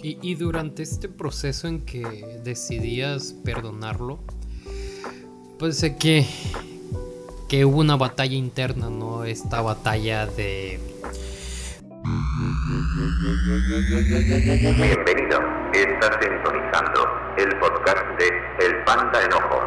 Y, 0.00 0.36
durante 0.36 0.84
este 0.84 1.08
proceso 1.08 1.66
en 1.66 1.84
que 1.84 2.40
decidías 2.44 3.34
perdonarlo, 3.44 4.20
pues 5.58 5.78
sé 5.78 5.96
que, 5.96 6.24
que 7.48 7.64
hubo 7.64 7.80
una 7.80 7.96
batalla 7.96 8.36
interna, 8.36 8.90
¿no? 8.90 9.24
Esta 9.24 9.60
batalla 9.60 10.26
de... 10.26 10.78
Bienvenido, 14.76 15.40
estás 15.72 16.16
sintonizando 16.22 17.00
el 17.36 17.58
podcast 17.58 18.06
de 18.20 18.28
El 18.66 18.84
Panda 18.84 19.20
Enojo. 19.24 19.58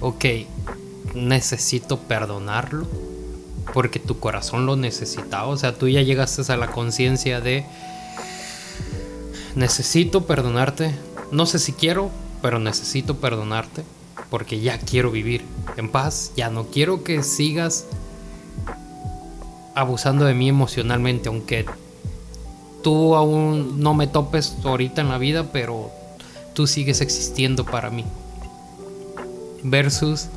Ok, 0.00 0.24
necesito 1.16 1.98
perdonarlo 1.98 3.13
porque 3.74 3.98
tu 3.98 4.20
corazón 4.20 4.66
lo 4.66 4.76
necesitaba. 4.76 5.48
O 5.48 5.56
sea, 5.56 5.74
tú 5.74 5.88
ya 5.88 6.00
llegaste 6.00 6.50
a 6.50 6.56
la 6.56 6.70
conciencia 6.70 7.40
de 7.40 7.66
necesito 9.56 10.26
perdonarte. 10.26 10.94
No 11.32 11.44
sé 11.44 11.58
si 11.58 11.72
quiero, 11.72 12.10
pero 12.40 12.60
necesito 12.60 13.16
perdonarte 13.16 13.82
porque 14.30 14.60
ya 14.60 14.78
quiero 14.78 15.10
vivir 15.10 15.44
en 15.76 15.90
paz. 15.90 16.30
Ya 16.36 16.50
no 16.50 16.68
quiero 16.68 17.02
que 17.02 17.24
sigas 17.24 17.86
abusando 19.74 20.24
de 20.24 20.34
mí 20.34 20.48
emocionalmente, 20.48 21.28
aunque 21.28 21.66
tú 22.84 23.16
aún 23.16 23.80
no 23.80 23.92
me 23.92 24.06
topes 24.06 24.54
ahorita 24.62 25.00
en 25.00 25.08
la 25.08 25.18
vida, 25.18 25.50
pero 25.50 25.90
tú 26.54 26.68
sigues 26.68 27.00
existiendo 27.00 27.64
para 27.64 27.90
mí. 27.90 28.04
Versus 29.64 30.28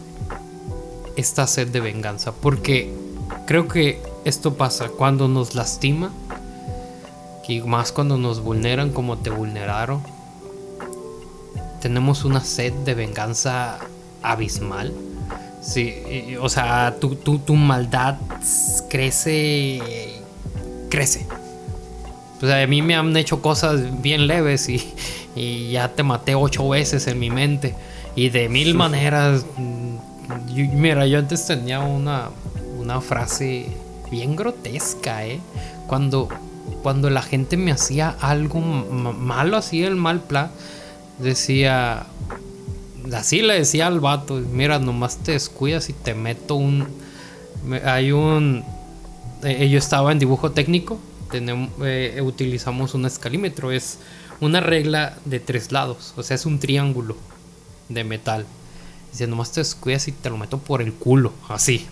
esta 1.17 1.45
sed 1.45 1.67
de 1.67 1.81
venganza, 1.81 2.31
porque 2.31 3.06
Creo 3.47 3.67
que 3.67 3.99
esto 4.25 4.53
pasa 4.53 4.89
cuando 4.89 5.27
nos 5.27 5.55
lastima, 5.55 6.11
y 7.47 7.61
más 7.61 7.91
cuando 7.91 8.17
nos 8.17 8.41
vulneran 8.41 8.91
como 8.91 9.17
te 9.17 9.29
vulneraron. 9.29 10.01
Tenemos 11.81 12.25
una 12.25 12.41
sed 12.41 12.73
de 12.73 12.93
venganza 12.93 13.79
abismal. 14.21 14.93
Sí, 15.61 16.35
o 16.41 16.49
sea, 16.49 16.97
tu, 16.99 17.15
tu, 17.15 17.55
maldad 17.55 18.17
crece. 18.89 20.21
crece. 20.89 21.25
O 22.41 22.45
sea, 22.45 22.61
a 22.61 22.67
mí 22.67 22.81
me 22.81 22.95
han 22.95 23.15
hecho 23.15 23.41
cosas 23.41 24.01
bien 24.01 24.27
leves 24.27 24.69
y, 24.69 24.93
y 25.35 25.71
ya 25.71 25.93
te 25.93 26.03
maté 26.03 26.35
ocho 26.35 26.67
veces 26.67 27.07
en 27.07 27.19
mi 27.19 27.29
mente. 27.29 27.75
Y 28.15 28.29
de 28.29 28.49
mil 28.49 28.75
maneras. 28.75 29.45
mira, 30.53 31.07
yo 31.07 31.19
antes 31.19 31.45
tenía 31.45 31.79
una, 31.79 32.29
una 32.79 33.01
frase 33.01 33.67
bien 34.09 34.35
grotesca, 34.35 35.25
¿eh? 35.25 35.39
Cuando, 35.87 36.29
cuando 36.83 37.09
la 37.09 37.21
gente 37.21 37.57
me 37.57 37.71
hacía 37.71 38.09
algo 38.21 38.59
malo, 38.59 39.57
así 39.57 39.83
el 39.83 39.95
mal 39.95 40.21
plan, 40.21 40.51
decía, 41.19 42.07
así 43.13 43.41
le 43.41 43.55
decía 43.55 43.87
al 43.87 43.99
vato, 43.99 44.35
mira, 44.35 44.79
nomás 44.79 45.17
te 45.17 45.33
descuidas 45.33 45.89
y 45.89 45.93
te 45.93 46.13
meto 46.13 46.55
un... 46.55 46.87
Hay 47.85 48.11
un... 48.11 48.63
Eh, 49.43 49.69
yo 49.69 49.77
estaba 49.77 50.11
en 50.11 50.19
dibujo 50.19 50.51
técnico, 50.51 50.97
tenemos, 51.29 51.69
eh, 51.83 52.21
utilizamos 52.23 52.93
un 52.93 53.05
escalímetro, 53.05 53.71
es 53.71 53.99
una 54.39 54.61
regla 54.61 55.17
de 55.25 55.39
tres 55.39 55.71
lados, 55.71 56.13
o 56.15 56.23
sea, 56.23 56.35
es 56.35 56.45
un 56.45 56.59
triángulo 56.59 57.15
de 57.89 58.03
metal. 58.03 58.45
Dice, 59.11 59.27
nomás 59.27 59.51
te 59.51 59.61
descuidas 59.61 60.07
y 60.07 60.11
te 60.11 60.29
lo 60.29 60.37
meto 60.37 60.57
por 60.57 60.81
el 60.81 60.93
culo, 60.93 61.33
así. 61.49 61.87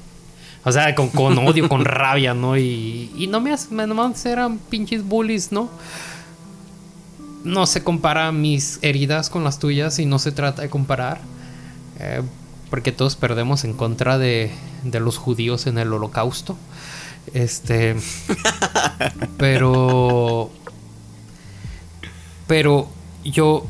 O 0.68 0.72
sea, 0.72 0.96
con, 0.96 1.38
odio, 1.38 1.70
con 1.70 1.86
rabia, 1.86 2.34
¿no? 2.34 2.58
Y, 2.58 3.12
y 3.16 3.28
no 3.28 3.40
me 3.40 3.54
hacen, 3.54 3.78
nomás 3.78 4.26
eran 4.26 4.58
pinches 4.58 5.04
bullies, 5.04 5.52
¿no? 5.52 5.70
No 7.44 7.68
se 7.68 7.84
compara 7.84 8.32
mis 8.32 8.80
heridas 8.82 9.30
con 9.30 9.44
las 9.44 9.60
tuyas 9.60 10.00
y 10.00 10.08
no 10.08 10.18
se 10.18 10.32
trata 10.32 10.64
de 10.64 10.70
comparar. 10.70 11.20
Eh, 12.00 12.24
porque 12.72 12.92
todos 12.92 13.16
perdemos 13.16 13.64
en 13.64 13.74
contra 13.74 14.18
de, 14.18 14.52
de 14.84 15.00
los 15.00 15.18
judíos 15.18 15.68
en 15.68 15.78
el 15.78 15.94
holocausto. 15.94 16.58
Este. 17.34 17.96
pero. 19.38 20.50
Pero 22.48 22.90
yo. 23.24 23.68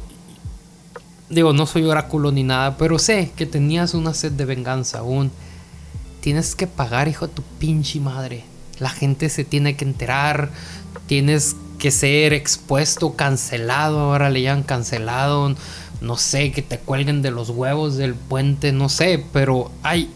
Digo, 1.30 1.52
no 1.52 1.66
soy 1.66 1.84
oráculo 1.84 2.32
ni 2.32 2.44
nada, 2.44 2.78
pero 2.78 3.00
sé 3.00 3.32
que 3.36 3.46
tenías 3.46 3.96
una 3.96 4.14
sed 4.14 4.32
de 4.32 4.46
venganza, 4.46 5.04
un 5.04 5.32
tienes 6.26 6.56
que 6.56 6.66
pagar, 6.66 7.08
hijo 7.08 7.28
de 7.28 7.36
tu 7.36 7.44
pinche 7.60 8.00
madre. 8.00 8.46
La 8.80 8.90
gente 8.90 9.30
se 9.30 9.44
tiene 9.44 9.76
que 9.76 9.86
enterar, 9.86 10.50
tienes 11.06 11.56
que 11.78 11.92
ser 11.92 12.34
expuesto, 12.34 13.16
cancelado, 13.16 14.00
ahora 14.00 14.32
le 14.32 14.42
llaman 14.42 14.64
cancelado, 14.64 15.54
no 16.02 16.18
sé, 16.18 16.52
que 16.52 16.64
te 16.64 16.80
cuelguen 16.80 17.22
de 17.22 17.30
los 17.30 17.52
huevos 17.52 17.96
del 17.96 18.16
puente, 18.16 18.72
no 18.72 18.90
sé, 18.90 19.24
pero 19.34 19.70
hay 19.84 20.10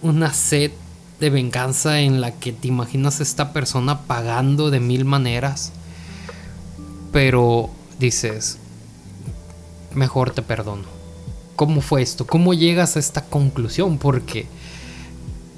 una 0.00 0.32
sed 0.32 0.70
de 1.18 1.28
venganza 1.28 2.02
en 2.02 2.20
la 2.20 2.30
que 2.30 2.52
te 2.52 2.68
imaginas 2.68 3.18
a 3.18 3.24
esta 3.24 3.52
persona 3.52 4.02
pagando 4.02 4.70
de 4.70 4.78
mil 4.78 5.04
maneras, 5.04 5.72
pero 7.10 7.68
dices, 7.98 8.58
mejor 9.92 10.30
te 10.30 10.42
perdono. 10.42 10.84
¿Cómo 11.56 11.80
fue 11.80 12.00
esto? 12.00 12.28
¿Cómo 12.28 12.54
llegas 12.54 12.94
a 12.94 13.00
esta 13.00 13.24
conclusión? 13.24 13.98
Porque 13.98 14.46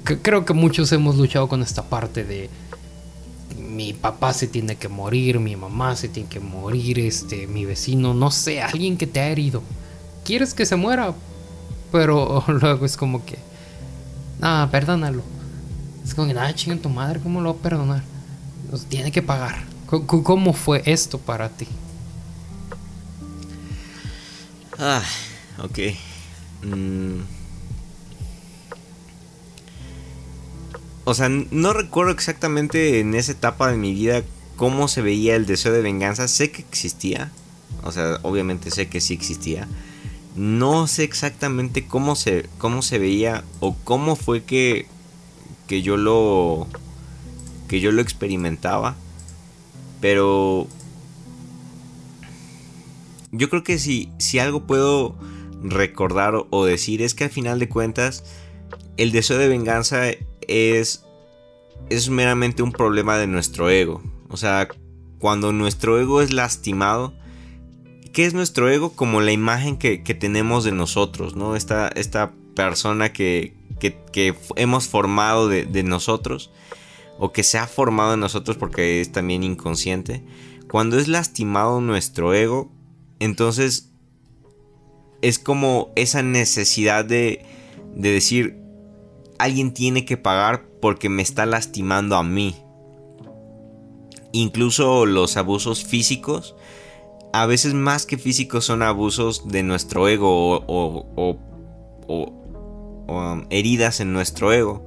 creo 0.03 0.45
que 0.45 0.53
muchos 0.53 0.91
hemos 0.91 1.17
luchado 1.17 1.47
con 1.47 1.61
esta 1.61 1.83
parte 1.83 2.23
de 2.23 2.49
mi 3.57 3.93
papá 3.93 4.33
se 4.33 4.47
tiene 4.47 4.75
que 4.75 4.89
morir, 4.89 5.39
mi 5.39 5.55
mamá 5.55 5.95
se 5.95 6.09
tiene 6.09 6.29
que 6.29 6.39
morir, 6.39 6.99
este, 6.99 7.47
mi 7.47 7.65
vecino, 7.65 8.13
no 8.13 8.29
sé, 8.31 8.61
alguien 8.61 8.97
que 8.97 9.07
te 9.07 9.19
ha 9.19 9.29
herido. 9.29 9.63
¿Quieres 10.25 10.53
que 10.53 10.65
se 10.65 10.75
muera? 10.75 11.13
Pero 11.91 12.43
luego 12.47 12.85
es 12.85 12.97
como 12.97 13.25
que, 13.25 13.37
ah, 14.41 14.67
perdónalo. 14.71 15.23
Es 16.03 16.13
como 16.13 16.27
que, 16.27 16.33
nada, 16.33 16.53
chinga 16.53 16.81
tu 16.81 16.89
madre, 16.89 17.19
¿cómo 17.21 17.41
lo 17.41 17.53
va 17.53 17.59
a 17.59 17.63
perdonar? 17.63 18.03
Tiene 18.89 19.11
que 19.11 19.21
pagar. 19.21 19.63
¿Cómo 19.87 20.53
fue 20.53 20.81
esto 20.85 21.17
para 21.17 21.49
ti? 21.49 21.67
Ah, 24.79 25.03
ok. 25.59 25.79
Mm. 26.63 27.40
O 31.03 31.13
sea, 31.13 31.29
no 31.29 31.73
recuerdo 31.73 32.11
exactamente 32.11 32.99
en 32.99 33.15
esa 33.15 33.31
etapa 33.31 33.71
de 33.71 33.77
mi 33.77 33.93
vida 33.93 34.23
cómo 34.55 34.87
se 34.87 35.01
veía 35.01 35.35
el 35.35 35.47
deseo 35.47 35.71
de 35.71 35.81
venganza. 35.81 36.27
Sé 36.27 36.51
que 36.51 36.61
existía. 36.61 37.31
O 37.83 37.91
sea, 37.91 38.19
obviamente 38.21 38.69
sé 38.69 38.87
que 38.87 39.01
sí 39.01 39.13
existía. 39.13 39.67
No 40.35 40.87
sé 40.87 41.03
exactamente 41.03 41.87
cómo 41.87 42.15
se, 42.15 42.47
cómo 42.57 42.83
se 42.83 42.99
veía 42.99 43.43
o 43.59 43.75
cómo 43.83 44.15
fue 44.15 44.43
que, 44.43 44.85
que 45.67 45.81
yo 45.81 45.97
lo 45.97 46.67
que 47.67 47.79
yo 47.79 47.91
lo 47.91 48.01
experimentaba. 48.01 48.95
Pero 49.99 50.67
yo 53.31 53.49
creo 53.49 53.63
que 53.63 53.79
si, 53.79 54.11
si 54.19 54.37
algo 54.37 54.67
puedo 54.67 55.15
recordar 55.63 56.35
o 56.49 56.65
decir 56.65 57.01
es 57.01 57.15
que 57.15 57.23
al 57.23 57.29
final 57.29 57.59
de 57.59 57.69
cuentas 57.69 58.23
el 58.97 59.11
deseo 59.11 59.37
de 59.37 59.47
venganza 59.47 60.03
es, 60.51 61.05
es 61.89 62.09
meramente 62.09 62.63
un 62.63 62.71
problema 62.71 63.17
de 63.17 63.27
nuestro 63.27 63.69
ego. 63.69 64.01
O 64.29 64.37
sea, 64.37 64.67
cuando 65.19 65.51
nuestro 65.51 65.99
ego 65.99 66.21
es 66.21 66.33
lastimado, 66.33 67.13
¿qué 68.13 68.25
es 68.25 68.33
nuestro 68.33 68.69
ego? 68.69 68.93
Como 68.93 69.21
la 69.21 69.31
imagen 69.31 69.77
que, 69.77 69.97
tenemos 69.97 70.63
de 70.63 70.71
nosotros, 70.71 71.35
¿no? 71.35 71.55
Esta, 71.55 71.87
esta 71.89 72.33
persona 72.55 73.13
que, 73.13 73.53
que, 73.79 74.35
hemos 74.55 74.87
formado 74.87 75.47
de, 75.47 75.65
de, 75.65 75.83
nosotros, 75.83 76.51
o 77.17 77.31
que 77.31 77.43
se 77.43 77.57
ha 77.57 77.67
formado 77.67 78.13
en 78.13 78.19
nosotros 78.19 78.57
porque 78.57 79.01
es 79.01 79.11
también 79.11 79.43
inconsciente. 79.43 80.23
Cuando 80.69 80.97
es 80.97 81.07
lastimado 81.07 81.81
nuestro 81.81 82.33
ego, 82.33 82.71
entonces 83.19 83.91
es 85.21 85.39
como 85.39 85.91
esa 85.95 86.23
necesidad 86.23 87.05
de, 87.05 87.45
de 87.95 88.11
decir, 88.11 88.60
alguien 89.41 89.73
tiene 89.73 90.05
que 90.05 90.17
pagar 90.17 90.67
porque 90.79 91.09
me 91.09 91.23
está 91.23 91.45
lastimando 91.45 92.15
a 92.15 92.23
mí. 92.23 92.55
Incluso 94.33 95.05
los 95.05 95.35
abusos 95.35 95.83
físicos, 95.83 96.55
a 97.33 97.47
veces 97.47 97.73
más 97.73 98.05
que 98.05 98.17
físicos 98.17 98.65
son 98.65 98.83
abusos 98.83 99.47
de 99.47 99.63
nuestro 99.63 100.07
ego 100.07 100.63
o, 100.67 101.37
um, 103.07 103.45
heridas 103.49 103.99
en 103.99 104.13
nuestro 104.13 104.53
ego. 104.53 104.85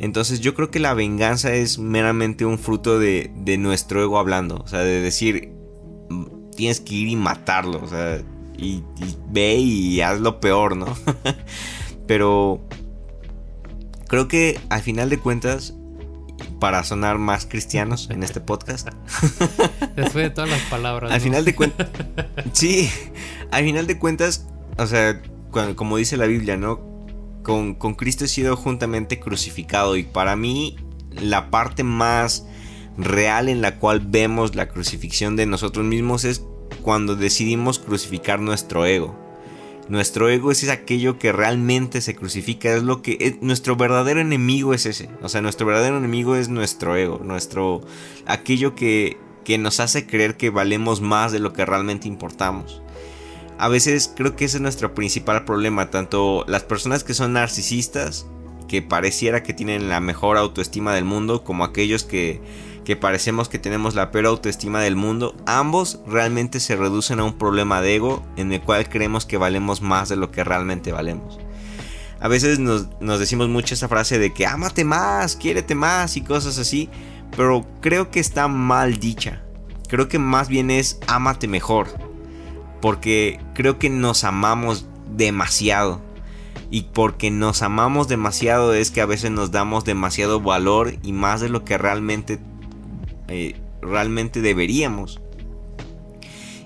Entonces 0.00 0.40
yo 0.40 0.54
creo 0.54 0.70
que 0.70 0.80
la 0.80 0.94
venganza 0.94 1.54
es 1.54 1.78
meramente 1.78 2.44
un 2.44 2.58
fruto 2.58 2.98
de, 2.98 3.30
nuestro 3.58 4.02
ego 4.02 4.18
hablando. 4.18 4.56
O 4.64 4.66
sea, 4.66 4.80
de 4.80 5.00
decir, 5.00 5.52
tienes 6.56 6.80
que 6.80 6.94
ir 6.94 7.08
y 7.08 7.16
matarlo. 7.16 7.80
O 7.84 7.86
sea, 7.86 8.20
y, 8.58 8.82
y 8.98 9.16
ve 9.30 9.54
y 9.54 10.00
haz 10.00 10.18
lo 10.18 10.40
peor, 10.40 10.76
¿no? 10.76 10.86
Pero 12.08 12.60
creo 14.12 14.28
que 14.28 14.60
al 14.68 14.82
final 14.82 15.08
de 15.08 15.18
cuentas, 15.18 15.72
para 16.60 16.84
sonar 16.84 17.16
más 17.16 17.46
cristianos 17.46 18.10
en 18.10 18.22
este 18.22 18.42
podcast. 18.42 18.90
Después 19.96 20.24
de 20.24 20.28
todas 20.28 20.50
las 20.50 20.60
palabras. 20.64 21.10
Al 21.10 21.20
final 21.22 21.46
de 21.46 21.54
cuentas, 21.54 21.88
sí, 22.52 22.90
al 23.50 23.64
final 23.64 23.86
de 23.86 23.98
cuentas, 23.98 24.46
o 24.76 24.86
sea, 24.86 25.22
como 25.76 25.96
dice 25.96 26.18
la 26.18 26.26
Biblia, 26.26 26.58
¿no? 26.58 26.82
Con, 27.42 27.74
con 27.74 27.94
Cristo 27.94 28.26
he 28.26 28.28
sido 28.28 28.54
juntamente 28.54 29.18
crucificado 29.18 29.96
y 29.96 30.02
para 30.02 30.36
mí 30.36 30.76
la 31.12 31.50
parte 31.50 31.82
más 31.82 32.46
real 32.98 33.48
en 33.48 33.62
la 33.62 33.78
cual 33.78 34.00
vemos 34.00 34.54
la 34.54 34.68
crucifixión 34.68 35.36
de 35.36 35.46
nosotros 35.46 35.86
mismos 35.86 36.26
es 36.26 36.44
cuando 36.82 37.16
decidimos 37.16 37.78
crucificar 37.78 38.40
nuestro 38.40 38.84
ego. 38.84 39.21
Nuestro 39.92 40.30
ego 40.30 40.50
es 40.50 40.66
aquello 40.70 41.18
que 41.18 41.32
realmente 41.32 42.00
se 42.00 42.14
crucifica, 42.16 42.74
es 42.74 42.82
lo 42.82 43.02
que 43.02 43.36
nuestro 43.42 43.76
verdadero 43.76 44.20
enemigo 44.20 44.72
es 44.72 44.86
ese. 44.86 45.10
O 45.20 45.28
sea, 45.28 45.42
nuestro 45.42 45.66
verdadero 45.66 45.98
enemigo 45.98 46.34
es 46.34 46.48
nuestro 46.48 46.96
ego, 46.96 47.20
nuestro 47.22 47.82
aquello 48.24 48.74
que 48.74 49.18
que 49.44 49.58
nos 49.58 49.80
hace 49.80 50.06
creer 50.06 50.38
que 50.38 50.48
valemos 50.48 51.02
más 51.02 51.30
de 51.30 51.40
lo 51.40 51.52
que 51.52 51.66
realmente 51.66 52.08
importamos. 52.08 52.80
A 53.58 53.68
veces 53.68 54.10
creo 54.16 54.34
que 54.34 54.46
ese 54.46 54.56
es 54.56 54.62
nuestro 54.62 54.94
principal 54.94 55.44
problema, 55.44 55.90
tanto 55.90 56.46
las 56.48 56.62
personas 56.62 57.04
que 57.04 57.12
son 57.12 57.34
narcisistas, 57.34 58.24
que 58.68 58.80
pareciera 58.80 59.42
que 59.42 59.52
tienen 59.52 59.90
la 59.90 60.00
mejor 60.00 60.38
autoestima 60.38 60.94
del 60.94 61.04
mundo, 61.04 61.44
como 61.44 61.64
aquellos 61.64 62.04
que 62.04 62.40
que 62.84 62.96
parecemos 62.96 63.48
que 63.48 63.58
tenemos 63.58 63.94
la 63.94 64.10
peor 64.10 64.26
autoestima 64.26 64.80
del 64.80 64.96
mundo, 64.96 65.34
ambos 65.46 66.00
realmente 66.06 66.60
se 66.60 66.76
reducen 66.76 67.20
a 67.20 67.24
un 67.24 67.38
problema 67.38 67.80
de 67.80 67.96
ego 67.96 68.24
en 68.36 68.52
el 68.52 68.60
cual 68.60 68.88
creemos 68.88 69.24
que 69.24 69.36
valemos 69.36 69.82
más 69.82 70.08
de 70.08 70.16
lo 70.16 70.30
que 70.30 70.44
realmente 70.44 70.92
valemos. 70.92 71.38
A 72.20 72.28
veces 72.28 72.60
nos, 72.60 72.88
decimos 73.18 73.48
mucho 73.48 73.74
esa 73.74 73.88
frase 73.88 74.18
de 74.18 74.32
que 74.32 74.46
ámate 74.46 74.84
más, 74.84 75.34
quiérete 75.34 75.74
más 75.74 76.16
y 76.16 76.20
cosas 76.22 76.56
así, 76.58 76.88
pero 77.36 77.66
creo 77.80 78.10
que 78.10 78.20
está 78.20 78.46
mal 78.46 79.00
dicha. 79.00 79.42
Creo 79.88 80.08
que 80.08 80.20
más 80.20 80.48
bien 80.48 80.70
es 80.70 81.00
ámate 81.08 81.48
mejor, 81.48 81.88
porque 82.80 83.40
creo 83.54 83.78
que 83.78 83.90
nos 83.90 84.22
amamos 84.22 84.86
demasiado. 85.16 86.00
Y 86.70 86.82
porque 86.94 87.30
nos 87.30 87.60
amamos 87.60 88.08
demasiado 88.08 88.72
es 88.72 88.90
que 88.90 89.02
a 89.02 89.06
veces 89.06 89.30
nos 89.30 89.50
damos 89.50 89.84
demasiado 89.84 90.40
valor 90.40 90.94
y 91.02 91.12
más 91.12 91.40
de 91.40 91.50
lo 91.50 91.64
que 91.64 91.76
realmente 91.76 92.38
eh, 93.32 93.56
realmente 93.80 94.40
deberíamos. 94.40 95.20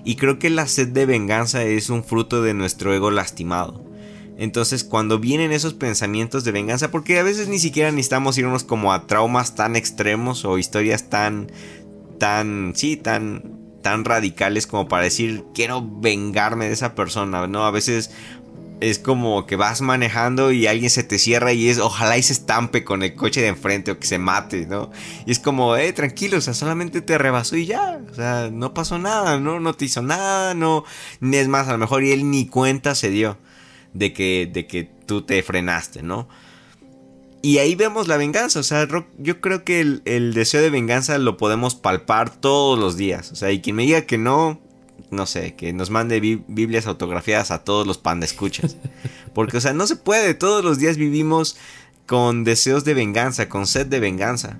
Y 0.03 0.15
creo 0.15 0.39
que 0.39 0.49
la 0.49 0.67
sed 0.67 0.89
de 0.89 1.05
venganza 1.05 1.63
es 1.63 1.89
un 1.89 2.03
fruto 2.03 2.41
de 2.41 2.53
nuestro 2.53 2.93
ego 2.93 3.11
lastimado. 3.11 3.83
Entonces 4.37 4.83
cuando 4.83 5.19
vienen 5.19 5.51
esos 5.51 5.73
pensamientos 5.73 6.43
de 6.43 6.51
venganza, 6.51 6.91
porque 6.91 7.19
a 7.19 7.23
veces 7.23 7.47
ni 7.47 7.59
siquiera 7.59 7.91
necesitamos 7.91 8.37
irnos 8.37 8.63
como 8.63 8.93
a 8.93 9.07
traumas 9.07 9.55
tan 9.55 9.75
extremos 9.75 10.45
o 10.45 10.59
historias 10.59 11.09
tan, 11.09 11.51
tan, 12.19 12.73
sí, 12.75 12.97
tan, 12.97 13.57
tan 13.81 14.05
radicales 14.05 14.67
como 14.67 14.87
para 14.87 15.03
decir 15.03 15.43
quiero 15.55 15.83
vengarme 15.83 16.67
de 16.67 16.73
esa 16.73 16.93
persona, 16.93 17.47
¿no? 17.47 17.65
A 17.65 17.71
veces 17.71 18.11
es 18.79 18.99
como 18.99 19.45
que 19.47 19.55
vas 19.55 19.81
manejando 19.81 20.51
y 20.51 20.67
alguien 20.67 20.89
se 20.89 21.03
te 21.03 21.17
cierra 21.17 21.51
y 21.53 21.69
es 21.69 21.79
ojalá 21.79 22.17
y 22.17 22.23
se 22.23 22.33
estampe 22.33 22.83
con 22.83 23.01
el 23.01 23.15
coche 23.15 23.41
de 23.41 23.47
enfrente 23.47 23.91
o 23.91 23.99
que 23.99 24.05
se 24.05 24.19
mate, 24.19 24.67
¿no? 24.67 24.91
Y 25.25 25.31
es 25.31 25.39
como, 25.39 25.75
eh, 25.75 25.93
tranquilo, 25.93 26.37
o 26.37 26.41
sea, 26.41 26.53
solamente 26.53 27.01
te 27.01 27.17
rebasó 27.17 27.55
y 27.55 27.65
ya, 27.65 27.99
o 28.09 28.13
sea, 28.13 28.49
no 28.51 28.73
pasó 28.73 28.99
nada, 28.99 29.39
¿no? 29.39 29.59
No 29.59 29.73
te 29.73 29.85
hizo 29.85 30.01
nada, 30.01 30.53
no, 30.53 30.83
es 31.21 31.47
más, 31.47 31.67
a 31.67 31.71
lo 31.71 31.77
mejor 31.79 32.03
y 32.03 32.11
él 32.11 32.29
ni 32.29 32.47
cuenta 32.47 32.93
se 32.93 33.09
dio 33.09 33.37
de 33.93 34.13
que, 34.13 34.49
de 34.51 34.67
que 34.67 34.83
tú 35.05 35.23
te 35.23 35.41
frenaste, 35.41 36.03
¿no? 36.03 36.27
Y 37.41 37.59
ahí 37.59 37.75
vemos 37.75 38.07
la 38.07 38.17
venganza, 38.17 38.59
o 38.59 38.63
sea, 38.63 38.87
yo 39.17 39.41
creo 39.41 39.63
que 39.63 39.79
el, 39.79 40.01
el 40.05 40.33
deseo 40.33 40.61
de 40.61 40.69
venganza 40.69 41.17
lo 41.17 41.37
podemos 41.37 41.75
palpar 41.75 42.35
todos 42.35 42.77
los 42.77 42.97
días, 42.97 43.31
o 43.31 43.35
sea, 43.35 43.51
y 43.51 43.61
quien 43.61 43.75
me 43.75 43.83
diga 43.83 44.01
que 44.01 44.17
no, 44.17 44.59
no 45.11 45.25
sé, 45.25 45.55
que 45.55 45.73
nos 45.73 45.89
mande 45.89 46.19
Biblias 46.19 46.87
autografiadas 46.87 47.51
a 47.51 47.63
todos 47.63 47.87
los 47.87 47.97
pan 47.97 48.19
de 48.19 48.25
escuchas. 48.25 48.77
Porque, 49.33 49.57
o 49.57 49.61
sea, 49.61 49.73
no 49.73 49.87
se 49.87 49.95
puede. 49.95 50.33
Todos 50.33 50.63
los 50.63 50.79
días 50.79 50.97
vivimos 50.97 51.57
con 52.05 52.43
deseos 52.43 52.83
de 52.85 52.93
venganza, 52.93 53.49
con 53.49 53.67
sed 53.67 53.87
de 53.87 53.99
venganza. 53.99 54.59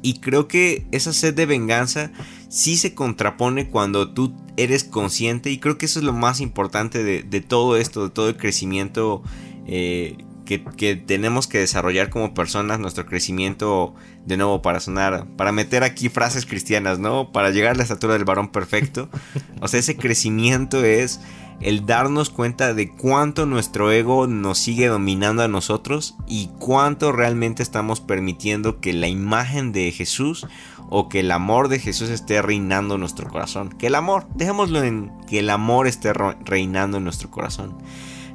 Y 0.00 0.20
creo 0.20 0.46
que 0.46 0.86
esa 0.92 1.12
sed 1.12 1.34
de 1.34 1.46
venganza 1.46 2.12
sí 2.48 2.76
se 2.76 2.94
contrapone 2.94 3.68
cuando 3.68 4.12
tú 4.12 4.32
eres 4.56 4.84
consciente. 4.84 5.50
Y 5.50 5.58
creo 5.58 5.76
que 5.76 5.86
eso 5.86 5.98
es 5.98 6.04
lo 6.04 6.12
más 6.12 6.40
importante 6.40 7.02
de, 7.02 7.40
todo 7.40 7.76
esto, 7.76 8.04
de 8.04 8.10
todo 8.10 8.28
el 8.28 8.36
crecimiento 8.36 9.22
eh, 9.66 10.16
que, 10.48 10.96
tenemos 10.96 11.46
que 11.46 11.58
desarrollar 11.58 12.08
como 12.08 12.32
personas, 12.32 12.80
nuestro 12.80 13.04
crecimiento, 13.04 13.94
de 14.24 14.38
nuevo, 14.38 14.62
para 14.62 14.80
sonar, 14.80 15.26
para 15.36 15.52
meter 15.52 15.84
aquí 15.84 16.08
frases 16.08 16.46
cristianas, 16.46 16.98
¿no? 16.98 17.32
Para 17.32 17.50
llegar 17.50 17.72
a 17.72 17.74
la 17.74 17.82
estatura 17.82 18.14
del 18.14 18.24
varón 18.24 18.48
perfecto. 18.48 19.08
O 19.60 19.66
sea, 19.66 19.80
ese 19.80 19.96
crecimiento 19.96 20.84
es 20.84 21.20
el 21.60 21.84
darnos 21.84 22.30
cuenta 22.30 22.72
de 22.72 22.88
cuánto 22.88 23.44
nuestro 23.44 23.90
ego 23.90 24.28
nos 24.28 24.58
sigue 24.58 24.86
dominando 24.86 25.42
a 25.42 25.48
nosotros 25.48 26.14
y 26.28 26.50
cuánto 26.60 27.10
realmente 27.10 27.64
estamos 27.64 28.00
permitiendo 28.00 28.80
que 28.80 28.92
la 28.92 29.08
imagen 29.08 29.72
de 29.72 29.90
Jesús 29.90 30.46
o 30.88 31.08
que 31.08 31.20
el 31.20 31.32
amor 31.32 31.68
de 31.68 31.80
Jesús 31.80 32.08
esté 32.08 32.40
reinando 32.40 32.94
en 32.94 33.00
nuestro 33.00 33.28
corazón. 33.28 33.70
Que 33.70 33.88
el 33.88 33.96
amor, 33.96 34.26
dejémoslo 34.36 34.84
en 34.84 35.10
que 35.26 35.40
el 35.40 35.50
amor 35.50 35.88
esté 35.88 36.12
reinando 36.12 36.98
en 36.98 37.04
nuestro 37.04 37.30
corazón. 37.30 37.76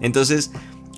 Entonces, 0.01 0.51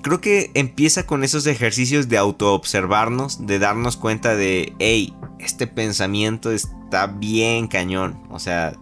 creo 0.06 0.20
que 0.20 0.52
empieza 0.54 1.04
con 1.04 1.24
esos 1.24 1.48
ejercicios 1.48 2.08
de 2.08 2.16
autoobservarnos, 2.16 3.44
de 3.44 3.58
darnos 3.58 3.96
cuenta 3.96 4.36
de, 4.36 4.72
hey, 4.78 5.12
este 5.40 5.66
pensamiento 5.66 6.52
está 6.52 7.08
bien 7.08 7.66
cañón. 7.66 8.22
O 8.30 8.38
sea, 8.38 8.74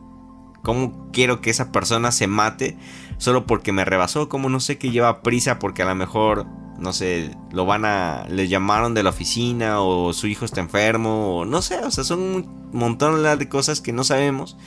¿cómo 0.62 1.08
quiero 1.14 1.40
que 1.40 1.48
esa 1.48 1.72
persona 1.72 2.12
se 2.12 2.26
mate 2.26 2.76
solo 3.16 3.46
porque 3.46 3.72
me 3.72 3.86
rebasó? 3.86 4.28
¿Cómo 4.28 4.50
no 4.50 4.60
sé 4.60 4.76
que 4.76 4.90
lleva 4.90 5.22
prisa 5.22 5.58
porque 5.58 5.80
a 5.80 5.86
lo 5.86 5.94
mejor, 5.94 6.44
no 6.78 6.92
sé, 6.92 7.34
lo 7.50 7.64
van 7.64 7.86
a, 7.86 8.26
le 8.28 8.46
llamaron 8.48 8.92
de 8.92 9.02
la 9.02 9.08
oficina 9.08 9.80
o 9.80 10.12
su 10.12 10.26
hijo 10.26 10.44
está 10.44 10.60
enfermo 10.60 11.38
o 11.38 11.44
no 11.46 11.62
sé, 11.62 11.78
o 11.78 11.90
sea, 11.90 12.04
son 12.04 12.20
un 12.20 12.70
montón 12.74 13.22
de 13.22 13.48
cosas 13.48 13.80
que 13.80 13.94
no 13.94 14.04
sabemos, 14.04 14.58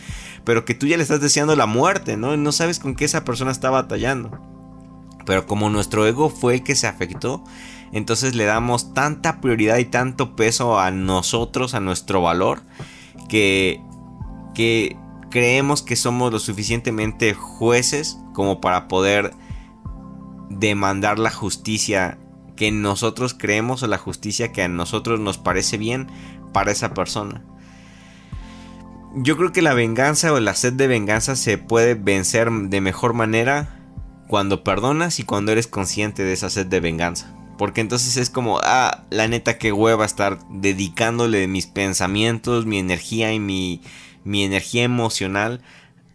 pero 0.43 0.65
que 0.65 0.73
tú 0.73 0.87
ya 0.87 0.97
le 0.97 1.03
estás 1.03 1.21
deseando 1.21 1.55
la 1.55 1.67
muerte, 1.67 2.17
¿no? 2.17 2.35
No 2.35 2.51
sabes 2.51 2.79
con 2.79 2.95
qué 2.95 3.05
esa 3.05 3.23
persona 3.23 3.51
está 3.51 3.69
batallando. 3.69 4.56
Pero 5.27 5.45
como 5.45 5.69
nuestro 5.69 6.07
ego 6.07 6.29
fue 6.29 6.53
el 6.53 6.63
que 6.63 6.73
se 6.73 6.87
afectó, 6.87 7.43
entonces 7.91 8.33
le 8.33 8.45
damos 8.45 8.93
tanta 8.93 9.41
prioridad 9.41 9.77
y 9.77 9.83
tanto 9.83 10.37
peso 10.37 10.79
a 10.79 10.89
nosotros, 10.89 11.73
a 11.73 11.81
nuestro 11.81 12.21
valor, 12.21 12.61
que, 13.27 13.81
que 14.55 14.95
creemos 15.29 15.81
que 15.81 15.97
somos 15.97 16.31
lo 16.31 16.39
suficientemente 16.39 17.33
jueces 17.33 18.17
como 18.33 18.61
para 18.61 18.87
poder 18.87 19.33
demandar 20.49 21.19
la 21.19 21.31
justicia 21.31 22.17
que 22.55 22.71
nosotros 22.71 23.33
creemos 23.33 23.83
o 23.83 23.87
la 23.87 23.97
justicia 23.97 24.53
que 24.53 24.63
a 24.63 24.69
nosotros 24.69 25.19
nos 25.19 25.37
parece 25.37 25.77
bien 25.77 26.07
para 26.53 26.71
esa 26.71 26.93
persona. 26.93 27.43
Yo 29.13 29.35
creo 29.35 29.51
que 29.51 29.61
la 29.61 29.73
venganza 29.73 30.31
o 30.31 30.39
la 30.39 30.53
sed 30.53 30.71
de 30.71 30.87
venganza 30.87 31.35
se 31.35 31.57
puede 31.57 31.95
vencer 31.95 32.49
de 32.49 32.79
mejor 32.79 33.13
manera 33.13 33.76
cuando 34.27 34.63
perdonas 34.63 35.19
y 35.19 35.23
cuando 35.23 35.51
eres 35.51 35.67
consciente 35.67 36.23
de 36.23 36.33
esa 36.33 36.49
sed 36.49 36.67
de 36.67 36.79
venganza. 36.79 37.33
Porque 37.57 37.81
entonces 37.81 38.17
es 38.17 38.29
como, 38.29 38.59
ah, 38.63 39.05
la 39.09 39.27
neta 39.27 39.57
que 39.57 39.71
hueva 39.71 40.05
estar 40.05 40.39
dedicándole 40.49 41.47
mis 41.47 41.65
pensamientos, 41.65 42.65
mi 42.65 42.77
energía 42.77 43.33
y 43.33 43.39
mi, 43.39 43.81
mi 44.23 44.43
energía 44.43 44.83
emocional 44.83 45.61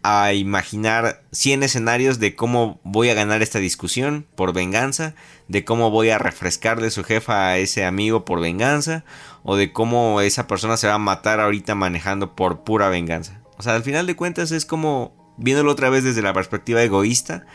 a 0.03 0.33
imaginar 0.33 1.23
100 1.31 1.63
escenarios 1.63 2.19
de 2.19 2.35
cómo 2.35 2.79
voy 2.83 3.09
a 3.09 3.13
ganar 3.13 3.41
esta 3.41 3.59
discusión 3.59 4.25
por 4.35 4.53
venganza, 4.53 5.15
de 5.47 5.63
cómo 5.63 5.91
voy 5.91 6.09
a 6.09 6.17
refrescarle 6.17 6.91
su 6.91 7.05
jefa 7.05 7.47
a 7.47 7.57
ese 7.57 7.85
amigo 7.85 8.25
por 8.25 8.41
venganza, 8.41 9.05
o 9.43 9.55
de 9.55 9.71
cómo 9.71 10.19
esa 10.19 10.45
persona 10.45 10.75
se 10.75 10.87
va 10.87 10.95
a 10.95 10.99
matar 10.99 11.39
ahorita 11.39 11.73
manejando 11.73 12.35
por 12.35 12.63
pura 12.63 12.89
venganza. 12.89 13.41
O 13.57 13.63
sea, 13.63 13.75
al 13.75 13.83
final 13.83 14.05
de 14.05 14.17
cuentas 14.17 14.51
es 14.51 14.65
como, 14.65 15.33
viéndolo 15.37 15.71
otra 15.71 15.89
vez 15.89 16.03
desde 16.03 16.21
la 16.21 16.33
perspectiva 16.33 16.83
egoísta, 16.83 17.45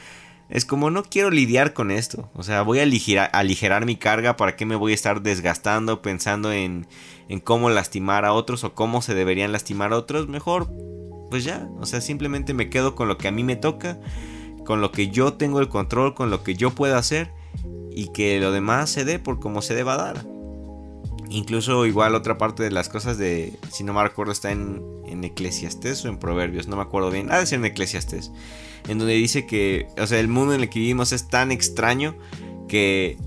es 0.49 0.64
como 0.64 0.90
no 0.90 1.02
quiero 1.02 1.31
lidiar 1.31 1.75
con 1.75 1.90
esto. 1.90 2.31
O 2.35 2.43
sea, 2.43 2.62
voy 2.62 2.78
a 2.81 2.83
aligerar, 3.33 3.85
mi 3.85 3.97
carga. 3.97 4.37
¿Para 4.37 4.57
qué 4.57 4.64
me 4.64 4.76
voy 4.76 4.93
a 4.93 4.95
estar 4.95 5.23
desgastando 5.23 6.00
pensando 6.00 6.52
en, 6.52 6.87
en 7.28 7.40
cómo 7.40 7.69
lastimar 7.69 8.25
a 8.25 8.33
otros 8.33 8.64
o 8.64 8.75
cómo 8.75 9.02
se 9.02 9.14
deberían 9.14 9.52
lastimar 9.52 9.93
a 9.93 9.99
otros? 9.99 10.26
Mejor, 10.28 10.73
pues 11.31 11.45
ya. 11.45 11.69
O 11.81 11.87
sea, 11.87 12.00
simplemente 12.00 12.55
me 12.55 12.71
quedo 12.71 12.95
con 12.95 13.09
lo 13.09 13.19
que 13.19 13.28
a 13.28 13.33
mí 13.33 13.45
me 13.45 13.57
toca. 13.57 14.00
Con 14.64 14.81
lo 14.81 14.90
que 14.90 15.09
yo 15.09 15.35
tengo 15.35 15.61
el 15.61 15.69
control. 15.69 16.14
Con 16.14 16.31
lo 16.31 16.43
que 16.43 16.55
yo 16.55 16.71
puedo 16.71 16.97
hacer. 16.97 17.31
Y 17.90 18.09
que 18.12 18.40
lo 18.40 18.50
demás 18.50 18.88
se 18.88 19.05
dé 19.05 19.19
por 19.19 19.40
como 19.40 19.61
se 19.61 19.75
deba 19.75 19.97
dar. 19.97 20.25
Incluso 21.30 21.85
igual 21.87 22.14
otra 22.14 22.38
parte 22.38 22.62
de 22.62 22.70
las 22.70 22.88
cosas 22.88 23.18
de, 23.18 23.58
si 23.70 23.85
no 23.85 23.92
me 23.92 24.00
acuerdo, 24.00 24.32
está 24.32 24.50
en, 24.50 24.82
en 25.06 25.25
Eclesiastes 25.25 26.04
o 26.04 26.08
en 26.08 26.18
Proverbios, 26.18 26.68
no 26.68 26.76
me 26.76 26.82
acuerdo 26.82 27.11
bien. 27.11 27.28
Ah, 27.30 27.38
de 27.40 27.47
ser 27.47 27.58
en 27.58 27.66
Eclesiastes 27.66 28.30
en 28.87 28.99
donde 28.99 29.14
dice 29.14 29.47
que, 29.47 29.87
o 29.99 30.06
sea, 30.06 30.18
el 30.18 30.28
mundo 30.28 30.54
en 30.54 30.62
el 30.62 30.68
que 30.68 30.78
vivimos 30.78 31.12
es 31.12 31.28
tan 31.28 31.50
extraño 31.52 32.16
que 32.68 33.18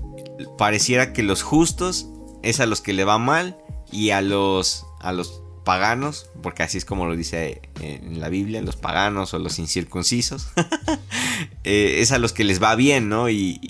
pareciera 0.58 1.12
que 1.12 1.22
los 1.22 1.42
justos 1.42 2.08
es 2.42 2.60
a 2.60 2.66
los 2.66 2.80
que 2.80 2.92
le 2.92 3.04
va 3.04 3.18
mal 3.18 3.58
y 3.90 4.10
a 4.10 4.20
los, 4.20 4.86
a 5.00 5.12
los 5.12 5.41
paganos, 5.64 6.30
porque 6.42 6.62
así 6.62 6.78
es 6.78 6.84
como 6.84 7.06
lo 7.06 7.16
dice 7.16 7.62
en 7.80 8.20
la 8.20 8.28
Biblia, 8.28 8.62
los 8.62 8.76
paganos 8.76 9.32
o 9.34 9.38
los 9.38 9.58
incircuncisos, 9.58 10.48
eh, 11.64 11.96
es 12.00 12.12
a 12.12 12.18
los 12.18 12.32
que 12.32 12.44
les 12.44 12.62
va 12.62 12.74
bien, 12.74 13.08
¿no? 13.08 13.28
Y, 13.28 13.60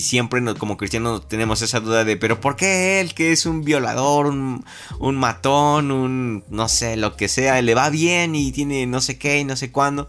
siempre 0.00 0.42
como 0.54 0.76
cristianos 0.76 1.28
tenemos 1.28 1.62
esa 1.62 1.80
duda 1.80 2.04
de, 2.04 2.16
pero 2.16 2.40
¿por 2.40 2.54
qué 2.54 3.00
él, 3.00 3.14
que 3.14 3.32
es 3.32 3.44
un 3.46 3.62
violador, 3.62 4.26
un, 4.26 4.64
un, 5.00 5.16
matón, 5.16 5.90
un, 5.90 6.44
no 6.48 6.68
sé, 6.68 6.96
lo 6.96 7.16
que 7.16 7.28
sea, 7.28 7.60
le 7.62 7.74
va 7.74 7.90
bien 7.90 8.34
y 8.34 8.52
tiene 8.52 8.86
no 8.86 9.00
sé 9.00 9.18
qué 9.18 9.40
y 9.40 9.44
no 9.44 9.56
sé 9.56 9.72
cuándo? 9.72 10.08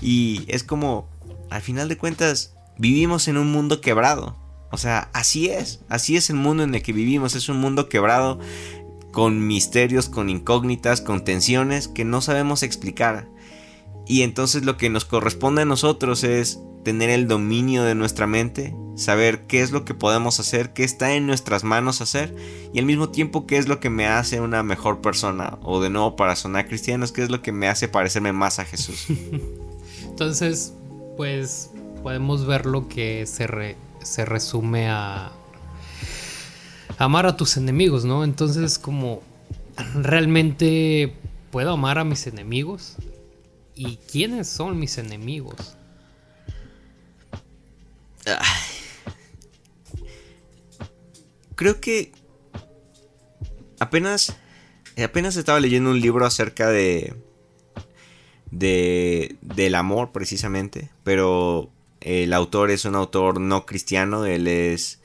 Y 0.00 0.44
es 0.48 0.64
como, 0.64 1.08
al 1.50 1.62
final 1.62 1.88
de 1.88 1.98
cuentas, 1.98 2.54
vivimos 2.78 3.28
en 3.28 3.36
un 3.36 3.50
mundo 3.50 3.80
quebrado. 3.80 4.36
O 4.70 4.76
sea, 4.76 5.08
así 5.12 5.48
es, 5.48 5.80
así 5.88 6.16
es 6.16 6.30
el 6.30 6.36
mundo 6.36 6.64
en 6.64 6.74
el 6.74 6.82
que 6.82 6.92
vivimos, 6.92 7.36
es 7.36 7.48
un 7.48 7.58
mundo 7.58 7.88
quebrado 7.88 8.40
con 9.14 9.46
misterios, 9.46 10.08
con 10.08 10.28
incógnitas, 10.28 11.00
con 11.00 11.24
tensiones 11.24 11.86
que 11.86 12.04
no 12.04 12.20
sabemos 12.20 12.64
explicar. 12.64 13.28
Y 14.08 14.22
entonces 14.22 14.64
lo 14.64 14.76
que 14.76 14.90
nos 14.90 15.04
corresponde 15.04 15.62
a 15.62 15.66
nosotros 15.66 16.24
es 16.24 16.58
tener 16.82 17.10
el 17.10 17.28
dominio 17.28 17.84
de 17.84 17.94
nuestra 17.94 18.26
mente, 18.26 18.74
saber 18.96 19.46
qué 19.46 19.62
es 19.62 19.70
lo 19.70 19.84
que 19.84 19.94
podemos 19.94 20.40
hacer, 20.40 20.72
qué 20.72 20.82
está 20.82 21.14
en 21.14 21.28
nuestras 21.28 21.62
manos 21.62 22.00
hacer 22.00 22.34
y 22.72 22.80
al 22.80 22.86
mismo 22.86 23.08
tiempo 23.10 23.46
qué 23.46 23.56
es 23.56 23.68
lo 23.68 23.78
que 23.78 23.88
me 23.88 24.08
hace 24.08 24.40
una 24.40 24.64
mejor 24.64 25.00
persona 25.00 25.58
o 25.62 25.80
de 25.80 25.90
nuevo 25.90 26.16
para 26.16 26.34
sonar 26.34 26.66
cristianos, 26.66 27.12
qué 27.12 27.22
es 27.22 27.30
lo 27.30 27.40
que 27.40 27.52
me 27.52 27.68
hace 27.68 27.86
parecerme 27.86 28.32
más 28.32 28.58
a 28.58 28.64
Jesús. 28.64 29.06
Entonces, 30.02 30.74
pues 31.16 31.70
podemos 32.02 32.46
ver 32.46 32.66
lo 32.66 32.88
que 32.88 33.26
se, 33.26 33.76
se 34.02 34.24
resume 34.24 34.88
a 34.88 35.30
amar 36.98 37.26
a 37.26 37.36
tus 37.36 37.56
enemigos, 37.56 38.04
¿no? 38.04 38.24
Entonces, 38.24 38.78
como 38.78 39.22
realmente 39.94 41.14
puedo 41.50 41.72
amar 41.72 41.98
a 41.98 42.04
mis 42.04 42.26
enemigos 42.26 42.96
y 43.74 43.96
quiénes 44.10 44.48
son 44.48 44.78
mis 44.78 44.98
enemigos. 44.98 45.76
Creo 51.54 51.80
que 51.80 52.12
apenas 53.78 54.36
apenas 55.02 55.36
estaba 55.36 55.60
leyendo 55.60 55.90
un 55.90 56.00
libro 56.00 56.24
acerca 56.26 56.68
de 56.68 57.14
de 58.50 59.36
del 59.40 59.74
amor 59.74 60.12
precisamente, 60.12 60.90
pero 61.02 61.70
el 62.00 62.32
autor 62.32 62.70
es 62.70 62.84
un 62.84 62.94
autor 62.94 63.40
no 63.40 63.66
cristiano, 63.66 64.24
él 64.26 64.46
es 64.46 65.00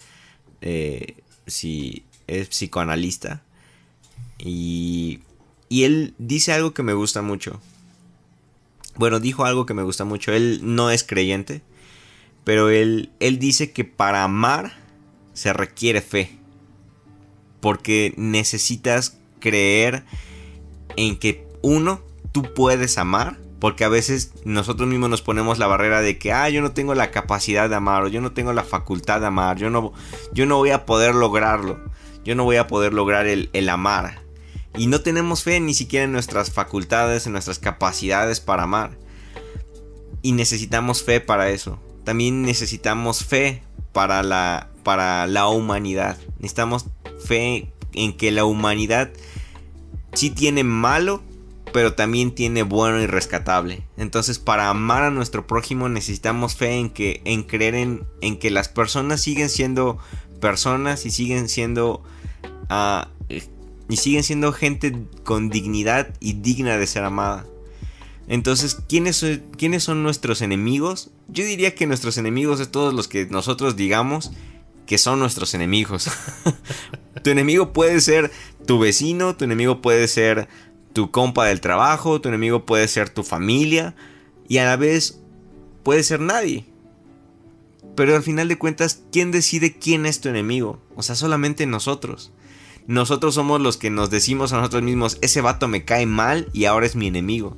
eh, 0.61 1.17
si 1.49 2.03
es 2.27 2.49
psicoanalista. 2.49 3.43
Y, 4.37 5.19
y 5.67 5.83
él 5.83 6.13
dice 6.17 6.53
algo 6.53 6.73
que 6.73 6.83
me 6.83 6.93
gusta 6.93 7.21
mucho. 7.21 7.59
Bueno, 8.95 9.19
dijo 9.19 9.45
algo 9.45 9.65
que 9.65 9.73
me 9.73 9.83
gusta 9.83 10.05
mucho. 10.05 10.33
Él 10.33 10.59
no 10.63 10.91
es 10.91 11.03
creyente, 11.03 11.61
pero 12.43 12.69
él, 12.69 13.11
él 13.19 13.39
dice 13.39 13.71
que 13.71 13.85
para 13.85 14.23
amar 14.23 14.73
se 15.33 15.53
requiere 15.53 16.01
fe. 16.01 16.37
Porque 17.61 18.13
necesitas 18.17 19.17
creer 19.39 20.03
en 20.95 21.17
que 21.17 21.47
uno, 21.61 22.01
tú 22.31 22.53
puedes 22.53 22.97
amar 22.97 23.37
porque 23.59 23.83
a 23.83 23.89
veces 23.89 24.31
nosotros 24.45 24.87
mismos 24.87 25.09
nos 25.09 25.21
ponemos 25.21 25.59
la 25.59 25.67
barrera 25.67 26.01
de 26.01 26.17
que, 26.17 26.31
ah, 26.31 26.49
yo 26.49 26.61
no 26.61 26.71
tengo 26.71 26.95
la 26.95 27.11
capacidad 27.11 27.69
de 27.69 27.75
amar, 27.75 28.03
o 28.03 28.07
yo 28.07 28.21
no 28.21 28.31
tengo 28.31 28.53
la 28.53 28.63
facultad 28.63 29.19
de 29.19 29.27
amar, 29.27 29.57
yo 29.57 29.69
no, 29.69 29.93
yo 30.33 30.45
no 30.45 30.57
voy 30.57 30.71
a 30.71 30.85
poder 30.85 31.13
lograrlo, 31.13 31.79
yo 32.23 32.35
no 32.35 32.43
voy 32.45 32.55
a 32.55 32.67
poder 32.67 32.93
lograr 32.93 33.27
el, 33.27 33.49
el 33.53 33.69
amar. 33.69 34.21
Y 34.77 34.87
no 34.87 35.01
tenemos 35.01 35.43
fe 35.43 35.59
ni 35.59 35.73
siquiera 35.73 36.05
en 36.05 36.11
nuestras 36.11 36.51
facultades, 36.51 37.25
en 37.25 37.33
nuestras 37.33 37.59
capacidades 37.59 38.39
para 38.39 38.63
amar. 38.63 38.97
Y 40.21 40.33
necesitamos 40.33 41.03
fe 41.03 41.19
para 41.19 41.49
eso. 41.49 41.79
También 42.03 42.43
necesitamos 42.43 43.25
fe 43.25 43.63
para 43.93 44.23
la, 44.23 44.69
para 44.83 45.27
la 45.27 45.47
humanidad. 45.47 46.17
Necesitamos 46.37 46.85
fe 47.25 47.71
en 47.93 48.15
que 48.15 48.31
la 48.31 48.45
humanidad 48.45 49.11
sí 50.13 50.29
tiene 50.29 50.63
malo 50.63 51.21
pero 51.71 51.93
también 51.93 52.33
tiene 52.33 52.63
bueno 52.63 53.01
y 53.01 53.07
rescatable. 53.07 53.83
Entonces, 53.97 54.39
para 54.39 54.69
amar 54.69 55.03
a 55.03 55.11
nuestro 55.11 55.47
prójimo 55.47 55.89
necesitamos 55.89 56.55
fe 56.55 56.79
en 56.79 56.89
que 56.89 57.21
en 57.25 57.43
creer 57.43 57.75
en, 57.75 58.03
en 58.21 58.37
que 58.37 58.51
las 58.51 58.69
personas 58.69 59.21
siguen 59.21 59.49
siendo 59.49 59.97
personas 60.39 61.05
y 61.05 61.11
siguen 61.11 61.49
siendo 61.49 62.03
uh, 62.69 63.05
y 63.89 63.97
siguen 63.97 64.23
siendo 64.23 64.53
gente 64.53 64.95
con 65.23 65.49
dignidad 65.49 66.13
y 66.19 66.33
digna 66.33 66.77
de 66.77 66.87
ser 66.87 67.03
amada. 67.03 67.45
Entonces, 68.27 68.77
¿quiénes, 68.87 69.25
¿quiénes 69.57 69.83
son 69.83 70.03
nuestros 70.03 70.43
enemigos? 70.43 71.09
Yo 71.27 71.43
diría 71.43 71.73
que 71.73 71.87
nuestros 71.87 72.19
enemigos 72.19 72.59
es 72.59 72.69
todos 72.69 72.93
los 72.93 73.07
que 73.07 73.25
nosotros 73.25 73.75
digamos 73.75 74.31
que 74.85 74.99
son 74.99 75.19
nuestros 75.19 75.55
enemigos. 75.55 76.09
tu 77.23 77.29
enemigo 77.31 77.73
puede 77.73 77.99
ser 78.01 78.31
tu 78.67 78.77
vecino, 78.77 79.35
tu 79.35 79.45
enemigo 79.45 79.81
puede 79.81 80.07
ser 80.07 80.47
tu 80.99 81.11
compa 81.11 81.45
del 81.45 81.61
trabajo, 81.61 82.19
tu 82.19 82.27
enemigo 82.27 82.65
puede 82.65 82.85
ser 82.89 83.09
tu 83.09 83.23
familia 83.23 83.95
y 84.49 84.57
a 84.57 84.65
la 84.65 84.75
vez 84.75 85.21
puede 85.81 86.03
ser 86.03 86.19
nadie. 86.19 86.65
Pero 87.95 88.17
al 88.17 88.21
final 88.21 88.49
de 88.49 88.57
cuentas, 88.57 89.03
¿quién 89.09 89.31
decide 89.31 89.77
quién 89.77 90.05
es 90.05 90.19
tu 90.19 90.27
enemigo? 90.27 90.81
O 90.97 91.01
sea, 91.01 91.15
solamente 91.15 91.65
nosotros. 91.65 92.33
Nosotros 92.85 93.35
somos 93.35 93.61
los 93.61 93.77
que 93.77 93.89
nos 93.89 94.09
decimos 94.09 94.51
a 94.51 94.57
nosotros 94.57 94.83
mismos, 94.83 95.19
ese 95.21 95.39
vato 95.39 95.69
me 95.69 95.85
cae 95.85 96.05
mal 96.05 96.49
y 96.51 96.65
ahora 96.65 96.85
es 96.85 96.97
mi 96.97 97.07
enemigo. 97.07 97.55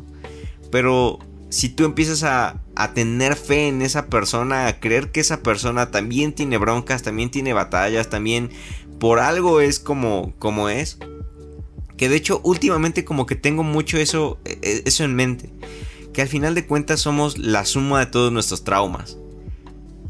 Pero 0.71 1.17
si 1.49 1.69
tú 1.69 1.85
empiezas 1.85 2.21
a, 2.21 2.61
a, 2.75 2.93
tener 2.93 3.35
fe 3.35 3.69
en 3.69 3.81
esa 3.81 4.05
persona, 4.05 4.67
a 4.67 4.79
creer 4.79 5.11
que 5.11 5.19
esa 5.19 5.41
persona 5.41 5.89
también 5.89 6.33
tiene 6.33 6.59
broncas, 6.59 7.01
también 7.01 7.31
tiene 7.31 7.53
batallas, 7.53 8.07
también 8.07 8.51
por 8.99 9.17
algo 9.17 9.61
es 9.61 9.79
como, 9.79 10.35
como 10.37 10.69
es, 10.69 10.99
que 12.01 12.09
de 12.09 12.15
hecho 12.15 12.41
últimamente 12.43 13.05
como 13.05 13.27
que 13.27 13.35
tengo 13.35 13.61
mucho 13.61 13.99
eso, 13.99 14.39
e, 14.43 14.57
e, 14.63 14.81
eso 14.87 15.03
en 15.03 15.13
mente. 15.13 15.51
Que 16.13 16.23
al 16.23 16.27
final 16.27 16.55
de 16.55 16.65
cuentas 16.65 16.99
somos 16.99 17.37
la 17.37 17.63
suma 17.63 17.99
de 17.99 18.07
todos 18.07 18.31
nuestros 18.31 18.63
traumas. 18.63 19.19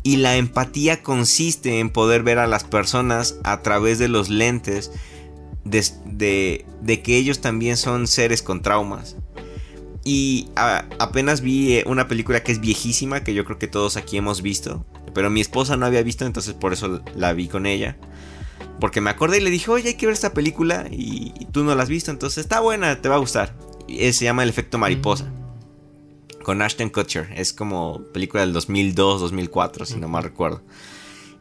Y 0.01 0.15
la 0.15 0.37
empatía 0.37 1.03
consiste 1.03 1.81
en 1.81 1.89
poder 1.89 2.23
ver 2.23 2.39
a 2.39 2.47
las 2.47 2.63
personas 2.63 3.35
a 3.43 3.61
través 3.61 3.99
de 3.99 4.07
los 4.07 4.29
lentes 4.29 4.93
de, 5.65 6.65
de, 6.81 7.01
que 7.01 7.17
ellos 7.17 7.41
también 7.41 7.75
son 7.75 8.07
seres 8.07 8.41
con 8.41 8.61
traumas. 8.61 9.17
Y 10.05 10.47
apenas 10.55 11.41
vi 11.41 11.73
eh, 11.73 11.83
una 11.87 12.07
película 12.07 12.41
que 12.41 12.53
es 12.53 12.61
viejísima, 12.61 13.21
que 13.25 13.33
yo 13.33 13.43
creo 13.43 13.59
que 13.59 13.67
todos 13.67 13.97
aquí 13.97 14.15
hemos 14.15 14.41
visto. 14.41 14.85
Pero 15.13 15.29
mi 15.29 15.41
esposa 15.41 15.75
no 15.75 15.85
había 15.85 16.03
visto, 16.03 16.25
entonces 16.25 16.53
por 16.53 16.71
eso 16.71 17.01
la 17.17 17.33
vi 17.33 17.49
con 17.49 17.65
ella. 17.65 17.97
Porque 18.81 18.99
me 18.99 19.11
acordé 19.11 19.37
y 19.37 19.41
le 19.41 19.51
dije, 19.51 19.69
oye, 19.69 19.89
hay 19.89 19.93
que 19.93 20.07
ver 20.07 20.13
esta 20.13 20.33
película 20.33 20.87
y, 20.91 21.31
tú 21.51 21.63
no 21.63 21.75
la 21.75 21.83
has 21.83 21.89
visto, 21.89 22.09
entonces 22.09 22.39
está 22.39 22.59
buena, 22.59 22.99
te 22.99 23.07
va 23.07 23.15
a 23.15 23.19
gustar. 23.19 23.55
Y 23.87 24.11
se 24.11 24.25
llama 24.25 24.41
El 24.41 24.49
efecto 24.49 24.79
mariposa. 24.79 25.25
Mm. 25.25 26.43
Con 26.43 26.61
Ashton 26.63 26.89
Kutcher. 26.89 27.29
Es 27.35 27.53
como 27.53 28.01
película 28.11 28.41
del 28.41 28.53
2002, 28.53 29.21
2004, 29.21 29.85
si 29.85 29.97
no 29.97 30.09
mal 30.09 30.23
recuerdo. 30.23 30.63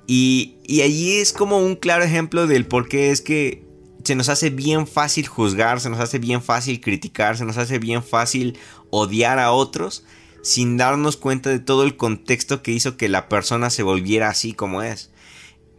Y, 0.07 0.57
y 0.65 0.83
allí 0.83 1.17
es 1.17 1.33
como 1.33 1.59
un 1.59 1.77
claro 1.77 2.05
ejemplo 2.05 2.47
del 2.47 2.67
por 2.67 2.89
qué 2.89 3.11
es 3.11 3.23
que 3.23 3.65
se 4.05 4.15
nos 4.15 4.29
hace 4.29 4.51
bien 4.51 4.87
fácil 4.87 5.27
juzgar, 5.27 5.81
se 5.81 5.89
nos 5.89 6.01
hace 6.01 6.19
bien 6.19 6.43
fácil 6.43 6.81
criticar, 6.81 7.39
se 7.39 7.47
nos 7.47 7.57
hace 7.57 7.79
bien 7.79 8.03
fácil 8.03 8.59
odiar 8.91 9.39
a 9.39 9.53
otros 9.53 10.05
sin 10.43 10.77
darnos 10.77 11.17
cuenta 11.17 11.51
de 11.51 11.59
todo 11.59 11.85
el 11.85 11.97
contexto 11.97 12.63
que 12.63 12.73
hizo 12.73 12.97
que 12.97 13.09
la 13.09 13.29
persona 13.29 13.71
se 13.71 13.83
volviera 13.83 14.29
así 14.29 14.53
como 14.53 14.83
es. 14.83 15.10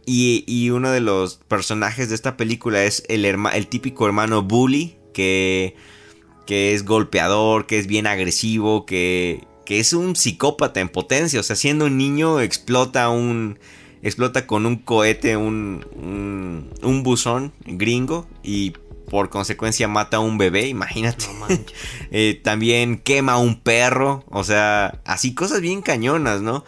Y, 0.04 0.70
uno 0.70 0.90
de 0.90 1.00
los 1.00 1.36
personajes 1.36 2.08
de 2.08 2.14
esta 2.14 2.36
película 2.36 2.84
es 2.84 3.04
el, 3.08 3.24
el 3.24 3.66
típico 3.68 4.06
hermano 4.06 4.42
bully 4.42 4.96
que, 5.12 5.76
que 6.46 6.74
es 6.74 6.84
golpeador, 6.84 7.66
que 7.66 7.78
es 7.78 7.86
bien 7.86 8.06
agresivo, 8.06 8.84
que, 8.84 9.46
que 9.64 9.78
es 9.78 9.92
un 9.92 10.16
psicópata 10.16 10.80
en 10.80 10.88
potencia. 10.88 11.40
O 11.40 11.42
sea, 11.42 11.56
siendo 11.56 11.86
un 11.86 11.96
niño 11.96 12.40
explota 12.40 13.08
un... 13.10 13.58
Explota 14.04 14.48
con 14.48 14.66
un 14.66 14.78
cohete 14.78 15.36
un, 15.36 15.86
un, 16.82 17.02
buzón 17.04 17.52
gringo 17.64 18.26
y 18.42 18.72
por 19.08 19.30
consecuencia 19.30 19.86
mata 19.86 20.16
a 20.16 20.20
un 20.20 20.38
bebé, 20.38 20.66
imagínate. 20.66 21.24
Eh, 22.14 22.38
también 22.42 22.98
quema 22.98 23.32
a 23.34 23.38
un 23.38 23.60
perro, 23.60 24.22
o 24.28 24.44
sea, 24.44 25.00
así 25.06 25.34
cosas 25.34 25.62
bien 25.62 25.80
cañonas, 25.80 26.42
¿no? 26.42 26.62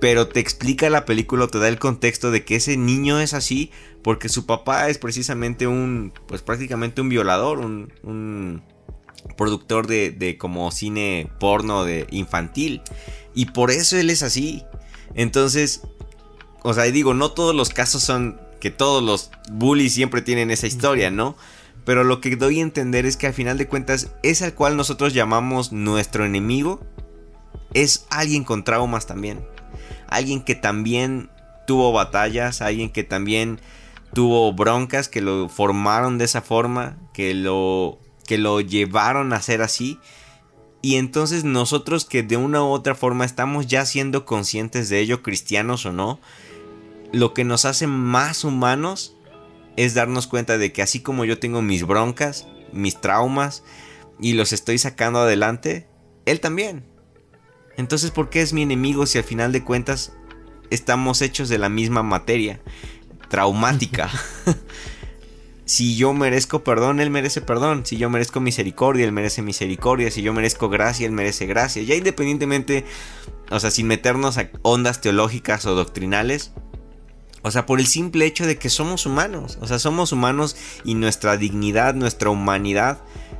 Pero 0.00 0.28
te 0.28 0.40
explica 0.40 0.88
la 0.90 1.04
película, 1.04 1.46
te 1.48 1.58
da 1.58 1.68
el 1.68 1.78
contexto 1.78 2.30
de 2.30 2.44
que 2.44 2.56
ese 2.56 2.76
niño 2.76 3.20
es 3.20 3.34
así 3.34 3.70
porque 4.02 4.28
su 4.28 4.46
papá 4.46 4.88
es 4.88 4.98
precisamente 4.98 5.66
un, 5.66 6.12
pues 6.26 6.40
prácticamente 6.42 7.02
un 7.02 7.10
violador, 7.10 7.58
un, 7.58 8.62
productor 9.36 9.86
de, 9.86 10.10
de, 10.10 10.38
como 10.38 10.70
cine 10.70 11.30
porno 11.38 11.84
de 11.84 12.06
infantil. 12.10 12.80
Y 13.34 13.46
por 13.46 13.70
eso 13.70 13.98
él 13.98 14.08
es 14.08 14.22
así. 14.22 14.64
Entonces, 15.14 15.82
o 16.62 16.72
sea, 16.72 16.84
digo, 16.84 17.12
no 17.12 17.32
todos 17.32 17.54
los 17.54 17.68
casos 17.68 18.02
son 18.02 18.40
que 18.60 18.70
todos 18.70 19.02
los 19.02 19.30
bullies 19.50 19.92
siempre 19.92 20.22
tienen 20.22 20.50
esa 20.50 20.66
historia, 20.66 21.10
¿no? 21.10 21.36
Pero 21.84 22.04
lo 22.04 22.20
que 22.20 22.36
doy 22.36 22.60
a 22.60 22.62
entender 22.62 23.06
es 23.06 23.16
que 23.16 23.26
al 23.26 23.34
final 23.34 23.58
de 23.58 23.68
cuentas, 23.68 24.12
ese 24.22 24.44
al 24.46 24.54
cual 24.54 24.76
nosotros 24.76 25.14
llamamos 25.14 25.72
nuestro 25.72 26.24
enemigo, 26.24 26.80
es 27.74 28.06
alguien 28.10 28.44
con 28.44 28.64
traumas 28.64 29.06
también. 29.06 29.40
Alguien 30.10 30.42
que 30.42 30.54
también 30.54 31.30
tuvo 31.66 31.92
batallas, 31.92 32.62
alguien 32.62 32.90
que 32.90 33.04
también 33.04 33.60
tuvo 34.12 34.52
broncas, 34.52 35.08
que 35.08 35.20
lo 35.20 35.48
formaron 35.48 36.18
de 36.18 36.24
esa 36.24 36.40
forma, 36.40 36.98
que 37.12 37.34
lo, 37.34 37.98
que 38.26 38.38
lo 38.38 38.60
llevaron 38.60 39.32
a 39.32 39.40
ser 39.40 39.62
así. 39.62 39.98
Y 40.82 40.96
entonces 40.96 41.44
nosotros 41.44 42.04
que 42.04 42.22
de 42.22 42.36
una 42.36 42.62
u 42.62 42.68
otra 42.68 42.94
forma 42.94 43.24
estamos 43.24 43.66
ya 43.66 43.84
siendo 43.86 44.24
conscientes 44.24 44.88
de 44.88 45.00
ello, 45.00 45.22
cristianos 45.22 45.86
o 45.86 45.92
no, 45.92 46.20
lo 47.12 47.34
que 47.34 47.44
nos 47.44 47.64
hace 47.64 47.86
más 47.86 48.44
humanos 48.44 49.16
es 49.76 49.94
darnos 49.94 50.26
cuenta 50.26 50.58
de 50.58 50.72
que 50.72 50.82
así 50.82 51.00
como 51.00 51.24
yo 51.24 51.38
tengo 51.38 51.62
mis 51.62 51.86
broncas, 51.86 52.46
mis 52.72 53.00
traumas, 53.00 53.62
y 54.20 54.34
los 54.34 54.52
estoy 54.52 54.78
sacando 54.78 55.20
adelante, 55.20 55.86
él 56.26 56.40
también. 56.40 56.84
Entonces, 57.80 58.10
¿por 58.10 58.28
qué 58.28 58.42
es 58.42 58.52
mi 58.52 58.60
enemigo 58.60 59.06
si 59.06 59.16
al 59.16 59.24
final 59.24 59.52
de 59.52 59.64
cuentas 59.64 60.12
estamos 60.68 61.22
hechos 61.22 61.48
de 61.48 61.56
la 61.56 61.70
misma 61.70 62.02
materia? 62.02 62.60
Traumática. 63.30 64.10
si 65.64 65.96
yo 65.96 66.12
merezco 66.12 66.62
perdón, 66.62 67.00
Él 67.00 67.08
merece 67.08 67.40
perdón. 67.40 67.86
Si 67.86 67.96
yo 67.96 68.10
merezco 68.10 68.38
misericordia, 68.38 69.06
Él 69.06 69.12
merece 69.12 69.40
misericordia. 69.40 70.10
Si 70.10 70.20
yo 70.20 70.34
merezco 70.34 70.68
gracia, 70.68 71.06
Él 71.06 71.12
merece 71.12 71.46
gracia. 71.46 71.82
Ya 71.82 71.94
independientemente, 71.94 72.84
o 73.50 73.58
sea, 73.58 73.70
sin 73.70 73.86
meternos 73.86 74.36
a 74.36 74.50
ondas 74.60 75.00
teológicas 75.00 75.64
o 75.64 75.74
doctrinales, 75.74 76.52
o 77.40 77.50
sea, 77.50 77.64
por 77.64 77.80
el 77.80 77.86
simple 77.86 78.26
hecho 78.26 78.46
de 78.46 78.58
que 78.58 78.68
somos 78.68 79.06
humanos. 79.06 79.56
O 79.62 79.66
sea, 79.66 79.78
somos 79.78 80.12
humanos 80.12 80.54
y 80.84 80.96
nuestra 80.96 81.38
dignidad, 81.38 81.94
nuestra 81.94 82.28
humanidad 82.28 82.98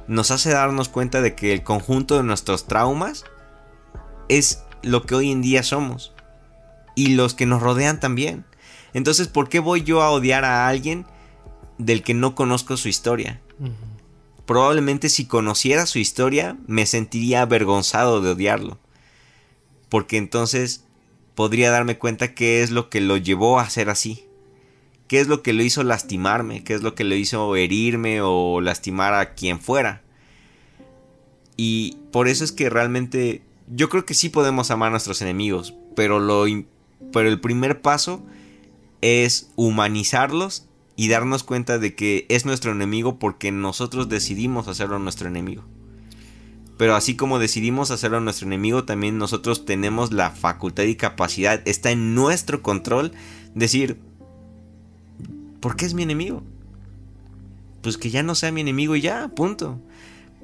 nos 0.09 0.31
hace 0.31 0.49
darnos 0.49 0.89
cuenta 0.89 1.21
de 1.21 1.35
que 1.35 1.53
el 1.53 1.63
conjunto 1.63 2.17
de 2.17 2.23
nuestros 2.23 2.67
traumas 2.67 3.27
es 4.31 4.63
lo 4.83 5.05
que 5.05 5.17
hoy 5.17 5.31
en 5.31 5.43
día 5.43 5.63
somos. 5.63 6.15
Y 6.95 7.15
los 7.15 7.35
que 7.35 7.47
nos 7.47 7.61
rodean 7.61 8.01
también. 8.01 8.45
Entonces, 8.95 9.29
¿por 9.29 9.49
qué 9.49 9.59
voy 9.59 9.83
yo 9.83 10.03
a 10.03 10.11
odiar 10.11 10.45
a 10.45 10.69
alguien 10.69 11.05
del 11.79 12.03
que 12.03 12.15
no 12.15 12.35
conozco 12.35 12.77
su 12.77 12.89
historia? 12.89 13.41
Probablemente 14.47 15.09
si 15.09 15.27
conociera 15.27 15.87
su 15.87 15.99
historia 15.99 16.57
me 16.67 16.87
sentiría 16.87 17.43
avergonzado 17.43 18.21
de 18.21 18.31
odiarlo. 18.31 18.79
Porque 19.89 20.17
entonces 20.17 20.85
podría 21.35 21.71
darme 21.71 21.99
cuenta 21.99 22.35
qué 22.35 22.63
es 22.63 22.71
lo 22.71 22.89
que 22.89 23.01
lo 23.01 23.17
llevó 23.17 23.59
a 23.59 23.69
ser 23.69 23.91
así. 23.91 24.27
¿Qué 25.09 25.19
es 25.19 25.27
lo 25.27 25.43
que 25.43 25.53
lo 25.53 25.65
hizo 25.65 25.83
lastimarme? 25.83 26.63
¿Qué 26.63 26.75
es 26.75 26.83
lo 26.83 26.95
que 26.95 27.03
lo 27.03 27.17
hizo 27.17 27.57
herirme 27.57 28.21
o 28.23 28.61
lastimar 28.61 29.15
a 29.15 29.35
quien 29.35 29.59
fuera? 29.59 30.03
Y 31.57 31.99
por 32.13 32.29
eso 32.29 32.45
es 32.45 32.53
que 32.53 32.71
realmente 32.71 33.43
yo 33.71 33.89
creo 33.89 34.05
que 34.05 34.15
sí 34.15 34.29
podemos 34.29 34.71
amar 34.71 34.89
a 34.89 34.91
nuestros 34.91 35.23
enemigos, 35.23 35.75
pero, 35.95 36.19
lo, 36.19 36.45
pero 37.13 37.29
el 37.29 37.41
primer 37.41 37.81
paso 37.81 38.23
es 39.01 39.51
humanizarlos 39.57 40.67
y 40.97 41.09
darnos 41.09 41.45
cuenta 41.45 41.79
de 41.79 41.95
que 41.95 42.27
es 42.29 42.45
nuestro 42.45 42.73
enemigo 42.73 43.19
porque 43.19 43.53
nosotros 43.53 44.09
decidimos 44.09 44.69
hacerlo 44.69 44.99
nuestro 44.99 45.29
enemigo. 45.29 45.65
Pero 46.77 46.95
así 46.95 47.15
como 47.15 47.39
decidimos 47.39 47.91
hacerlo 47.91 48.21
nuestro 48.21 48.47
enemigo, 48.47 48.85
también 48.85 49.19
nosotros 49.19 49.65
tenemos 49.65 50.13
la 50.13 50.31
facultad 50.31 50.85
y 50.85 50.97
capacidad, 50.97 51.63
está 51.67 51.91
en 51.91 52.15
nuestro 52.15 52.63
control, 52.63 53.13
decir, 53.55 53.99
¿por 55.61 55.77
qué 55.77 55.87
es 55.87 55.95
mi 55.95 56.03
enemigo? 56.03 56.43
Pues 57.83 57.99
que 57.99 58.11
ya 58.11 58.23
no 58.23 58.35
sea 58.35 58.51
mi 58.51 58.63
enemigo 58.63 58.97
y 58.97 59.03
ya, 59.03 59.29
punto. 59.29 59.81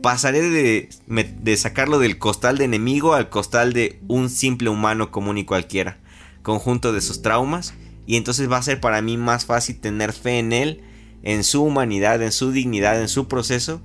Pasaré 0.03 0.43
de, 0.43 0.89
de 1.07 1.57
sacarlo 1.57 1.99
del 1.99 2.19
costal 2.19 2.59
de 2.59 2.65
enemigo 2.65 3.15
al 3.15 3.29
costal 3.29 3.73
de 3.73 4.01
un 4.09 4.31
simple 4.31 4.69
humano 4.69 5.11
común 5.11 5.39
y 5.39 5.45
cualquiera, 5.45 5.99
conjunto 6.43 6.93
de 6.93 7.01
sus 7.01 7.23
traumas, 7.23 7.75
y 8.07 8.17
entonces 8.17 8.51
va 8.51 8.59
a 8.59 8.63
ser 8.63 8.81
para 8.81 9.03
mí 9.03 9.17
más 9.17 9.47
fácil 9.47 9.81
tener 9.81 10.13
fe 10.13 10.39
en 10.39 10.53
él, 10.53 10.83
en 11.23 11.43
su 11.43 11.63
humanidad, 11.63 12.23
en 12.23 12.31
su 12.31 12.53
dignidad, 12.53 13.01
en 13.01 13.09
su 13.09 13.27
proceso, 13.27 13.81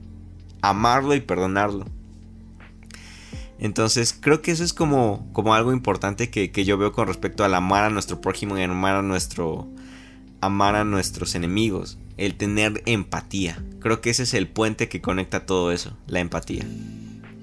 amarlo 0.62 1.16
y 1.16 1.22
perdonarlo. 1.22 1.86
Entonces 3.62 4.18
creo 4.20 4.42
que 4.42 4.52
eso 4.52 4.64
es 4.64 4.74
como, 4.74 5.28
como 5.34 5.54
algo 5.54 5.72
importante 5.72 6.30
que, 6.30 6.66
yo 6.66 6.78
veo 6.78 6.92
con 6.92 7.08
respecto 7.08 7.44
al 7.44 7.54
amar 7.54 7.84
a 7.84 7.90
nuestro 7.92 8.20
prójimo 8.20 8.58
y 8.58 8.64
amar 8.64 8.96
a 8.96 9.02
nuestro 9.02 9.68
amar 10.42 10.76
a 10.76 10.84
nuestros 10.84 11.36
enemigos, 11.36 12.00
el 12.18 12.36
tener 12.36 12.84
empatía. 12.86 13.64
Creo 13.80 14.02
que 14.02 14.10
ese 14.10 14.24
es 14.24 14.34
el 14.34 14.48
puente 14.48 14.90
que 14.90 15.02
conecta 15.02 15.46
todo 15.46 15.72
eso, 15.72 15.98
la 16.08 16.20
empatía. 16.20 16.66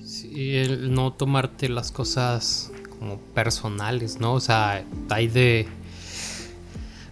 Sí, 0.04 0.56
el 0.56 0.92
no 0.92 1.12
tomarte 1.12 1.68
las 1.68 1.92
cosas 1.92 2.72
como 2.98 3.18
personales, 3.18 4.20
¿no? 4.20 4.34
O 4.34 4.40
sea, 4.40 4.84
hay 5.10 5.28
de 5.28 5.68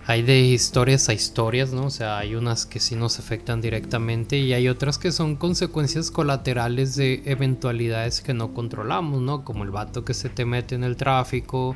hay 0.09 0.23
de 0.23 0.39
historias 0.39 1.09
a 1.09 1.15
historias, 1.15 1.73
¿no? 1.73 1.87
O 1.87 1.91
sea, 1.91 2.19
hay 2.19 2.37
unas 2.37 2.65
que 2.65 2.79
sí 2.79 2.95
nos 2.95 3.19
afectan 3.19 3.61
directamente 3.61 4.39
y 4.39 4.53
hay 4.53 4.69
otras 4.69 4.99
que 4.99 5.11
son 5.11 5.35
consecuencias 5.35 6.13
colaterales 6.13 6.95
de 6.95 7.23
eventualidades 7.25 8.21
que 8.21 8.33
no 8.33 8.55
controlamos, 8.55 9.21
¿no? 9.21 9.45
Como 9.45 9.65
el 9.65 9.71
vato 9.71 10.05
que 10.05 10.15
se 10.15 10.29
te 10.29 10.45
mete 10.45 10.77
en 10.77 10.85
el 10.85 10.97
tráfico, 10.97 11.75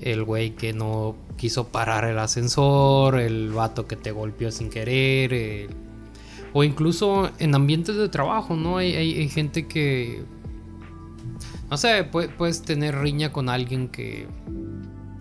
el 0.00 0.24
güey 0.24 0.54
que 0.54 0.72
no 0.72 1.16
quiso 1.36 1.68
parar 1.68 2.04
el 2.04 2.18
ascensor, 2.18 3.18
el 3.18 3.50
vato 3.50 3.86
que 3.86 3.96
te 3.96 4.12
golpeó 4.12 4.50
sin 4.50 4.70
querer, 4.70 5.68
o 6.52 6.64
incluso 6.64 7.30
en 7.38 7.54
ambientes 7.54 7.96
de 7.96 8.08
trabajo, 8.08 8.56
¿no? 8.56 8.78
Hay, 8.78 8.94
hay, 8.94 9.28
gente 9.28 9.66
que, 9.66 10.22
no 11.70 11.76
sé, 11.76 12.04
puedes 12.04 12.62
tener 12.62 12.98
riña 12.98 13.32
con 13.32 13.48
alguien 13.48 13.88
que 13.88 14.26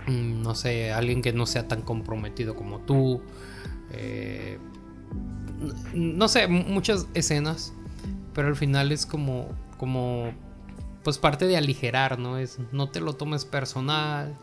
Mm, 0.07 0.43
no 0.43 0.53
sé, 0.55 0.91
alguien 0.91 1.21
que 1.21 1.33
no 1.33 1.45
sea 1.45 1.67
tan 1.67 1.81
comprometido 1.81 2.55
como 2.55 2.79
tú. 2.79 3.21
Eh, 3.91 4.59
no 5.93 6.27
sé, 6.27 6.47
muchas 6.47 7.07
escenas. 7.13 7.73
Pero 8.33 8.49
al 8.49 8.55
final 8.55 8.91
es 8.91 9.05
como, 9.05 9.47
como, 9.77 10.31
pues 11.03 11.17
parte 11.17 11.45
de 11.47 11.57
aligerar, 11.57 12.19
¿no? 12.19 12.37
Es, 12.37 12.59
no 12.71 12.89
te 12.89 12.99
lo 12.99 13.13
tomes 13.13 13.45
personal. 13.45 14.35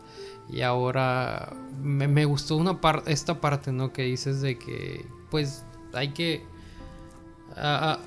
Y 0.49 0.61
ahora 0.61 1.53
me, 1.81 2.25
gustó 2.25 2.57
una 2.57 2.81
parte, 2.81 3.11
esta 3.11 3.41
parte, 3.41 3.71
¿no? 3.71 3.93
Que 3.93 4.03
dices 4.03 4.41
de 4.41 4.57
que, 4.57 5.05
pues, 5.29 5.65
hay 5.93 6.09
que... 6.09 6.45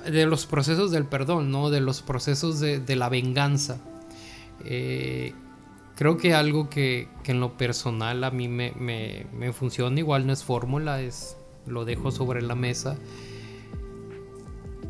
de 0.09 0.25
los 0.25 0.45
procesos 0.45 0.91
del 0.91 1.05
perdón, 1.05 1.51
¿no? 1.51 1.69
De 1.69 1.81
los 1.81 2.01
procesos 2.01 2.59
de, 2.59 2.79
de 2.79 2.95
la 2.95 3.09
venganza. 3.09 3.81
Eh, 4.63 5.33
Creo 5.97 6.17
que 6.17 6.35
algo 6.35 6.69
que, 6.69 7.07
en 7.25 7.39
lo 7.39 7.57
personal 7.57 8.23
a 8.23 8.29
mí 8.29 8.47
me, 8.47 9.51
funciona, 9.51 9.97
igual 9.97 10.27
no 10.27 10.33
es 10.33 10.43
fórmula, 10.43 11.01
es 11.01 11.37
lo 11.65 11.85
dejo 11.85 12.11
sobre 12.11 12.43
la 12.43 12.53
mesa. 12.53 12.97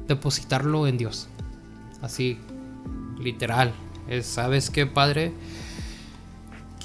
Depositarlo 0.06 0.86
en 0.86 0.98
Dios. 0.98 1.30
Así, 2.02 2.38
literal. 3.18 3.74
Es, 4.10 4.26
¿Sabes 4.26 4.70
qué, 4.70 4.86
padre? 4.86 5.32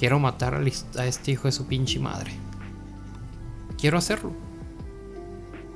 Quiero 0.03 0.19
matar 0.19 0.61
a 0.97 1.05
este 1.05 1.31
hijo 1.31 1.43
de 1.47 1.53
su 1.53 1.65
pinche 1.65 1.97
madre. 1.97 2.33
Quiero 3.79 3.97
hacerlo. 3.97 4.33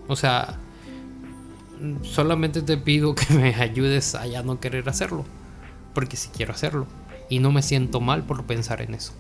O 0.09 0.17
sea, 0.17 0.59
solamente 2.01 2.61
te 2.61 2.75
pido 2.75 3.15
que 3.15 3.33
me 3.33 3.55
ayudes 3.55 4.15
a 4.15 4.27
ya 4.27 4.43
no 4.43 4.59
querer 4.59 4.89
hacerlo. 4.89 5.23
Porque 5.93 6.17
si 6.17 6.27
quiero 6.27 6.51
hacerlo 6.51 6.87
y 7.29 7.39
no 7.39 7.53
me 7.53 7.61
siento 7.61 8.01
mal 8.01 8.23
por 8.23 8.43
pensar 8.43 8.81
en 8.81 8.95
eso. 8.95 9.13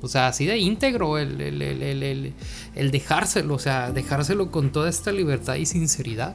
O 0.00 0.08
sea, 0.08 0.28
así 0.28 0.46
de 0.46 0.56
íntegro 0.56 1.18
el, 1.18 1.42
el, 1.42 2.90
dejárselo, 2.90 3.52
o 3.52 3.58
sea, 3.58 3.92
dejárselo 3.92 4.50
con 4.50 4.72
toda 4.72 4.88
esta 4.88 5.12
libertad 5.12 5.56
y 5.56 5.66
sinceridad. 5.66 6.34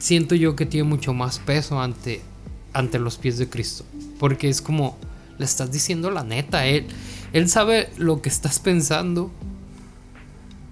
Siento 0.00 0.34
yo 0.34 0.56
que 0.56 0.66
tiene 0.66 0.88
mucho 0.88 1.14
más 1.14 1.38
peso 1.38 1.80
ante, 1.80 2.22
ante 2.72 2.98
los 2.98 3.18
pies 3.18 3.38
de 3.38 3.48
Cristo. 3.48 3.84
Porque 4.18 4.48
es 4.48 4.60
como, 4.60 4.98
le 5.38 5.44
estás 5.44 5.70
diciendo 5.72 6.10
la 6.10 6.24
neta, 6.24 6.66
él, 6.66 6.86
él 7.32 7.48
sabe 7.48 7.90
lo 7.96 8.20
que 8.22 8.28
estás 8.28 8.58
pensando, 8.58 9.30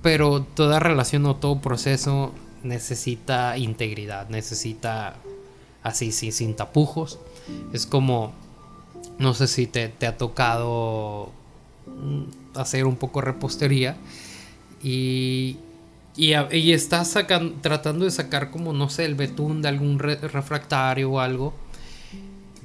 pero 0.02 0.42
toda 0.42 0.79
relación 0.81 1.26
o 1.26 1.37
todo 1.37 1.61
proceso 1.61 2.33
necesita 2.62 3.57
integridad, 3.57 4.29
necesita 4.29 5.16
así, 5.83 6.12
sin 6.12 6.55
tapujos. 6.55 7.18
Es 7.72 7.87
como, 7.87 8.33
no 9.18 9.35
sé 9.35 9.46
si 9.46 9.66
te, 9.66 9.92
ha 10.07 10.16
tocado 10.16 11.33
mm, 11.87 12.59
hacer 12.59 12.87
un 12.87 12.96
poco 12.96 13.20
repostería 13.20 13.96
y, 14.83 15.57
y, 16.16 16.72
estás 16.72 17.16
tratando 17.61 18.05
de 18.05 18.11
sacar 18.11 18.50
como, 18.50 18.72
no 18.72 18.88
sé, 18.88 19.05
el 19.05 19.14
betún 19.14 19.62
de 19.62 19.68
algún 19.68 19.98
refractario 19.98 21.12
o 21.12 21.20
algo. 21.20 21.55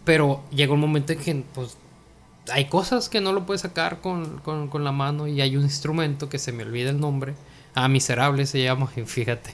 Pero 0.03 0.43
llega 0.51 0.73
un 0.73 0.79
momento 0.79 1.13
en 1.13 1.19
que 1.19 1.43
pues, 1.53 1.77
hay 2.49 2.65
cosas 2.65 3.09
que 3.09 3.21
no 3.21 3.33
lo 3.33 3.45
puedes 3.45 3.61
sacar 3.61 4.01
con, 4.01 4.39
con, 4.39 4.83
la 4.83 4.91
mano 4.91 5.27
y 5.27 5.41
hay 5.41 5.57
un 5.57 5.63
instrumento 5.63 6.29
que 6.29 6.39
se 6.39 6.51
me 6.51 6.63
olvida 6.63 6.89
el 6.89 6.99
nombre, 6.99 7.35
Ah, 7.73 7.87
miserable 7.87 8.45
se 8.45 8.63
llama, 8.63 8.87
fíjate. 9.05 9.51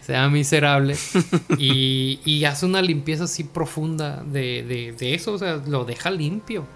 Se 0.00 0.12
llama 0.12 0.30
miserable. 0.30 0.96
y, 1.58 2.44
hace 2.44 2.66
una 2.66 2.82
limpieza 2.82 3.24
así 3.24 3.44
profunda 3.44 4.22
de, 4.24 4.94
eso, 5.00 5.34
o 5.34 5.38
sea, 5.38 5.56
lo 5.66 5.84
deja 5.84 6.10
limpio. 6.10 6.66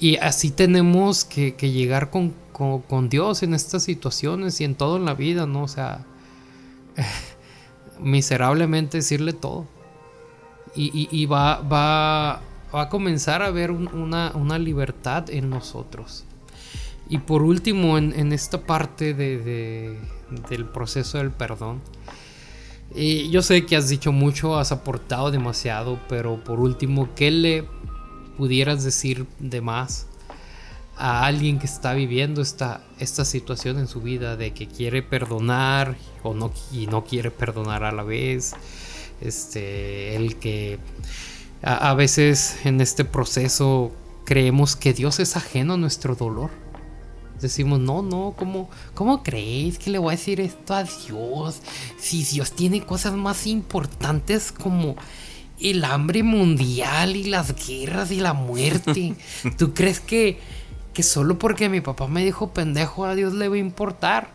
Y 0.00 0.16
así 0.16 0.50
tenemos 0.50 1.24
que, 1.24 1.52
llegar 1.60 2.10
con, 2.10 2.32
Dios 3.08 3.42
en 3.42 3.54
estas 3.54 3.82
situaciones 3.82 4.60
y 4.60 4.64
en 4.64 4.74
todo 4.74 4.96
en 4.96 5.04
la 5.04 5.14
vida, 5.14 5.46
¿no? 5.46 5.64
O 5.64 5.68
sea, 5.68 6.04
miserablemente 8.00 8.98
decirle 8.98 9.32
todo. 9.32 9.66
Y, 10.74 11.26
va, 11.26 11.60
va, 11.60 12.40
va, 12.74 12.82
a 12.82 12.88
comenzar 12.88 13.42
a 13.42 13.46
haber 13.46 13.70
una, 13.70 14.58
libertad 14.58 15.30
en 15.30 15.50
nosotros. 15.50 16.24
Y 17.08 17.18
por 17.18 17.42
último, 17.42 17.98
en, 17.98 18.32
esta 18.32 18.62
parte 18.62 19.14
de, 19.14 19.98
del 20.48 20.64
proceso 20.66 21.18
del 21.18 21.30
perdón, 21.30 21.80
yo 23.30 23.42
sé 23.42 23.64
que 23.64 23.76
has 23.76 23.88
dicho 23.88 24.12
mucho, 24.12 24.58
has 24.58 24.72
aportado 24.72 25.30
demasiado, 25.30 25.98
pero 26.08 26.42
por 26.42 26.60
último, 26.60 27.08
¿qué 27.14 27.30
le 27.30 27.64
pudieras 28.36 28.84
decir 28.84 29.26
de 29.38 29.60
más 29.60 30.06
a 30.96 31.24
alguien 31.24 31.58
que 31.58 31.66
está 31.66 31.94
viviendo 31.94 32.42
esta, 32.42 32.82
esta 32.98 33.24
situación 33.24 33.78
en 33.78 33.88
su 33.88 34.02
vida 34.02 34.36
de 34.36 34.52
que 34.52 34.68
quiere 34.68 35.02
perdonar 35.02 35.96
o 36.22 36.34
no, 36.34 36.52
y 36.70 36.86
no 36.86 37.04
quiere 37.04 37.30
perdonar 37.30 37.84
a 37.84 37.92
la 37.92 38.02
vez? 38.02 38.54
Este, 39.20 40.16
el 40.16 40.36
que 40.36 40.78
a, 41.62 41.90
a 41.90 41.94
veces 41.94 42.56
en 42.64 42.80
este 42.80 43.04
proceso 43.04 43.92
creemos 44.24 44.76
que 44.76 44.92
Dios 44.92 45.20
es 45.20 45.36
ajeno 45.36 45.74
a 45.74 45.76
nuestro 45.76 46.14
dolor 46.14 46.50
decimos, 47.42 47.80
no, 47.80 48.02
no, 48.02 48.34
¿cómo, 48.36 48.70
¿cómo 48.94 49.22
creéis 49.22 49.78
que 49.78 49.90
le 49.90 49.98
voy 49.98 50.14
a 50.14 50.16
decir 50.16 50.40
esto 50.40 50.74
a 50.74 50.84
Dios? 50.84 51.60
Si 51.98 52.22
Dios 52.22 52.52
tiene 52.52 52.84
cosas 52.86 53.14
más 53.14 53.46
importantes 53.46 54.52
como 54.52 54.96
el 55.60 55.84
hambre 55.84 56.22
mundial 56.22 57.14
y 57.16 57.24
las 57.24 57.54
guerras 57.54 58.10
y 58.10 58.20
la 58.20 58.32
muerte. 58.32 59.14
¿Tú 59.58 59.74
crees 59.74 60.00
que, 60.00 60.38
que 60.92 61.02
solo 61.02 61.38
porque 61.38 61.68
mi 61.68 61.80
papá 61.80 62.08
me 62.08 62.24
dijo 62.24 62.52
pendejo 62.52 63.04
a 63.04 63.14
Dios 63.14 63.34
le 63.34 63.48
va 63.48 63.56
a 63.56 63.58
importar? 63.58 64.30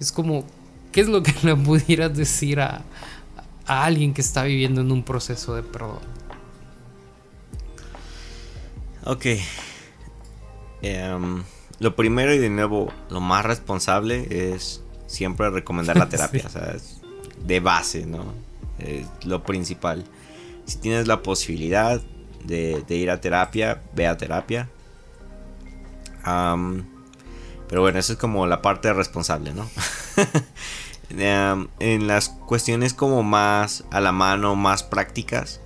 Es 0.00 0.10
como, 0.10 0.44
¿qué 0.90 1.02
es 1.02 1.08
lo 1.08 1.22
que 1.22 1.34
le 1.42 1.54
pudieras 1.54 2.16
decir 2.16 2.60
a, 2.60 2.82
a 3.66 3.84
alguien 3.84 4.12
que 4.12 4.20
está 4.20 4.42
viviendo 4.42 4.80
en 4.80 4.90
un 4.90 5.02
proceso 5.02 5.54
de 5.54 5.62
perdón? 5.62 6.00
Ok. 9.04 9.26
Um, 10.82 11.42
lo 11.78 11.96
primero 11.96 12.32
y 12.32 12.38
de 12.38 12.50
nuevo, 12.50 12.92
lo 13.10 13.20
más 13.20 13.44
responsable 13.44 14.54
es 14.54 14.82
siempre 15.06 15.50
recomendar 15.50 15.96
la 15.96 16.08
terapia, 16.10 16.44
o 16.46 16.48
sea, 16.48 16.76
de 17.44 17.60
base, 17.60 18.06
¿no? 18.06 18.24
Es 18.78 19.06
lo 19.24 19.42
principal. 19.42 20.04
Si 20.66 20.78
tienes 20.78 21.06
la 21.08 21.22
posibilidad 21.22 22.00
de, 22.44 22.84
ir 22.88 23.10
a 23.10 23.20
terapia, 23.20 23.82
ve 23.94 24.06
a 24.06 24.16
terapia. 24.16 24.68
pero 26.24 27.80
bueno, 27.80 27.98
eso 27.98 28.12
es 28.12 28.18
como 28.18 28.46
la 28.46 28.62
parte 28.62 28.92
responsable, 28.92 29.52
¿no? 29.52 29.68
en 31.80 32.06
las 32.06 32.28
cuestiones 32.28 32.94
como 32.94 33.22
más 33.22 33.84
a 33.90 34.00
la 34.00 34.12
mano, 34.12 34.54
más 34.54 34.82
prácticas, 34.82 35.60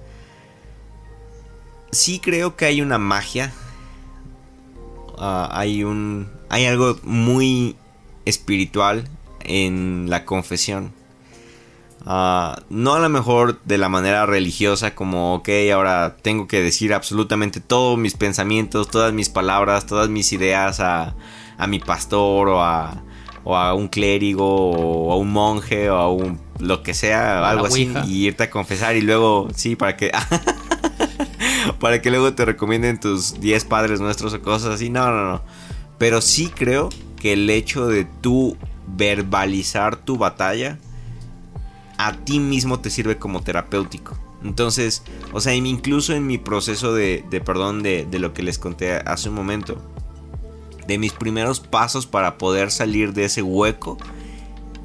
sí 1.91 2.21
creo 2.21 2.57
que 2.57 2.65
hay 2.65 2.81
una 2.81 2.99
magia 2.99 3.53
Ah, 5.19 5.49
hay 5.53 5.85
un 5.85 6.29
hay 6.49 6.67
algo 6.67 6.99
muy 7.03 7.77
espiritual 8.25 9.09
en 9.41 10.07
la 10.09 10.25
confesión. 10.25 10.93
Ah, 12.05 12.63
no 12.71 12.95
a 12.95 13.01
lo 13.01 13.09
mejor 13.09 13.61
de 13.65 13.79
la 13.79 13.89
manera 13.89 14.27
religiosa 14.27 14.95
como, 14.95 15.35
ok, 15.35 15.49
ahora 15.73 16.17
tengo 16.23 16.47
que 16.47 16.61
decir 16.61 16.95
absolutamente 16.95 17.61
todos 17.61 17.99
mis 17.99 18.15
pensamientos, 18.15 18.89
todas 18.89 19.13
mis 19.13 19.29
palabras, 19.29 19.87
todas 19.87 20.09
mis 20.09 20.33
ideas 20.33 20.79
a, 20.79 21.17
a 21.59 21.67
mi 21.67 21.81
pastor 21.81 22.49
o 22.49 22.63
a, 22.63 23.03
o 23.43 23.57
a 23.57 23.75
un 23.75 23.89
clérigo 23.89 24.71
o 24.71 25.13
a 25.13 25.17
un 25.17 25.33
monje 25.33 25.91
o 25.91 25.97
a 25.97 26.13
un 26.13 26.39
lo 26.61 26.83
que 26.83 26.95
sea, 26.95 27.49
algo 27.49 27.67
así, 27.67 27.93
y 28.07 28.27
irte 28.27 28.45
a 28.45 28.51
confesar 28.51 28.97
y 28.97 29.03
luego, 29.03 29.49
sí, 29.55 29.77
para 29.77 29.97
que... 29.97 30.11
para 31.81 32.03
que 32.03 32.11
luego 32.11 32.35
te 32.35 32.45
recomienden 32.45 33.01
tus 33.01 33.41
10 33.41 33.65
padres 33.65 34.01
nuestros 34.01 34.35
o 34.35 34.43
cosas 34.43 34.75
así. 34.75 34.91
No, 34.91 35.11
no, 35.11 35.33
no. 35.33 35.43
Pero 35.99 36.21
sí 36.21 36.51
creo 36.55 36.91
que 37.17 37.33
el 37.33 37.49
hecho 37.51 37.87
de 37.87 38.05
tú 38.05 38.57
verbalizar 38.87 39.97
tu 39.97 40.17
batalla 40.17 40.79
a 41.99 42.13
ti 42.13 42.41
mismo 42.41 42.81
te 42.81 42.91
sirve 42.91 43.19
como 43.19 43.43
terapéutico. 43.43 44.17
Entonces, 44.45 45.03
o 45.33 45.41
sea, 45.41 45.55
incluso 45.55 46.13
en 46.13 46.27
mi 46.27 46.39
proceso 46.39 46.95
de, 46.95 47.25
perdón 47.45 47.83
de, 47.83 48.07
de, 48.09 48.19
lo 48.19 48.33
que 48.33 48.43
les 48.43 48.59
conté 48.59 48.95
hace 48.95 49.29
un 49.29 49.35
momento, 49.35 49.83
de 50.87 50.99
mis 50.99 51.13
primeros 51.13 51.61
pasos 51.61 52.07
para 52.07 52.39
poder 52.39 52.71
salir 52.71 53.13
de 53.13 53.25
ese 53.25 53.43
hueco, 53.43 53.99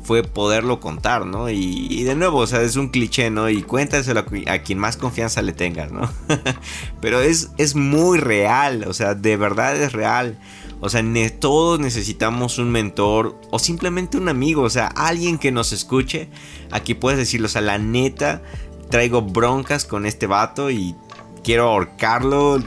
fue 0.03 0.23
poderlo 0.23 0.79
contar, 0.79 1.25
¿no? 1.25 1.49
Y, 1.49 2.03
de 2.03 2.15
nuevo, 2.15 2.39
o 2.39 2.47
sea, 2.47 2.61
es 2.61 2.75
un 2.75 2.89
cliché, 2.89 3.29
¿no? 3.29 3.49
Y 3.49 3.61
cuéntaselo 3.61 4.25
a, 4.47 4.59
quien 4.59 4.79
más 4.79 4.97
confianza 4.97 5.41
le 5.41 5.53
tengas, 5.53 5.91
¿no? 5.91 6.09
Pero 7.01 7.21
es, 7.21 7.51
es 7.57 7.75
muy 7.75 8.19
real, 8.19 8.85
o 8.87 8.93
sea, 8.93 9.13
de 9.13 9.37
verdad 9.37 9.75
es 9.75 9.93
real. 9.93 10.39
O 10.79 10.89
sea, 10.89 11.03
todos 11.39 11.79
necesitamos 11.79 12.57
un 12.57 12.71
mentor 12.71 13.39
o 13.51 13.59
simplemente 13.59 14.17
un 14.17 14.29
amigo, 14.29 14.63
o 14.63 14.69
sea, 14.69 14.87
alguien 14.87 15.37
que 15.37 15.51
nos 15.51 15.73
escuche. 15.73 16.29
Aquí 16.71 16.95
puedes 16.95 17.19
decirlo, 17.19 17.45
o 17.45 17.49
sea, 17.49 17.61
la 17.61 17.77
neta, 17.77 18.41
traigo 18.89 19.21
broncas 19.21 19.85
con 19.85 20.07
este 20.07 20.25
vato 20.25 20.71
y 20.71 20.95
quiero 21.43 21.69
ahorcarlo, 21.69 22.59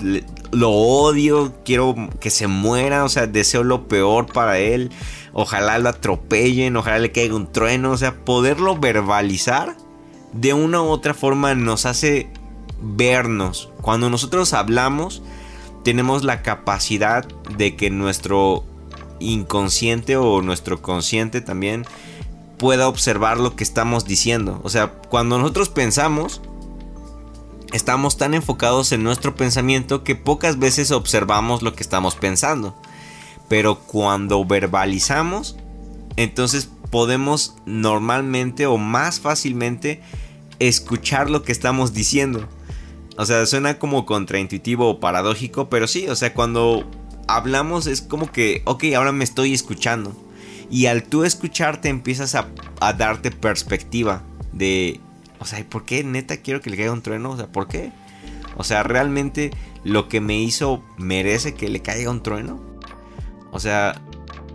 lo 0.53 0.70
odio, 0.70 1.55
quiero 1.64 1.97
que 2.20 2.31
se 2.31 2.47
muera, 2.47 3.05
o 3.05 3.09
sea, 3.09 3.27
deseo 3.27 3.64
lo 3.64 3.88
peor 3.88 4.27
para 4.27 4.59
él 4.61 4.92
ojalá 5.35 5.79
lo 5.79 5.90
atropellen, 5.90 6.77
ojalá 6.77 6.99
le 6.99 7.12
caiga 7.12 7.35
un 7.35 7.53
trueno, 7.53 7.90
o 7.90 7.97
sea, 7.99 8.25
poderlo 8.25 8.79
verbalizar 8.79 9.77
de 10.33 10.55
una 10.55 10.81
u 10.81 10.87
otra 10.87 11.12
forma 11.12 11.55
nos 11.55 11.85
hace 11.85 12.31
vernos. 12.81 13.70
Cuando 13.83 14.09
nosotros 14.09 14.53
hablamos, 14.53 15.23
tenemos 15.83 16.25
la 16.25 16.42
capacidad 16.42 17.27
de 17.57 17.77
que 17.77 17.90
nuestro 17.90 18.64
inconsciente 19.20 20.16
o 20.16 20.40
nuestro 20.40 20.81
consciente 20.81 21.40
también 21.40 21.85
pueda 22.57 22.88
observar 22.88 23.38
lo 23.38 23.57
que 23.57 23.64
estamos 23.64 24.05
diciendo. 24.07 24.61
O 24.62 24.70
sea, 24.70 24.92
cuando 24.92 25.38
nosotros 25.38 25.68
pensamos, 25.68 26.40
estamos 27.73 28.16
tan 28.16 28.35
enfocados 28.35 28.92
en 28.92 29.03
nuestro 29.03 29.35
pensamiento 29.35 30.05
que 30.05 30.14
pocas 30.14 30.59
veces 30.59 30.92
observamos 30.92 31.62
lo 31.62 31.75
que 31.75 31.83
estamos 31.83 32.14
pensando. 32.14 32.77
Pero 33.48 33.80
cuando 33.80 34.44
verbalizamos, 34.44 35.57
entonces 36.16 36.70
podemos 36.90 37.57
normalmente 37.66 38.66
o 38.66 38.78
más 38.78 39.20
fácilmente 39.20 40.00
escuchar 40.59 41.30
lo 41.30 41.42
que 41.42 41.52
estamos 41.52 41.92
diciendo. 41.92 42.48
O 43.16 43.26
sea, 43.26 43.46
suena 43.46 43.78
como 43.78 44.07
contraintuitivo 44.07 44.88
o 44.88 45.00
paradójico, 45.00 45.68
pero 45.68 45.87
sí, 45.87 46.09
o 46.09 46.16
sea, 46.16 46.35
cuando 46.35 46.88
hablamos 47.28 47.87
es 47.87 48.02
como 48.02 48.30
que, 48.30 48.62
ok, 48.64 48.85
ahora 48.96 49.12
me 49.12 49.24
estoy 49.24 49.54
escuchando. 49.54 50.14
Y 50.70 50.87
al 50.87 51.04
tú 51.04 51.24
escucharte 51.24 51.88
empiezas 51.88 52.35
a, 52.35 52.48
darte 52.92 53.30
perspectiva 53.30 54.22
de, 54.52 55.00
o 55.38 55.44
sea, 55.44 55.64
¿por 55.68 55.85
qué 55.85 56.02
neta 56.04 56.38
quiero 56.38 56.61
que 56.61 56.70
le 56.70 56.76
caiga 56.76 56.92
un 56.92 57.02
trueno? 57.02 57.30
O 57.30 57.37
sea, 57.37 57.46
¿por 57.46 57.68
qué? 57.68 57.92
O 58.57 58.64
sea, 58.64 58.83
¿realmente 58.83 59.50
lo 59.85 60.09
que 60.09 60.20
me 60.20 60.38
hizo 60.38 60.83
merece 60.96 61.54
que 61.54 61.68
le 61.68 61.80
caiga 61.80 62.11
un 62.11 62.22
trueno? 62.22 62.61
O 63.55 63.61
sea, 63.61 63.95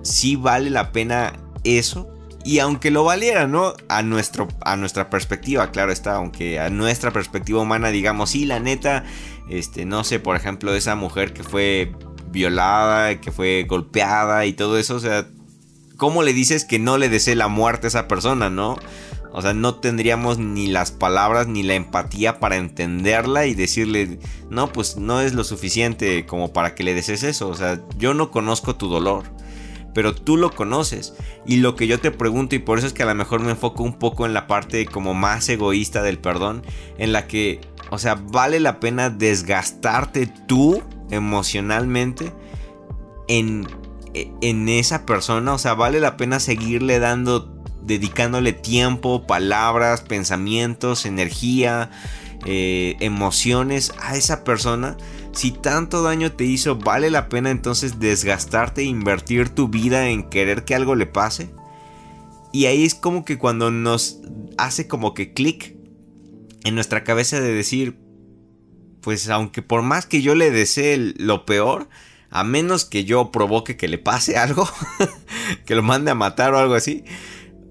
sí 0.04 0.36
vale 0.36 0.70
la 0.70 0.92
pena 0.92 1.34
eso. 1.64 2.14
Y 2.44 2.60
aunque 2.60 2.92
lo 2.92 3.06
valiera, 3.06 3.48
¿no? 3.48 3.74
A, 3.88 4.04
nuestro, 4.04 4.50
a 4.62 4.76
nuestra 4.76 5.10
perspectiva, 5.10 5.72
claro 5.72 5.94
está. 5.94 6.16
Aunque 6.16 6.60
a 6.60 6.70
nuestra 6.70 7.12
perspectiva 7.12 7.62
humana 7.62 7.90
digamos, 7.90 8.32
sí, 8.32 8.46
la 8.46 8.60
neta, 8.60 9.06
este, 9.50 9.86
no 9.86 10.04
sé, 10.04 10.20
por 10.20 10.36
ejemplo, 10.36 10.74
esa 10.74 10.96
mujer 10.96 11.34
que 11.34 11.44
fue 11.44 11.94
violada, 12.30 13.22
que 13.22 13.32
fue 13.32 13.66
golpeada 13.68 14.46
y 14.46 14.54
todo 14.54 14.78
eso, 14.78 14.96
o 14.96 15.00
sea, 15.00 15.26
¿cómo 15.96 16.22
le 16.22 16.34
dices 16.34 16.66
que 16.66 16.78
no 16.78 16.98
le 16.98 17.08
desee 17.08 17.36
la 17.36 17.48
muerte 17.48 17.88
a 17.88 17.90
esa 17.90 18.08
persona, 18.08 18.50
no? 18.50 18.78
O 19.32 19.42
sea, 19.42 19.54
no 19.54 19.76
tendríamos 19.76 20.38
ni 20.38 20.68
las 20.68 20.92
palabras 20.92 21.48
ni 21.48 21.64
la 21.64 21.76
empatía 21.76 22.40
para 22.40 22.58
entenderla 22.58 23.46
y 23.46 23.54
decirle, 23.54 24.20
no, 24.50 24.72
pues 24.72 24.98
no 24.98 25.22
es 25.22 25.34
lo 25.34 25.44
suficiente 25.44 26.26
como 26.26 26.52
para 26.54 26.76
que 26.76 26.84
le 26.84 26.94
desees 26.94 27.24
eso. 27.24 27.48
O 27.50 27.56
sea, 27.56 27.82
yo 27.98 28.14
no 28.14 28.32
conozco 28.32 28.76
tu 28.76 28.88
dolor, 28.88 29.24
pero 29.94 30.16
tú 30.16 30.38
lo 30.38 30.52
conoces. 30.52 31.14
Y 31.46 31.58
lo 31.58 31.76
que 31.76 31.88
yo 31.88 32.00
te 32.00 32.12
pregunto, 32.12 32.56
y 32.56 32.60
por 32.60 32.80
eso 32.80 32.88
es 32.88 32.94
que 32.94 33.04
a 33.04 33.08
lo 33.08 33.16
mejor 33.16 33.42
me 33.42 33.52
enfoco 33.52 33.84
un 33.84 34.00
poco 34.00 34.26
en 34.26 34.34
la 34.34 34.48
parte 34.48 34.86
como 34.86 35.14
más 35.14 35.48
egoísta 35.50 36.02
del 36.02 36.20
perdón, 36.20 36.64
en 36.98 37.12
la 37.12 37.28
que, 37.28 37.62
o 37.92 37.98
sea, 37.98 38.16
vale 38.16 38.60
la 38.60 38.80
pena 38.80 39.10
desgastarte 39.10 40.28
tú 40.48 40.82
emocionalmente 41.12 42.34
en 43.28 43.68
e, 44.14 44.32
en 44.42 44.70
esa 44.70 45.06
persona, 45.06 45.54
o 45.54 45.58
sea, 45.58 45.76
vale 45.76 46.00
la 46.00 46.18
pena 46.18 46.40
seguirle 46.40 47.00
dando, 47.00 47.59
dedicándole 47.82 48.54
tiempo, 48.54 49.26
palabras, 49.26 50.02
pensamientos, 50.02 51.06
energía, 51.06 51.92
eh, 52.46 52.96
emociones 53.00 53.94
a 54.02 54.16
esa 54.16 54.44
persona. 54.44 54.98
Si 55.32 55.52
tanto 55.52 56.02
daño 56.02 56.32
te 56.32 56.46
hizo, 56.46 56.76
vale 56.76 57.10
la 57.10 57.30
pena 57.30 57.52
entonces 57.52 58.00
desgastarte 58.00 58.82
e 58.82 58.86
invertir 58.86 59.50
tu 59.50 59.68
vida 59.68 60.10
en 60.10 60.30
querer 60.30 60.66
que 60.66 60.76
algo 60.76 60.96
le 60.96 61.06
pase. 61.06 61.52
Y 62.52 62.66
ahí 62.66 62.84
es 62.84 62.96
como 62.96 63.26
que 63.26 63.38
cuando 63.38 63.72
nos 63.72 64.20
hace 64.58 64.88
como 64.88 65.14
que 65.14 65.34
clic 65.34 65.76
en 66.64 66.76
nuestra 66.76 67.04
cabeza 67.04 67.40
de 67.40 67.54
decir, 67.54 68.00
pues 69.02 69.30
aunque 69.30 69.62
por 69.62 69.82
más 69.82 70.06
que 70.06 70.22
yo 70.22 70.36
le 70.36 70.52
desee 70.52 71.14
lo 71.18 71.46
peor, 71.46 71.90
a 72.30 72.44
menos 72.44 72.86
que 72.86 73.06
yo 73.06 73.32
provoque 73.32 73.78
que 73.78 73.88
le 73.88 73.98
pase 73.98 74.38
algo, 74.38 74.68
que 75.66 75.76
lo 75.76 75.84
mande 75.84 76.12
a 76.12 76.16
matar 76.16 76.54
o 76.54 76.60
algo 76.60 76.74
así, 76.74 77.04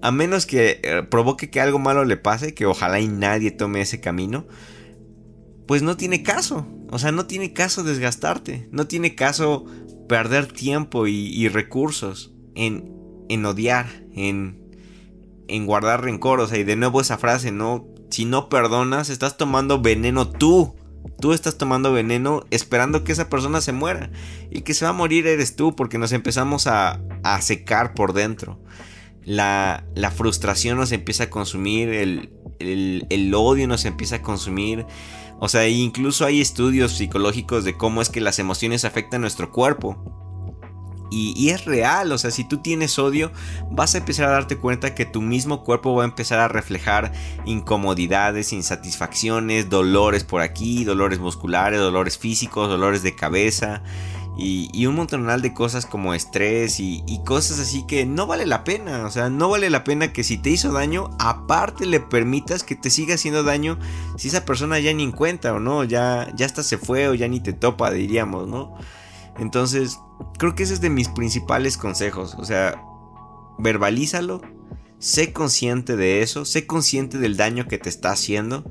a 0.01 0.11
menos 0.11 0.45
que 0.45 0.79
eh, 0.83 1.03
provoque 1.03 1.49
que 1.49 1.61
algo 1.61 1.79
malo 1.79 2.05
le 2.05 2.17
pase, 2.17 2.53
que 2.53 2.65
ojalá 2.65 2.99
y 2.99 3.07
nadie 3.07 3.51
tome 3.51 3.81
ese 3.81 3.99
camino, 3.99 4.47
pues 5.67 5.81
no 5.81 5.97
tiene 5.97 6.23
caso. 6.23 6.67
O 6.91 6.97
sea, 6.97 7.11
no 7.11 7.27
tiene 7.27 7.53
caso 7.53 7.83
desgastarte, 7.83 8.67
no 8.71 8.87
tiene 8.87 9.15
caso 9.15 9.65
perder 10.07 10.47
tiempo 10.47 11.05
y, 11.05 11.47
recursos 11.49 12.33
en, 12.55 12.91
en 13.29 13.45
odiar, 13.45 13.85
en, 14.13 14.73
en 15.47 15.65
guardar 15.67 16.03
rencor. 16.03 16.39
O 16.39 16.47
sea, 16.47 16.57
y 16.57 16.63
de 16.63 16.75
nuevo 16.75 16.99
esa 16.99 17.19
frase, 17.19 17.51
no, 17.51 17.87
si 18.09 18.25
no 18.25 18.49
perdonas, 18.49 19.09
estás 19.09 19.37
tomando 19.37 19.81
veneno 19.81 20.27
tú. 20.27 20.75
Tú 21.21 21.33
estás 21.33 21.57
tomando 21.57 21.93
veneno 21.93 22.45
esperando 22.49 23.03
que 23.03 23.11
esa 23.11 23.29
persona 23.29 23.61
se 23.61 23.71
muera. 23.71 24.09
Y 24.49 24.61
que 24.61 24.73
se 24.73 24.85
va 24.85 24.89
a 24.89 24.93
morir 24.93 25.27
eres 25.27 25.55
tú 25.55 25.75
porque 25.75 25.97
nos 25.97 26.11
empezamos 26.11 26.67
a, 26.67 26.99
secar 27.41 27.93
por 27.93 28.13
dentro. 28.13 28.59
La, 29.29 30.11
frustración 30.15 30.79
nos 30.79 30.91
empieza 30.91 31.25
a 31.25 31.29
consumir, 31.29 31.89
el, 31.89 32.31
el, 32.57 33.33
odio 33.35 33.67
nos 33.67 33.85
empieza 33.85 34.15
a 34.15 34.21
consumir. 34.23 34.87
O 35.39 35.47
sea, 35.47 35.67
incluso 35.67 36.25
hay 36.25 36.41
estudios 36.41 36.93
psicológicos 36.93 37.63
de 37.63 37.77
cómo 37.77 38.01
es 38.01 38.09
que 38.09 38.21
las 38.21 38.39
emociones 38.39 38.85
afectan 38.85 39.21
nuestro 39.21 39.51
cuerpo. 39.51 40.03
Y, 41.11 41.49
es 41.49 41.65
real, 41.65 42.11
o 42.11 42.17
sea, 42.17 42.31
si 42.31 42.43
tú 42.43 42.57
tienes 42.57 42.97
odio, 42.97 43.31
vas 43.69 43.93
a 43.93 43.99
empezar 43.99 44.25
a 44.25 44.31
darte 44.31 44.57
cuenta 44.57 44.95
que 44.95 45.05
tu 45.05 45.21
mismo 45.21 45.63
cuerpo 45.63 45.95
va 45.95 46.03
a 46.03 46.07
empezar 46.07 46.39
a 46.39 46.47
reflejar 46.47 47.11
incomodidades, 47.45 48.51
insatisfacciones, 48.51 49.69
dolores 49.69 50.23
por 50.23 50.41
aquí, 50.41 50.85
dolores 50.85 51.19
musculares, 51.19 51.79
dolores 51.79 52.17
físicos, 52.17 52.67
dolores 52.67 53.03
de 53.03 53.15
cabeza. 53.15 53.83
Y, 54.41 54.85
un 54.85 54.95
montonal 54.95 55.41
de 55.41 55.53
cosas 55.53 55.85
como 55.85 56.13
estrés 56.13 56.79
y, 56.79 57.03
cosas 57.25 57.59
así 57.59 57.85
que 57.85 58.05
no 58.05 58.25
vale 58.25 58.45
la 58.45 58.63
pena. 58.63 59.05
O 59.05 59.11
sea, 59.11 59.29
no 59.29 59.49
vale 59.49 59.69
la 59.69 59.83
pena 59.83 60.13
que 60.13 60.23
si 60.23 60.37
te 60.37 60.49
hizo 60.49 60.71
daño, 60.71 61.09
aparte 61.19 61.85
le 61.85 61.99
permitas 61.99 62.63
que 62.63 62.75
te 62.75 62.89
siga 62.89 63.15
haciendo 63.15 63.43
daño 63.43 63.77
si 64.17 64.29
esa 64.29 64.45
persona 64.45 64.79
ya 64.79 64.93
ni 64.93 65.03
encuentra 65.03 65.53
o 65.53 65.59
no, 65.59 65.83
ya, 65.83 66.31
ya 66.35 66.45
hasta 66.45 66.63
se 66.63 66.77
fue 66.77 67.09
o 67.09 67.13
ya 67.13 67.27
ni 67.27 67.41
te 67.41 67.53
topa, 67.53 67.91
diríamos, 67.91 68.47
¿no? 68.47 68.75
Entonces, 69.37 69.99
creo 70.37 70.55
que 70.55 70.63
ese 70.63 70.73
es 70.73 70.81
de 70.81 70.89
mis 70.89 71.09
principales 71.09 71.77
consejos. 71.77 72.35
O 72.37 72.45
sea, 72.45 72.81
verbalízalo, 73.57 74.41
sé 74.99 75.33
consciente 75.33 75.95
de 75.95 76.21
eso, 76.21 76.45
sé 76.45 76.65
consciente 76.65 77.17
del 77.17 77.37
daño 77.37 77.67
que 77.67 77.77
te 77.77 77.89
está 77.89 78.11
haciendo, 78.11 78.69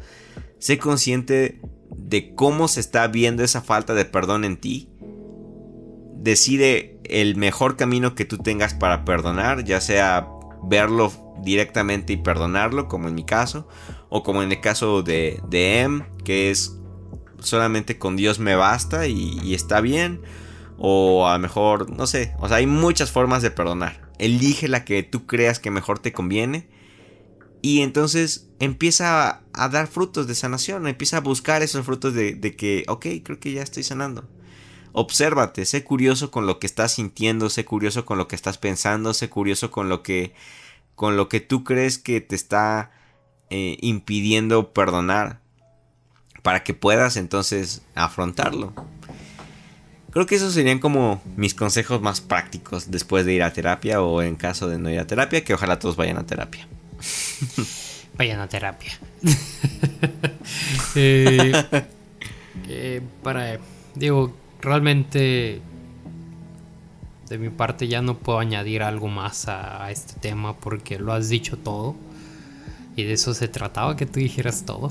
sé 0.58 0.78
consciente 0.78 1.60
de 1.96 2.34
cómo 2.34 2.68
se 2.68 2.80
está 2.80 3.06
viendo 3.06 3.42
esa 3.42 3.62
falta 3.62 3.94
de 3.94 4.04
perdón 4.04 4.44
en 4.44 4.56
ti. 4.56 4.90
Decide 6.18 6.98
el 7.04 7.36
mejor 7.36 7.76
camino 7.76 8.14
que 8.14 8.24
tú 8.24 8.38
tengas 8.38 8.74
para 8.74 9.04
perdonar, 9.04 9.64
ya 9.64 9.80
sea 9.80 10.28
verlo 10.62 11.12
directamente 11.42 12.12
y 12.12 12.16
perdonarlo, 12.16 12.88
como 12.88 13.08
en 13.08 13.14
mi 13.14 13.24
caso, 13.24 13.68
o 14.08 14.22
como 14.22 14.42
en 14.42 14.52
el 14.52 14.60
caso 14.60 15.02
de, 15.02 15.40
M, 15.50 16.04
que 16.24 16.50
es 16.50 16.76
solamente 17.38 17.98
con 17.98 18.16
Dios 18.16 18.40
me 18.40 18.56
basta 18.56 19.06
y, 19.06 19.38
y 19.44 19.54
está 19.54 19.80
bien 19.80 20.20
o 20.78 21.26
a 21.28 21.34
lo 21.34 21.38
mejor, 21.40 21.90
no 21.90 22.06
sé, 22.06 22.34
o 22.38 22.48
sea, 22.48 22.58
hay 22.58 22.66
muchas 22.66 23.10
formas 23.10 23.42
de 23.42 23.50
perdonar. 23.50 24.08
Elige 24.18 24.68
la 24.68 24.84
que 24.84 25.02
tú 25.02 25.26
creas 25.26 25.58
que 25.58 25.70
mejor 25.70 25.98
te 25.98 26.12
conviene. 26.12 26.68
Y 27.60 27.80
entonces 27.80 28.48
empieza 28.60 29.42
a, 29.52 29.68
dar 29.68 29.88
frutos 29.88 30.28
de 30.28 30.36
sanación, 30.36 30.86
empieza 30.86 31.16
a 31.16 31.20
buscar 31.20 31.62
esos 31.62 31.84
frutos 31.84 32.14
de, 32.14 32.34
de, 32.34 32.54
que, 32.54 32.84
ok, 32.86 33.06
creo 33.24 33.40
que 33.40 33.52
ya 33.52 33.62
estoy 33.62 33.82
sanando. 33.82 34.28
Obsérvate, 34.92 35.64
sé 35.64 35.84
curioso 35.84 36.30
con 36.30 36.46
lo 36.46 36.58
que 36.58 36.66
estás 36.66 36.92
sintiendo, 36.92 37.50
sé 37.50 37.64
curioso 37.64 38.04
con 38.04 38.18
lo 38.18 38.28
que 38.28 38.36
estás 38.36 38.58
pensando, 38.58 39.14
sé 39.14 39.28
curioso 39.28 39.70
con 39.70 39.88
lo 39.88 40.02
que, 40.02 40.34
con 40.94 41.16
lo 41.16 41.28
que 41.28 41.40
tú 41.40 41.64
crees 41.64 41.98
que 41.98 42.20
te 42.20 42.34
está 42.34 42.90
eh, 43.50 43.76
impidiendo 43.80 44.72
perdonar, 44.72 45.40
para 46.42 46.64
que 46.64 46.74
puedas 46.74 47.16
entonces 47.16 47.82
afrontarlo. 47.94 48.72
Creo 50.10 50.26
que 50.26 50.36
esos 50.36 50.54
serían 50.54 50.78
como 50.78 51.22
mis 51.36 51.54
consejos 51.54 52.00
más 52.00 52.20
prácticos 52.20 52.90
después 52.90 53.26
de 53.26 53.34
ir 53.34 53.42
a 53.42 53.52
terapia 53.52 54.00
o 54.00 54.22
en 54.22 54.36
caso 54.36 54.68
de 54.68 54.78
no 54.78 54.90
ir 54.90 54.98
a 54.98 55.06
terapia, 55.06 55.44
que 55.44 55.54
ojalá 55.54 55.78
todos 55.78 55.96
vayan 55.96 56.16
a 56.16 56.26
terapia. 56.26 56.66
Vayan 58.16 58.40
a 58.40 58.48
terapia. 58.48 58.98
Eh, 60.94 61.52
eh, 62.68 63.00
para, 63.22 63.58
digo, 63.94 64.34
realmente 64.60 65.60
de 67.28 67.38
mi 67.38 67.50
parte 67.50 67.88
ya 67.88 68.00
no 68.02 68.16
puedo 68.16 68.38
añadir 68.38 68.82
algo 68.82 69.08
más 69.08 69.48
a, 69.48 69.90
este 69.90 70.14
tema 70.18 70.56
porque 70.56 70.98
lo 70.98 71.12
has 71.12 71.28
dicho 71.28 71.56
todo. 71.56 71.94
Y 72.96 73.04
de 73.04 73.12
eso 73.12 73.32
se 73.32 73.46
trataba, 73.46 73.96
que 73.96 74.06
tú 74.06 74.18
dijeras 74.18 74.64
todo. 74.64 74.90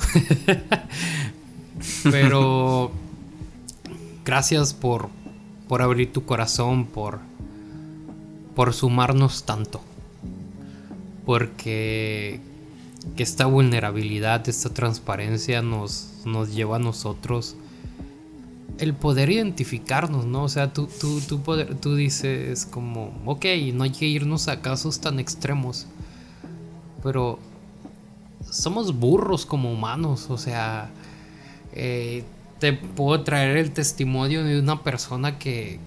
Pero 2.04 2.92
gracias 4.24 4.74
por, 4.74 5.10
por 5.68 5.82
abrir 5.82 6.14
tu 6.14 6.24
corazón, 6.26 6.86
por, 6.86 7.20
por 8.56 8.74
sumarnos 8.74 9.44
tanto. 9.44 9.82
Porque 11.26 12.40
que 13.16 13.24
esta 13.24 13.46
vulnerabilidad, 13.46 14.48
esta 14.48 14.70
transparencia 14.70 15.62
nos, 15.62 16.22
nos 16.26 16.54
lleva 16.54 16.78
a 16.78 16.80
nosotros 16.80 17.56
el 18.80 18.94
poder 18.94 19.30
identificarnos, 19.30 20.26
¿no? 20.26 20.44
O 20.44 20.50
sea, 20.50 20.74
tú, 20.74 20.88
tú, 20.88 21.20
tú, 21.22 21.42
poder, 21.42 21.76
tú 21.76 21.96
dices 21.96 22.66
como, 22.66 23.14
ok, 23.26 23.46
no 23.74 23.84
hay 23.84 23.92
que 23.92 24.06
irnos 24.06 24.48
a 24.48 24.62
casos 24.62 25.00
tan 25.00 25.20
extremos, 25.20 25.88
pero 27.04 27.40
somos 28.50 28.98
burros 28.98 29.46
como 29.46 29.72
humanos, 29.72 30.30
o 30.30 30.38
sea, 30.38 30.90
eh, 31.74 32.24
te 32.60 32.74
puedo 32.74 33.24
traer 33.24 33.58
el 33.58 33.72
testimonio 33.72 34.44
de 34.44 34.60
una 34.60 34.84
persona 34.84 35.38
que, 35.40 35.80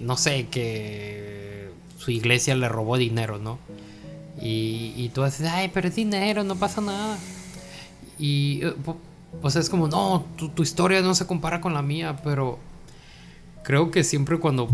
no 0.00 0.16
sé, 0.16 0.46
que 0.46 1.70
su 1.98 2.10
iglesia 2.10 2.54
le 2.54 2.68
robó 2.68 2.96
dinero, 2.96 3.38
¿no? 3.38 3.58
Y, 4.40 4.92
y 4.96 5.10
tú 5.12 5.24
dices, 5.24 5.48
ay, 5.50 5.70
pero 5.74 5.88
es 5.88 5.96
dinero, 5.96 6.44
no 6.44 6.54
pasa 6.56 6.80
nada. 6.80 7.18
Y 8.20 8.62
eh, 9.32 9.38
pues 9.40 9.56
es 9.56 9.68
como, 9.68 9.88
no, 9.88 10.24
tu, 10.54 10.62
historia 10.62 11.00
no 11.02 11.14
se 11.14 11.26
compara 11.26 11.60
con 11.60 11.74
la 11.74 11.82
mía, 11.82 12.20
pero 12.22 12.58
creo 13.62 13.90
que 13.90 14.04
siempre 14.04 14.38
cuando 14.38 14.68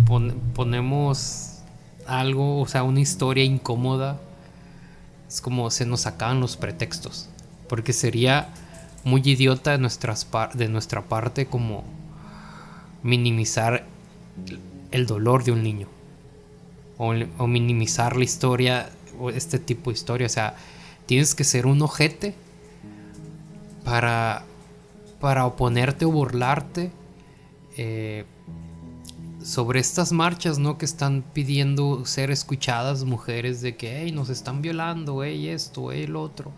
ponemos 0.55 1.61
algo, 2.07 2.61
o 2.61 2.67
sea, 2.67 2.83
una 2.83 3.01
historia 3.01 3.45
incómoda, 3.45 4.21
es 5.29 5.40
como 5.40 5.71
se 5.71 5.87
nos 5.87 6.07
acaban 6.07 6.40
los 6.40 6.57
pretextos. 6.57 7.29
Porque 7.69 7.93
sería 7.93 8.51
muy 9.05 9.23
idiota 9.25 9.73
de, 9.73 9.79
nuestras 9.79 10.27
de 10.55 10.69
nuestra 10.69 11.03
parte 11.03 11.47
como 11.47 11.85
minimizar 13.03 13.87
el 14.90 15.07
dolor 15.07 15.45
de 15.45 15.53
un 15.53 15.62
niño. 15.62 15.88
O, 16.97 17.47
minimizar 17.47 18.17
la 18.17 18.25
historia, 18.25 18.90
o 19.19 19.31
este 19.31 19.59
tipo 19.59 19.90
de 19.90 19.95
historia. 19.95 20.27
O 20.27 20.31
sea, 20.31 20.55
tienes 21.07 21.35
que 21.35 21.45
ser 21.45 21.67
un 21.67 21.83
ojete 21.83 22.35
para, 23.85 24.44
para 25.20 25.47
oponerte 25.47 26.05
o 26.05 26.11
burlarte 26.11 26.90
eh, 27.77 28.25
sobre 29.42 29.79
estas 29.79 30.11
marchas, 30.12 30.59
¿no? 30.59 30.79
Que 30.79 30.87
están 30.87 31.23
pidiendo 31.35 32.05
ser 32.07 32.31
escuchadas 32.31 33.05
mujeres 33.05 33.61
de 33.61 33.77
que, 33.77 34.01
hey, 34.01 34.12
nos 34.12 34.31
están 34.31 34.62
violando, 34.62 35.23
hey, 35.23 35.49
esto, 35.49 35.92
hey, 35.92 36.05
el 36.05 36.16
otro. 36.16 36.51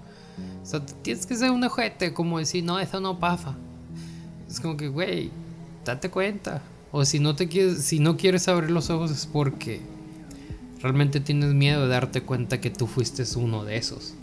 O 0.63 0.67
sea, 0.67 0.85
tienes 1.03 1.27
que 1.27 1.35
ser 1.35 1.51
un 1.51 1.65
ojete, 1.65 2.13
como 2.13 2.39
decir, 2.39 2.63
no, 2.63 2.79
eso 2.79 3.01
no 3.01 3.19
pasa. 3.19 3.57
Es 4.49 4.61
como 4.61 4.77
que, 4.77 4.89
güey, 4.89 5.31
date 5.85 6.11
cuenta. 6.11 6.63
O 6.93 7.05
si 7.05 7.19
no 7.19 7.35
te 7.35 7.49
quieres, 7.49 7.83
si 7.83 7.99
no 7.99 8.17
quieres 8.17 8.47
abrir 8.49 8.71
los 8.71 8.89
ojos 8.91 9.11
es 9.11 9.27
porque 9.27 9.81
realmente 10.81 11.21
tienes 11.21 11.53
miedo 11.53 11.83
de 11.83 11.89
darte 11.89 12.23
cuenta 12.23 12.61
que 12.61 12.71
tú 12.71 12.87
fuiste 12.87 13.25
uno 13.37 13.65
de 13.65 13.77
esos. 13.77 14.15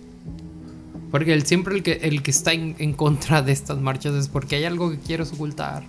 Porque 1.13 1.31
el, 1.31 1.45
siempre 1.45 1.75
el 1.75 1.83
que, 1.83 1.91
el 2.01 2.23
que 2.23 2.31
está 2.31 2.53
en, 2.53 2.75
en, 2.79 2.93
contra 2.93 3.43
de 3.43 3.51
estas 3.51 3.77
marchas 3.79 4.15
es 4.15 4.27
porque 4.29 4.55
hay 4.55 4.63
algo 4.63 4.89
que 4.89 4.97
quieres 4.97 5.31
ocultar. 5.31 5.83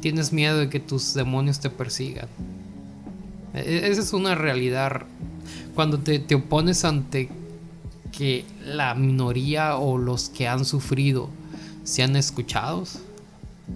Tienes 0.00 0.32
miedo 0.32 0.56
de 0.56 0.68
que 0.70 0.78
tus 0.78 1.14
demonios 1.14 1.58
te 1.58 1.68
persigan. 1.68 2.28
E- 3.54 3.88
Esa 3.90 4.00
es 4.02 4.12
una 4.12 4.36
realidad. 4.36 5.02
Cuando 5.74 5.98
te, 5.98 6.20
te 6.20 6.36
opones 6.36 6.84
ante 6.84 7.28
que 8.12 8.44
la 8.64 8.94
minoría 8.94 9.76
o 9.78 9.98
los 9.98 10.28
que 10.28 10.46
han 10.46 10.64
sufrido 10.64 11.28
sean 11.82 12.14
escuchados, 12.14 13.00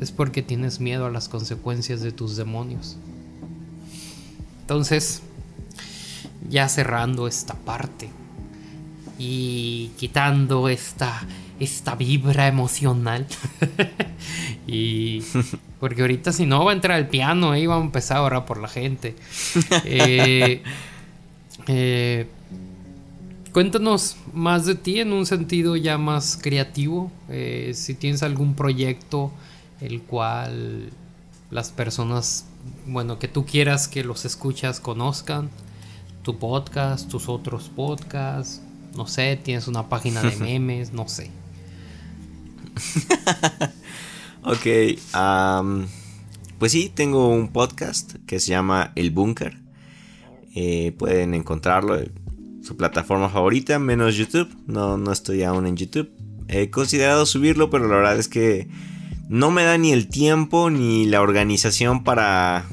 es 0.00 0.12
porque 0.12 0.40
tienes 0.40 0.78
miedo 0.78 1.06
a 1.06 1.10
las 1.10 1.28
consecuencias 1.28 2.00
de 2.02 2.12
tus 2.12 2.36
demonios. 2.36 2.96
Entonces, 4.60 5.20
ya 6.48 6.68
cerrando 6.68 7.26
esta 7.26 7.54
parte 7.54 8.08
y 9.24 9.92
quitando 9.98 10.68
esta, 10.68 11.24
esta 11.60 11.94
vibra 11.94 12.48
emocional. 12.48 13.24
y 14.66 15.22
porque 15.78 16.00
ahorita 16.00 16.32
si 16.32 16.44
no 16.44 16.64
va 16.64 16.72
a 16.72 16.74
entrar 16.74 16.98
el 16.98 17.06
piano, 17.06 17.52
ahí 17.52 17.66
va 17.66 17.76
a 17.76 17.80
empezar 17.80 18.16
a 18.16 18.22
orar 18.22 18.46
por 18.46 18.60
la 18.60 18.68
gente. 18.68 19.14
Eh, 19.84 20.62
eh, 21.68 22.26
cuéntanos 23.52 24.16
más 24.32 24.66
de 24.66 24.74
ti 24.74 24.98
en 24.98 25.12
un 25.12 25.24
sentido 25.24 25.76
ya 25.76 25.98
más 25.98 26.36
creativo. 26.42 27.12
Eh, 27.28 27.72
si 27.74 27.94
tienes 27.94 28.24
algún 28.24 28.54
proyecto 28.54 29.30
el 29.80 30.02
cual 30.02 30.90
las 31.52 31.70
personas, 31.70 32.46
bueno, 32.86 33.20
que 33.20 33.28
tú 33.28 33.46
quieras 33.46 33.86
que 33.86 34.02
los 34.02 34.24
escuchas 34.24 34.80
conozcan, 34.80 35.48
tu 36.24 36.38
podcast, 36.38 37.08
tus 37.08 37.28
otros 37.28 37.68
podcasts, 37.68 38.62
no 38.96 39.06
sé, 39.06 39.38
tienes 39.42 39.68
una 39.68 39.88
página 39.88 40.22
de 40.22 40.36
memes, 40.40 40.92
no 40.92 41.08
sé. 41.08 41.30
Ok, 44.44 44.66
pues 46.58 46.72
sí, 46.72 46.90
tengo 46.92 47.28
un 47.28 47.52
podcast 47.52 48.14
que 48.26 48.40
se 48.40 48.50
llama 48.50 48.90
El 48.96 49.12
Búnker. 49.12 49.56
Eh, 50.56 50.92
pueden 50.98 51.34
encontrarlo 51.34 51.96
en 51.96 52.12
su 52.64 52.76
plataforma 52.76 53.28
favorita, 53.28 53.78
menos 53.78 54.16
YouTube. 54.16 54.48
No, 54.66 54.98
no 54.98 55.12
estoy 55.12 55.44
aún 55.44 55.66
en 55.66 55.76
YouTube. 55.76 56.10
He 56.48 56.70
considerado 56.70 57.24
subirlo, 57.24 57.70
pero 57.70 57.86
la 57.86 57.96
verdad 57.96 58.18
es 58.18 58.26
que 58.26 58.68
no 59.28 59.52
me 59.52 59.62
da 59.62 59.78
ni 59.78 59.92
el 59.92 60.08
tiempo 60.08 60.70
ni 60.70 61.06
la 61.06 61.20
organización 61.20 62.02
para, 62.02 62.66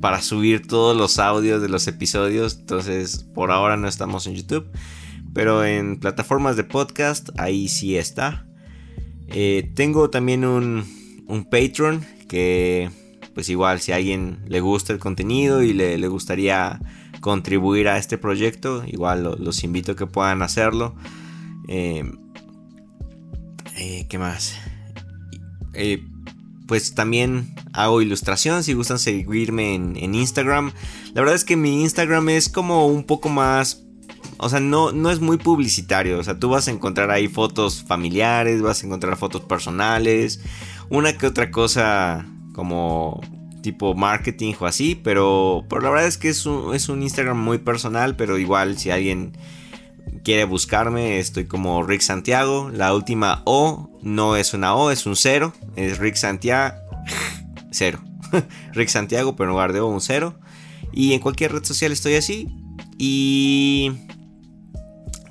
para 0.00 0.20
subir 0.20 0.66
todos 0.66 0.94
los 0.94 1.18
audios 1.18 1.62
de 1.62 1.70
los 1.70 1.88
episodios. 1.88 2.58
Entonces, 2.60 3.24
por 3.34 3.50
ahora 3.50 3.78
no 3.78 3.88
estamos 3.88 4.26
en 4.26 4.34
YouTube. 4.34 4.66
Pero 5.34 5.64
en 5.64 5.98
plataformas 5.98 6.56
de 6.56 6.64
podcast, 6.64 7.28
ahí 7.38 7.68
sí 7.68 7.96
está. 7.96 8.46
Eh, 9.28 9.70
tengo 9.74 10.08
también 10.08 10.44
un, 10.44 10.84
un 11.26 11.44
Patreon 11.44 12.04
que 12.28 12.90
pues 13.34 13.48
igual 13.48 13.80
si 13.80 13.90
a 13.90 13.96
alguien 13.96 14.38
le 14.46 14.60
gusta 14.60 14.92
el 14.92 15.00
contenido 15.00 15.62
y 15.62 15.72
le, 15.72 15.98
le 15.98 16.06
gustaría 16.08 16.80
contribuir 17.20 17.88
a 17.88 17.98
este 17.98 18.16
proyecto, 18.16 18.84
igual 18.86 19.24
lo- 19.24 19.36
los 19.36 19.64
invito 19.64 19.92
a 19.92 19.96
que 19.96 20.06
puedan 20.06 20.40
hacerlo. 20.42 20.94
Eh, 21.68 22.04
eh, 23.76 24.06
¿Qué 24.08 24.18
más? 24.18 24.54
Pues 26.68 26.94
también 26.94 27.54
hago 27.72 28.00
ilustración 28.00 28.62
si 28.62 28.72
gustan 28.72 28.98
seguirme 28.98 29.74
en, 29.74 29.96
en 29.96 30.14
Instagram. 30.14 30.72
La 31.12 31.20
verdad 31.20 31.34
es 31.34 31.44
que 31.44 31.56
mi 31.56 31.82
Instagram 31.82 32.28
es 32.28 32.48
como 32.48 32.86
un 32.86 33.04
poco 33.04 33.28
más 33.28 33.83
o 34.38 34.48
sea, 34.48 34.60
no, 34.60 34.92
no 34.92 35.10
es 35.10 35.20
muy 35.20 35.36
publicitario. 35.36 36.18
O 36.18 36.24
sea, 36.24 36.38
tú 36.38 36.48
vas 36.48 36.68
a 36.68 36.70
encontrar 36.70 37.10
ahí 37.10 37.28
fotos 37.28 37.82
familiares, 37.82 38.62
vas 38.62 38.82
a 38.82 38.86
encontrar 38.86 39.16
fotos 39.16 39.42
personales, 39.42 40.40
una 40.90 41.16
que 41.16 41.26
otra 41.26 41.50
cosa 41.50 42.26
como 42.52 43.20
tipo 43.62 43.94
marketing 43.94 44.54
o 44.60 44.66
así. 44.66 44.94
Pero, 44.94 45.64
pero 45.68 45.82
la 45.82 45.90
verdad 45.90 46.06
es 46.06 46.18
que 46.18 46.28
es 46.28 46.46
un, 46.46 46.74
es 46.74 46.88
un 46.88 47.02
Instagram 47.02 47.38
muy 47.38 47.58
personal, 47.58 48.16
pero 48.16 48.38
igual 48.38 48.78
si 48.78 48.90
alguien 48.90 49.36
quiere 50.22 50.44
buscarme, 50.44 51.18
estoy 51.18 51.46
como 51.46 51.82
Rick 51.82 52.00
Santiago. 52.00 52.70
La 52.70 52.94
última 52.94 53.42
O 53.44 53.90
no 54.02 54.36
es 54.36 54.54
una 54.54 54.74
O, 54.74 54.90
es 54.90 55.06
un 55.06 55.16
cero. 55.16 55.52
Es 55.76 55.98
Rick 55.98 56.16
Santiago. 56.16 56.76
Cero. 57.70 58.00
Rick 58.72 58.88
Santiago, 58.88 59.34
pero 59.36 59.50
en 59.50 59.52
lugar 59.52 59.72
de 59.72 59.80
O, 59.80 59.86
un 59.86 60.00
cero. 60.00 60.38
Y 60.92 61.12
en 61.12 61.20
cualquier 61.20 61.52
red 61.52 61.64
social 61.64 61.92
estoy 61.92 62.14
así. 62.14 62.48
Y 62.98 63.92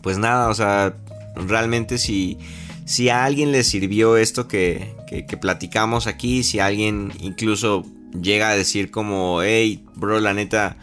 pues 0.04 0.18
nada, 0.20 0.50
o 0.50 0.54
sea, 0.54 0.94
realmente 1.36 1.98
si, 1.98 2.38
si 2.86 3.10
a 3.10 3.24
alguien 3.24 3.52
le 3.52 3.64
sirvió 3.64 4.18
esto 4.18 4.48
que, 4.48 4.94
que, 5.08 5.38
platicamos 5.38 6.06
aquí, 6.06 6.44
si 6.44 6.60
alguien 6.60 7.14
incluso 7.20 7.86
llega 8.22 8.50
a 8.50 8.56
decir 8.56 8.92
como, 8.92 9.42
hey, 9.42 9.84
bro, 9.96 10.20
la 10.20 10.34
neta, 10.34 10.78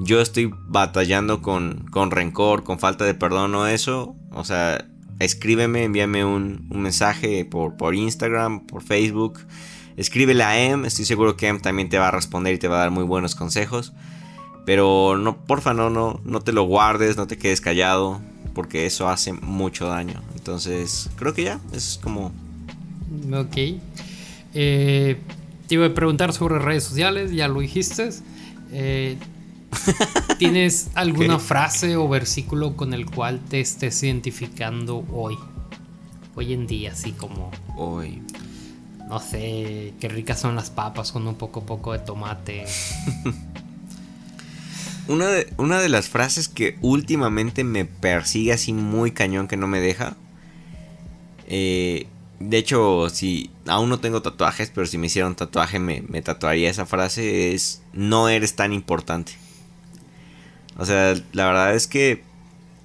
yo 0.00 0.22
estoy 0.22 0.52
batallando 0.68 1.42
con, 1.42 1.84
con 1.90 2.10
rencor, 2.10 2.64
con 2.64 2.78
falta 2.78 3.04
de 3.04 3.14
perdón 3.14 3.54
o 3.54 3.66
eso, 3.66 4.16
o 4.30 4.44
sea, 4.44 4.88
escríbeme, 5.18 5.84
envíame 5.84 6.24
un, 6.24 6.66
un 6.70 6.80
mensaje 6.80 7.44
por, 7.44 7.76
por 7.76 7.94
Instagram, 7.94 8.66
por 8.66 8.82
Facebook, 8.82 9.40
escríbele 9.98 10.42
a 10.44 10.58
Em, 10.58 10.86
estoy 10.86 11.04
seguro 11.04 11.36
que 11.36 11.48
Em 11.48 11.60
también 11.60 11.90
te 11.90 11.98
va 11.98 12.08
a 12.08 12.12
responder 12.12 12.54
y 12.54 12.58
te 12.58 12.68
va 12.68 12.76
a 12.76 12.80
dar 12.80 12.90
muy 12.90 13.04
buenos 13.04 13.34
consejos. 13.34 13.92
Pero 14.64 15.18
no, 15.18 15.44
porfa, 15.44 15.74
no, 15.74 15.90
no, 15.90 16.20
no 16.24 16.40
te 16.40 16.52
lo 16.52 16.62
guardes, 16.62 17.16
no 17.16 17.26
te 17.26 17.36
quedes 17.36 17.60
callado, 17.60 18.22
porque 18.54 18.86
eso 18.86 19.08
hace 19.08 19.32
mucho 19.32 19.86
daño. 19.86 20.22
Entonces, 20.34 21.10
creo 21.16 21.34
que 21.34 21.44
ya, 21.44 21.60
es 21.72 21.98
como... 22.02 22.32
Ok. 23.32 23.56
Eh, 24.54 25.18
te 25.66 25.74
iba 25.74 25.86
a 25.86 25.94
preguntar 25.94 26.32
sobre 26.32 26.58
redes 26.58 26.84
sociales, 26.84 27.32
ya 27.32 27.48
lo 27.48 27.60
dijiste. 27.60 28.10
Eh, 28.72 29.16
¿Tienes 30.38 30.90
alguna 30.94 31.38
frase 31.38 31.96
o 31.96 32.08
versículo 32.08 32.76
con 32.76 32.94
el 32.94 33.06
cual 33.06 33.40
te 33.40 33.60
estés 33.60 34.02
identificando 34.02 35.04
hoy? 35.12 35.36
Hoy 36.34 36.52
en 36.52 36.66
día, 36.66 36.92
así 36.92 37.12
como, 37.12 37.50
Uy, 37.76 38.22
no 39.08 39.20
sé, 39.20 39.92
qué 40.00 40.08
ricas 40.08 40.40
son 40.40 40.56
las 40.56 40.70
papas 40.70 41.12
con 41.12 41.26
un 41.26 41.34
poco 41.34 41.64
poco 41.64 41.92
de 41.92 41.98
tomate. 41.98 42.64
Una 45.08 45.26
de, 45.28 45.52
una 45.56 45.80
de 45.80 45.88
las 45.88 46.08
frases 46.08 46.48
que 46.48 46.78
últimamente 46.80 47.64
me 47.64 47.84
persigue 47.84 48.52
así 48.52 48.72
muy 48.72 49.10
cañón 49.10 49.48
que 49.48 49.56
no 49.56 49.66
me 49.66 49.80
deja. 49.80 50.16
eh, 51.48 52.06
de 52.40 52.58
hecho, 52.58 53.08
si 53.08 53.50
aún 53.66 53.88
no 53.88 54.00
tengo 54.00 54.20
tatuajes, 54.22 54.70
pero 54.74 54.86
si 54.86 54.98
me 54.98 55.06
hiciera 55.06 55.28
un 55.28 55.36
tatuaje 55.36 55.78
me, 55.78 56.02
me 56.08 56.22
tatuaría 56.22 56.70
esa 56.70 56.86
frase. 56.86 57.54
Es 57.54 57.82
no 57.92 58.28
eres 58.28 58.56
tan 58.56 58.72
importante. 58.72 59.32
O 60.78 60.84
sea, 60.86 61.14
la 61.32 61.46
verdad 61.46 61.74
es 61.74 61.86
que 61.86 62.22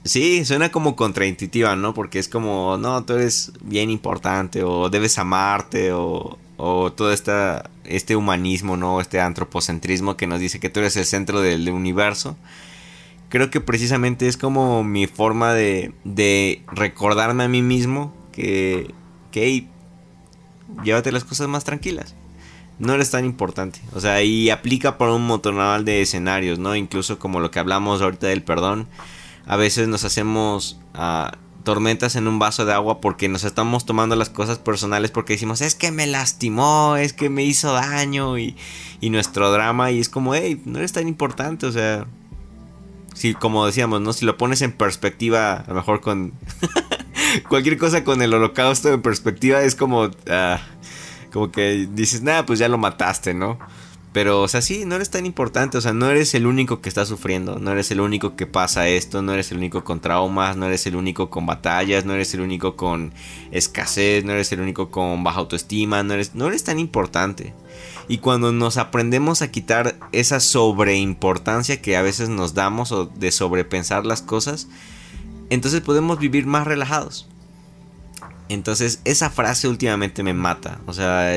sí, 0.03 0.45
suena 0.45 0.71
como 0.71 0.95
contraintuitiva, 0.95 1.75
¿no? 1.75 1.93
Porque 1.93 2.19
es 2.19 2.30
como, 2.30 2.77
no, 2.77 3.03
tú 3.06 3.13
eres 3.13 3.51
bien 3.62 3.89
importante 3.89 4.63
o 4.63 4.89
debes 4.89 5.17
amarte 5.17 5.91
o, 5.93 6.38
o 6.58 6.91
todo 6.93 7.12
esta, 7.13 7.69
este 7.88 8.15
humanismo, 8.15 8.78
¿no? 8.78 9.02
Este 9.02 9.19
antropocentrismo 9.19 10.17
que 10.17 10.28
nos 10.28 10.39
dice 10.39 10.60
que 10.60 10.69
tú 10.69 10.80
eres 10.80 10.97
el 10.97 11.06
centro 11.06 11.41
del 11.41 11.69
universo. 11.69 12.38
Creo 13.30 13.50
que 13.50 13.60
precisamente 13.60 14.28
es 14.28 14.38
como 14.38 14.84
mi 14.84 15.08
forma 15.08 15.54
de, 15.54 15.93
de 16.04 16.63
recordarme 16.71 17.43
a 17.43 17.47
mí 17.47 17.62
mismo 17.62 18.13
que, 18.32 18.93
que 19.32 19.45
hey, 19.45 19.69
llévate 20.84 21.12
las 21.12 21.23
cosas 21.23 21.47
más 21.47 21.63
tranquilas. 21.63 22.15
No 22.80 22.93
eres 22.93 23.10
tan 23.10 23.26
importante. 23.26 23.80
O 23.93 24.00
sea, 24.00 24.21
y 24.21 24.50
aplica 24.50 24.97
para 24.97 25.13
un 25.13 25.26
montón 25.26 25.84
de 25.84 26.02
escenarios, 26.02 26.60
¿no? 26.60 26.76
Incluso 26.76 27.17
como 27.17 27.39
lo 27.39 27.50
que 27.50 27.60
hablamos 27.60 28.02
ahorita 28.02 28.28
del 28.28 28.43
perdón. 28.43 28.88
A 29.47 29.56
veces 29.56 29.88
nos 29.88 30.04
hacemos 30.04 30.80
ah, 30.93 31.38
tormentas 31.67 32.15
en 32.15 32.30
un 32.30 32.39
vaso 32.39 32.63
de 32.63 32.71
agua 32.71 33.01
porque 33.01 33.27
nos 33.27 33.43
estamos 33.43 33.86
tomando 33.86 34.15
las 34.15 34.30
cosas 34.30 34.58
personales 34.58 35.12
porque 35.12 35.34
decimos, 35.34 35.60
es 35.60 35.75
que 35.75 35.91
me 35.91 36.08
lastimó, 36.08 36.95
es 36.95 37.12
que 37.12 37.30
me 37.30 37.43
hizo 37.43 37.73
daño 37.73 38.38
y, 38.38 38.56
y 39.01 39.10
nuestro 39.10 39.51
drama. 39.51 39.91
Y 39.91 39.99
es 39.99 40.08
como, 40.08 40.34
hey, 40.34 40.62
no 40.63 40.77
eres 40.80 40.93
tan 40.93 41.10
importante. 41.10 41.65
O 41.65 41.71
sea, 41.73 42.07
si 43.13 43.34
como 43.34 43.65
decíamos, 43.65 43.99
¿no? 43.99 44.13
Si 44.13 44.24
lo 44.24 44.38
pones 44.38 44.61
en 44.61 44.72
perspectiva, 44.72 45.55
a 45.55 45.68
lo 45.68 45.74
mejor 45.74 45.99
con 45.99 46.32
cualquier 47.49 47.78
cosa 47.78 48.05
con 48.05 48.22
el 48.22 48.34
holocausto 48.34 48.93
en 48.93 49.01
perspectiva 49.01 49.61
es 49.61 49.76
como, 49.76 50.09
ah, 50.30 50.61
como 51.34 51.51
que 51.51 51.86
dices, 51.91 52.22
nada, 52.22 52.45
pues 52.45 52.59
ya 52.59 52.70
lo 52.70 52.78
mataste, 52.78 53.34
¿no? 53.34 53.59
Pero, 54.18 54.41
o 54.41 54.47
sea, 54.47 54.63
sí, 54.63 54.84
no 54.84 54.95
eres 54.95 55.11
tan 55.11 55.28
importante, 55.28 55.78
o 55.78 55.82
sea, 55.82 55.93
no 55.93 56.09
eres 56.09 56.34
el 56.34 56.47
único 56.47 56.82
que 56.82 56.89
está 56.89 57.05
sufriendo, 57.05 57.59
no 57.59 57.72
eres 57.72 57.91
el 57.91 58.01
único 58.01 58.36
que 58.36 58.47
pasa 58.47 58.88
esto, 58.88 59.22
no 59.22 59.32
eres 59.32 59.51
el 59.51 59.59
único 59.59 59.84
con 59.84 59.99
traumas, 59.99 60.57
no 60.57 60.65
eres 60.65 60.88
el 60.88 60.95
único 60.95 61.30
con 61.30 61.45
batallas, 61.45 62.03
no 62.03 62.15
eres 62.15 62.34
el 62.34 62.41
único 62.41 62.76
con 62.76 63.13
escasez, 63.51 64.26
no 64.26 64.32
eres 64.32 64.51
el 64.51 64.61
único 64.61 64.89
con 64.89 65.24
baja 65.24 65.38
autoestima, 65.38 66.01
no 66.01 66.15
eres, 66.15 66.34
no 66.34 66.47
eres 66.47 66.63
tan 66.63 66.80
importante. 66.80 67.53
Y 68.07 68.18
cuando 68.18 68.51
nos 68.51 68.78
aprendemos 68.78 69.43
a 69.43 69.51
quitar 69.51 69.99
esa 70.11 70.39
sobreimportancia 70.39 71.80
que 71.80 71.95
a 71.95 72.01
veces 72.01 72.28
nos 72.28 72.55
damos 72.55 72.91
o 72.91 73.05
de 73.05 73.32
sobrepensar 73.32 74.07
las 74.07 74.24
cosas, 74.24 74.68
entonces 75.51 75.82
podemos 75.82 76.18
vivir 76.18 76.47
más 76.47 76.65
relajados. 76.65 77.30
Entonces 78.49 78.99
esa 79.03 79.30
frase 79.30 79.68
últimamente 79.68 80.24
me 80.24 80.34
mata. 80.34 80.80
O 80.88 80.93
sea, 80.93 81.36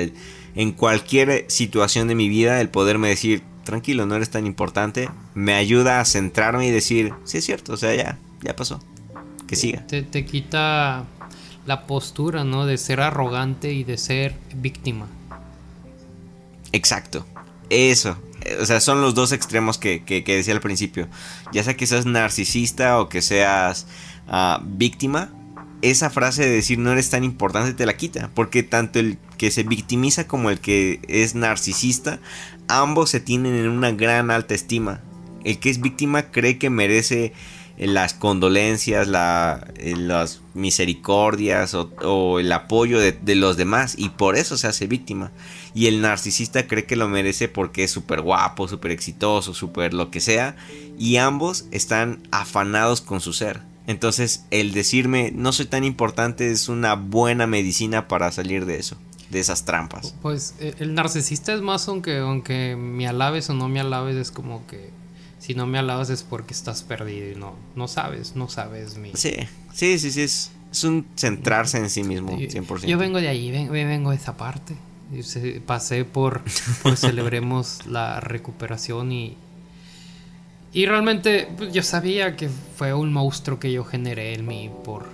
en 0.55 0.73
cualquier 0.73 1.45
situación 1.49 2.09
de 2.09 2.15
mi 2.15 2.29
vida 2.29 2.61
el 2.61 2.69
poderme 2.69 3.09
decir, 3.09 3.43
tranquilo, 3.65 4.07
no 4.07 4.17
eres 4.17 4.31
tan 4.31 4.47
importante, 4.47 5.09
me 5.35 5.55
ayuda 5.55 6.01
a 6.01 6.05
centrarme 6.05 6.67
y 6.67 6.71
decir, 6.71 7.13
sí 7.25 7.39
es 7.39 7.45
cierto, 7.45 7.75
o 7.75 7.77
sea, 7.77 7.95
ya, 7.95 8.19
ya 8.43 8.57
pasó, 8.57 8.83
que 9.47 9.57
siga. 9.57 9.87
Te, 9.87 10.03
te 10.03 10.25
quita 10.25 11.05
la 11.67 11.87
postura, 11.87 12.45
¿no? 12.45 12.67
De 12.67 12.79
ser 12.79 13.01
arrogante 13.01 13.73
y 13.73 13.85
de 13.85 13.99
ser 13.99 14.35
víctima. 14.55 15.07
Exacto, 16.73 17.27
eso. 17.69 18.17
O 18.61 18.65
sea, 18.65 18.81
son 18.81 19.01
los 19.03 19.15
dos 19.15 19.33
extremos 19.33 19.79
que, 19.79 20.03
que, 20.05 20.25
que 20.25 20.37
decía 20.37 20.55
al 20.55 20.61
principio. 20.61 21.09
Ya 21.53 21.63
sea 21.63 21.77
que 21.77 21.87
seas 21.87 22.07
narcisista 22.07 22.99
o 22.99 23.09
que 23.09 23.21
seas 23.23 23.87
ah, 24.29 24.63
víctima, 24.65 25.31
esa 25.83 26.11
frase 26.11 26.43
de 26.43 26.51
decir 26.51 26.79
no 26.79 26.93
eres 26.93 27.11
tan 27.11 27.25
importante 27.25 27.75
te 27.75 27.87
la 27.87 27.97
quita. 27.97 28.31
Porque 28.35 28.63
tanto 28.63 28.99
el 28.99 29.19
que 29.39 29.51
se 29.51 29.63
victimiza 29.63 30.27
como 30.27 30.51
el 30.51 30.61
que 30.61 31.01
es 31.09 31.35
narcisista, 31.35 32.21
ambos 32.69 33.11
se 33.11 33.21
tienen 33.21 33.55
en 33.55 33.69
una 33.69 33.93
gran 33.93 34.31
alta 34.31 34.55
estima. 34.55 35.01
El 35.45 35.59
que 35.59 35.71
es 35.71 35.81
víctima 35.81 36.31
cree 36.31 36.59
que 36.59 36.71
merece 36.71 37.33
las 37.79 38.13
condolencias, 38.13 39.09
la, 39.09 39.67
las 39.83 40.43
misericordias 40.53 41.75
o, 41.75 42.39
el 42.39 42.53
apoyo 42.53 43.01
de, 43.01 43.13
de, 43.13 43.35
los 43.35 43.57
demás 43.57 43.95
y 43.97 44.11
por 44.11 44.37
eso 44.37 44.59
se 44.59 44.67
hace 44.67 44.87
víctima. 44.87 45.33
Y 45.73 45.87
el 45.87 46.03
narcisista 46.03 46.67
cree 46.67 46.85
que 46.85 46.97
lo 46.97 47.09
merece 47.09 47.49
porque 47.49 47.85
es 47.85 47.91
súper 47.91 48.21
guapo, 48.21 48.69
súper 48.69 48.91
exitoso, 48.91 49.55
súper 49.55 49.95
lo 49.95 50.11
que 50.11 50.21
sea. 50.21 50.57
Y 50.99 51.17
ambos 51.17 51.65
están 51.71 52.21
afanados 52.31 53.01
con 53.01 53.21
su 53.23 53.33
ser. 53.33 53.70
Entonces 53.91 54.45
el 54.53 54.73
decirme 54.73 55.33
no 55.35 55.51
soy 55.51 55.67
tan 55.67 55.83
importante 55.83 56.53
es 56.53 56.69
una 56.69 56.95
buena 56.95 57.49
medicina 57.49 58.07
para 58.07 58.31
salir 58.31 58.65
de 58.65 58.79
eso, 58.79 58.97
de 59.31 59.41
esas 59.41 59.65
trampas. 59.65 60.15
Pues 60.23 60.55
el 60.61 60.95
narcisista 60.95 61.53
es 61.53 61.61
más 61.61 61.89
aunque, 61.89 62.19
aunque 62.19 62.77
me 62.77 63.09
alabes 63.09 63.51
o 63.51 63.55
no 63.55 63.69
me 63.69 63.81
alabes, 63.81 64.15
es 64.15 64.31
como 64.31 64.65
que 64.69 64.91
si 65.41 65.57
no 65.57 65.67
me 65.67 65.77
alabas 65.77 66.09
es 66.09 66.23
porque 66.23 66.55
estás 66.55 66.85
perdido 66.85 67.33
y 67.33 67.35
no, 67.35 67.57
no 67.75 67.89
sabes, 67.89 68.37
no 68.37 68.49
sabes 68.49 68.97
mi... 68.97 69.11
Sí, 69.15 69.35
sí, 69.73 69.99
sí, 69.99 70.13
sí, 70.13 70.21
es, 70.21 70.53
es 70.71 70.85
un 70.85 71.05
centrarse 71.17 71.79
en 71.79 71.91
sí 71.91 72.05
mismo, 72.05 72.39
100%. 72.39 72.87
Yo 72.87 72.97
vengo 72.97 73.21
de 73.21 73.27
ahí, 73.27 73.51
vengo, 73.51 73.73
vengo 73.73 74.11
de 74.11 74.17
esa 74.19 74.37
parte. 74.37 74.77
Pasé 75.67 76.05
por, 76.05 76.43
por 76.85 76.97
celebremos 76.97 77.87
la 77.87 78.21
recuperación 78.21 79.11
y, 79.11 79.37
y 80.73 80.87
realmente 80.87 81.49
pues, 81.57 81.73
yo 81.73 81.83
sabía 81.83 82.37
que 82.37 82.49
fue 82.49 82.95
un 82.95 83.13
monstruo 83.13 83.59
que 83.59 83.73
yo 83.73 83.85
generé 83.85 84.35
en 84.35 84.47
mí 84.47 84.71
por... 84.85 85.07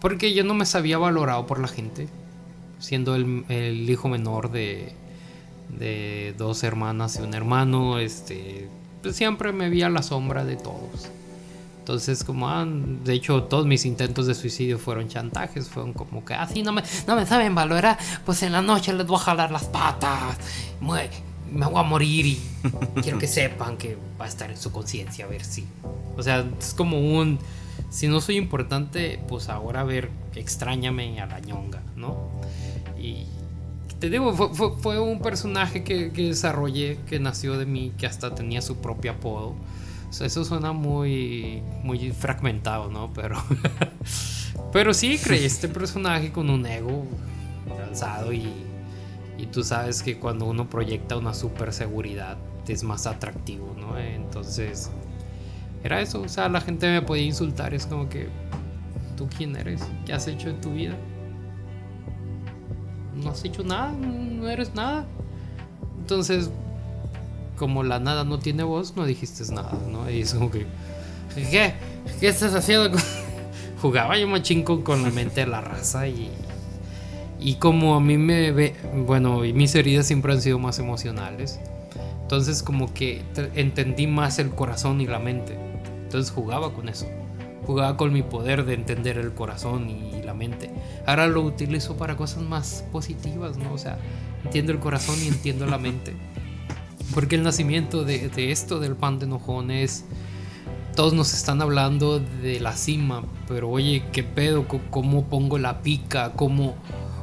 Porque 0.00 0.34
yo 0.34 0.44
no 0.44 0.52
me 0.52 0.66
sabía 0.66 0.98
valorado 0.98 1.46
por 1.46 1.60
la 1.60 1.68
gente, 1.68 2.08
siendo 2.78 3.14
el, 3.14 3.44
el 3.48 3.88
hijo 3.88 4.08
menor 4.08 4.50
de, 4.50 4.92
de 5.70 6.34
dos 6.36 6.62
hermanas 6.62 7.16
y 7.18 7.22
un 7.22 7.34
hermano, 7.34 7.98
este, 7.98 8.68
pues 9.02 9.16
siempre 9.16 9.52
me 9.52 9.70
vi 9.70 9.82
a 9.82 9.88
la 9.88 10.02
sombra 10.02 10.44
de 10.44 10.56
todos. 10.56 11.08
Entonces, 11.78 12.24
como, 12.24 12.48
ah, 12.48 12.64
de 12.66 13.12
hecho, 13.12 13.42
todos 13.42 13.66
mis 13.66 13.84
intentos 13.84 14.26
de 14.26 14.34
suicidio 14.34 14.78
fueron 14.78 15.08
chantajes, 15.08 15.68
fueron 15.68 15.92
como 15.92 16.24
que, 16.24 16.32
así 16.32 16.60
ah, 16.60 16.64
no, 16.64 16.72
me, 16.72 16.82
no 17.06 17.14
me 17.14 17.26
saben 17.26 17.54
valorar, 17.54 17.98
pues 18.24 18.42
en 18.42 18.52
la 18.52 18.62
noche 18.62 18.92
les 18.94 19.06
voy 19.06 19.16
a 19.16 19.20
jalar 19.20 19.50
las 19.50 19.64
patas, 19.64 20.38
me, 20.80 21.10
me 21.54 21.66
voy 21.66 21.78
a 21.78 21.82
morir 21.82 22.26
y 22.26 22.40
quiero 23.02 23.18
que 23.18 23.28
sepan 23.28 23.76
que 23.76 23.96
va 24.20 24.24
a 24.24 24.28
estar 24.28 24.50
en 24.50 24.56
su 24.56 24.72
conciencia, 24.72 25.24
a 25.24 25.28
ver 25.28 25.44
si. 25.44 25.64
O 26.16 26.22
sea, 26.22 26.44
es 26.58 26.74
como 26.74 26.98
un, 26.98 27.38
si 27.90 28.08
no 28.08 28.20
soy 28.20 28.36
importante, 28.36 29.20
pues 29.28 29.48
ahora 29.48 29.80
a 29.80 29.84
ver, 29.84 30.10
extrañame 30.34 31.20
a 31.20 31.26
la 31.26 31.40
ñonga, 31.40 31.82
¿no? 31.96 32.28
Y 33.00 33.26
te 34.00 34.10
digo, 34.10 34.34
fue, 34.34 34.54
fue, 34.54 34.76
fue 34.78 35.00
un 35.00 35.20
personaje 35.20 35.84
que, 35.84 36.12
que, 36.12 36.22
desarrollé, 36.22 36.98
que 37.08 37.20
nació 37.20 37.56
de 37.58 37.66
mí, 37.66 37.92
que 37.96 38.06
hasta 38.06 38.34
tenía 38.34 38.60
su 38.60 38.76
propio 38.76 39.12
apodo. 39.12 39.54
O 40.08 40.12
sea, 40.12 40.26
eso 40.26 40.44
suena 40.44 40.72
muy, 40.72 41.62
muy 41.82 42.10
fragmentado, 42.12 42.90
¿no? 42.90 43.12
Pero, 43.14 43.42
pero 44.72 44.94
sí, 44.94 45.18
creí 45.22 45.44
este 45.44 45.68
personaje 45.68 46.32
con 46.32 46.50
un 46.50 46.66
ego 46.66 47.04
lanzado 47.78 48.32
y, 48.32 48.48
y 49.38 49.46
tú 49.46 49.64
sabes 49.64 50.02
que 50.02 50.18
cuando 50.18 50.46
uno 50.46 50.68
proyecta 50.68 51.16
una 51.16 51.34
super 51.34 51.72
seguridad 51.72 52.36
es 52.68 52.82
más 52.82 53.06
atractivo, 53.06 53.74
¿no? 53.78 53.98
Entonces, 53.98 54.90
era 55.82 56.00
eso. 56.00 56.22
O 56.22 56.28
sea, 56.28 56.48
la 56.48 56.60
gente 56.60 56.90
me 56.90 57.02
podía 57.02 57.24
insultar, 57.24 57.74
es 57.74 57.86
como 57.86 58.08
que, 58.08 58.28
¿tú 59.16 59.28
quién 59.36 59.56
eres? 59.56 59.82
¿Qué 60.06 60.12
has 60.12 60.26
hecho 60.28 60.48
en 60.48 60.60
tu 60.60 60.72
vida? 60.72 60.96
no 63.22 63.30
has 63.30 63.44
hecho 63.44 63.62
nada, 63.62 63.92
no 63.92 64.48
eres 64.48 64.74
nada. 64.74 65.06
Entonces, 65.98 66.50
como 67.56 67.82
la 67.82 67.98
nada 67.98 68.24
no 68.24 68.38
tiene 68.38 68.62
voz, 68.62 68.96
no 68.96 69.04
dijiste 69.04 69.44
nada, 69.52 69.78
¿no? 69.90 70.10
Y 70.10 70.20
es 70.20 70.34
como 70.34 70.50
que, 70.50 70.66
¿qué? 71.34 71.74
¿Qué 72.20 72.28
estás 72.28 72.54
haciendo? 72.54 72.96
Jugaba 73.82 74.16
yo 74.18 74.26
machín 74.26 74.62
con, 74.62 74.82
con 74.82 75.02
la 75.02 75.10
mente 75.10 75.42
de 75.42 75.46
la 75.46 75.60
raza 75.60 76.06
y, 76.08 76.30
y 77.44 77.56
como 77.56 77.94
a 77.94 78.00
mí 78.00 78.16
me 78.16 78.52
ve, 78.52 78.74
bueno, 79.06 79.40
mis 79.40 79.74
heridas 79.74 80.06
siempre 80.06 80.32
han 80.32 80.40
sido 80.40 80.58
más 80.58 80.78
emocionales. 80.78 81.60
Entonces 82.22 82.62
como 82.62 82.94
que 82.94 83.20
entendí 83.54 84.06
más 84.06 84.38
el 84.38 84.48
corazón 84.48 85.02
y 85.02 85.06
la 85.06 85.18
mente. 85.18 85.58
Entonces 86.04 86.32
jugaba 86.32 86.72
con 86.72 86.88
eso. 86.88 87.06
Jugaba 87.66 87.98
con 87.98 88.14
mi 88.14 88.22
poder 88.22 88.64
de 88.64 88.72
entender 88.72 89.18
el 89.18 89.34
corazón 89.34 89.90
y 89.90 90.22
la 90.22 90.32
mente. 90.32 90.70
Ahora 91.06 91.26
lo 91.26 91.42
utilizo 91.42 91.98
para 91.98 92.16
cosas 92.16 92.42
más 92.42 92.82
positivas, 92.90 93.58
¿no? 93.58 93.74
O 93.74 93.78
sea, 93.78 93.98
entiendo 94.42 94.72
el 94.72 94.78
corazón 94.78 95.16
y 95.22 95.28
entiendo 95.28 95.66
la 95.66 95.76
mente. 95.76 96.14
Porque 97.12 97.36
el 97.36 97.42
nacimiento 97.42 98.04
de, 98.04 98.30
de 98.30 98.52
esto 98.52 98.80
del 98.80 98.96
pan 98.96 99.18
de 99.18 99.26
enojones, 99.26 100.06
todos 100.96 101.12
nos 101.12 101.34
están 101.34 101.60
hablando 101.60 102.20
de 102.20 102.58
la 102.58 102.72
cima, 102.72 103.22
pero 103.48 103.68
oye, 103.68 104.02
¿qué 104.12 104.22
pedo? 104.22 104.66
¿Cómo 104.90 105.24
pongo 105.24 105.58
la 105.58 105.82
pica? 105.82 106.32
¿Cómo... 106.32 106.74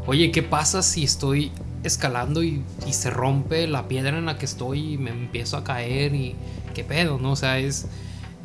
Oye, 0.08 0.32
¿qué 0.32 0.42
pasa 0.42 0.82
si 0.82 1.04
estoy 1.04 1.52
escalando 1.84 2.44
y, 2.44 2.64
se 2.90 3.10
rompe 3.10 3.68
la 3.68 3.88
piedra 3.88 4.18
en 4.18 4.26
la 4.26 4.38
que 4.38 4.46
estoy 4.46 4.94
y 4.94 4.98
me 4.98 5.12
empiezo 5.12 5.58
a 5.58 5.64
caer 5.64 6.14
y 6.14 6.36
qué 6.74 6.84
pedo, 6.84 7.20
¿no? 7.20 7.32
O 7.32 7.36
sea, 7.36 7.60
es, 7.60 7.88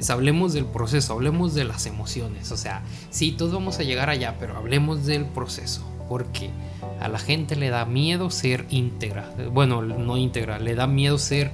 hablemos 0.09 0.52
del 0.52 0.66
proceso, 0.66 1.14
hablemos 1.14 1.54
de 1.54 1.64
las 1.64 1.86
emociones, 1.86 2.52
o 2.52 2.57
sea, 2.57 2.82
sí, 3.11 3.32
todos 3.32 3.52
vamos 3.52 3.78
a 3.78 3.82
llegar 3.82 4.11
allá, 4.11 4.36
pero 4.38 4.57
hablemos 4.57 5.07
del 5.07 5.24
proceso, 5.24 5.82
porque 6.09 6.50
a 7.00 7.09
la 7.09 7.18
gente 7.18 7.57
le 7.57 7.70
da 7.70 7.84
miedo 7.86 8.30
ser 8.30 8.66
íntegra, 8.70 9.32
bueno, 9.52 9.82
no 9.82 10.16
íntegra, 10.16 10.59
le 10.59 10.74
da 10.74 10.86
miedo 10.86 11.18
ser 11.18 11.50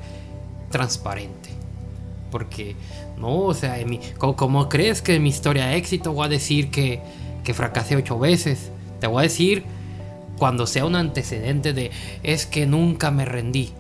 transparente, 0.70 1.50
porque 2.30 2.76
no, 3.18 3.38
o 3.38 3.55
sea, 3.55 3.76
mi, 3.86 4.00
¿cómo, 4.18 4.36
¿cómo, 4.36 4.68
crees 4.68 5.00
que 5.00 5.14
en 5.14 5.22
mi 5.22 5.28
historia 5.28 5.66
de 5.66 5.76
éxito 5.76 6.12
voy 6.12 6.26
a 6.26 6.28
decir 6.28 6.70
que, 6.70 7.00
que 7.44 7.55
fracasé 7.55 7.96
ocho 7.96 8.18
veces? 8.18 8.70
Te 9.00 9.07
voy 9.07 9.20
a 9.20 9.22
decir 9.22 9.64
cuando 10.43 10.66
sea 10.66 10.84
un 10.84 10.97
antecedente 10.97 11.72
de 11.72 11.93
es 12.24 12.47
que 12.47 12.66
nunca 12.66 13.12
me 13.12 13.24
rendí. 13.24 13.72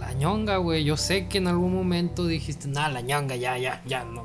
La 0.00 0.12
ñonga, 0.14 0.56
güey, 0.56 0.82
yo 0.82 0.96
sé 0.96 1.28
que 1.28 1.38
en 1.38 1.46
algún 1.46 1.72
momento 1.72 2.26
dijiste, 2.26 2.66
nada, 2.66 2.88
la 2.88 3.02
ñonga, 3.02 3.36
ya, 3.36 3.56
ya, 3.56 3.80
ya, 3.86 4.02
no, 4.02 4.24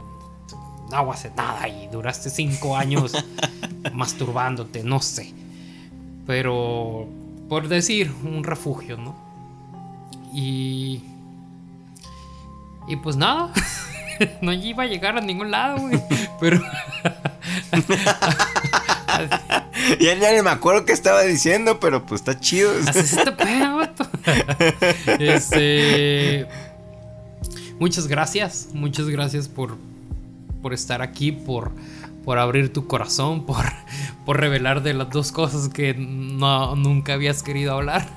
no 0.90 1.06
voy 1.06 1.12
a 1.12 1.14
hacer 1.14 1.34
nada 1.38 1.70
y 1.70 1.88
duraste 1.90 2.32
cinco 2.32 2.76
años 2.76 3.14
masturbándote, 3.94 4.84
no 4.84 5.00
sé. 5.02 5.36
Pero, 6.26 7.06
por 7.48 7.68
decir, 7.68 8.12
un 8.24 8.44
refugio, 8.44 8.98
¿no? 8.98 9.16
Y... 10.34 11.04
Y 12.88 12.96
pues 12.96 13.18
nada, 13.18 13.54
no 14.42 14.52
iba 14.52 14.82
a 14.82 14.88
llegar 14.88 15.16
a 15.16 15.22
ningún 15.22 15.52
lado, 15.52 15.78
güey. 15.78 16.02
Pero... 16.40 16.60
ya, 20.00 20.16
ya 20.16 20.34
ni 20.34 20.42
me 20.42 20.50
acuerdo 20.50 20.86
qué 20.86 20.94
estaba 20.94 21.22
diciendo, 21.22 21.80
pero 21.80 22.06
pues 22.06 22.22
está 22.22 22.40
chido. 22.40 22.72
Así 22.88 23.04
se 23.04 23.24
te 23.24 23.32
pega, 23.32 23.76
vato. 23.76 24.08
Este. 25.20 26.48
Muchas 27.80 28.08
gracias. 28.08 28.70
Muchas 28.74 29.08
gracias 29.08 29.48
por, 29.48 29.78
por 30.62 30.74
estar 30.74 31.02
aquí, 31.02 31.32
por, 31.32 31.72
por 32.26 32.40
abrir 32.40 32.74
tu 32.74 32.88
corazón, 32.88 33.46
por, 33.46 33.66
por 34.26 34.40
revelar 34.40 34.84
de 34.84 34.94
las 34.94 35.10
dos 35.10 35.32
cosas 35.32 35.70
que 35.70 35.94
no, 35.94 36.76
nunca 36.76 37.14
habías 37.14 37.44
querido 37.44 37.74
hablar. 37.74 38.08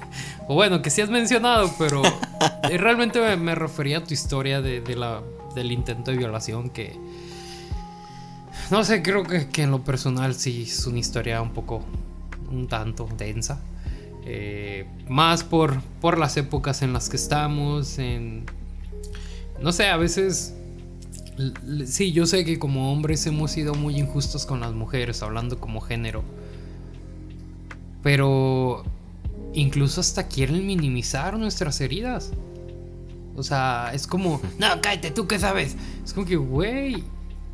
O 0.48 0.54
bueno, 0.54 0.82
que 0.82 0.90
sí 0.90 1.00
has 1.00 1.10
mencionado, 1.10 1.70
pero 1.78 2.02
realmente 2.62 3.20
me, 3.20 3.36
me 3.36 3.54
refería 3.54 3.98
a 3.98 4.04
tu 4.04 4.14
historia 4.14 4.60
de, 4.60 4.80
de 4.80 4.96
la, 4.96 5.22
del 5.54 5.70
intento 5.70 6.10
de 6.10 6.16
violación 6.16 6.70
que 6.70 6.98
no 8.70 8.84
sé, 8.84 9.02
creo 9.02 9.24
que, 9.24 9.48
que, 9.48 9.62
en 9.62 9.70
lo 9.70 9.84
personal 9.84 10.34
sí 10.34 10.62
es 10.62 10.86
una 10.86 10.98
historia 10.98 11.42
un 11.42 11.52
poco, 11.52 11.84
un 12.50 12.68
tanto 12.68 13.08
densa. 13.16 13.60
Eh, 14.24 14.86
más 15.08 15.44
por, 15.44 15.80
por 16.00 16.18
las 16.18 16.36
épocas 16.36 16.82
en 16.82 16.92
las 16.92 17.08
que 17.08 17.16
estamos, 17.16 17.98
en... 17.98 18.44
No 19.60 19.72
sé, 19.72 19.88
a 19.88 19.96
veces... 19.96 20.54
Sí, 21.86 22.12
yo 22.12 22.26
sé 22.26 22.44
que 22.44 22.58
como 22.58 22.92
hombres 22.92 23.26
hemos 23.26 23.50
sido 23.50 23.74
muy 23.74 23.98
injustos 23.98 24.44
con 24.44 24.60
las 24.60 24.72
mujeres, 24.72 25.22
hablando 25.22 25.58
como 25.58 25.80
género. 25.80 26.22
Pero 28.02 28.84
incluso 29.54 30.00
hasta 30.00 30.28
quieren 30.28 30.66
minimizar 30.66 31.38
nuestras 31.38 31.80
heridas. 31.80 32.32
O 33.36 33.42
sea, 33.42 33.90
es 33.94 34.06
como, 34.06 34.40
no, 34.58 34.66
cállate, 34.82 35.10
¿tú 35.10 35.26
qué 35.26 35.38
sabes? 35.38 35.76
Es 36.04 36.12
como 36.12 36.26
que, 36.26 36.36
güey, 36.36 37.04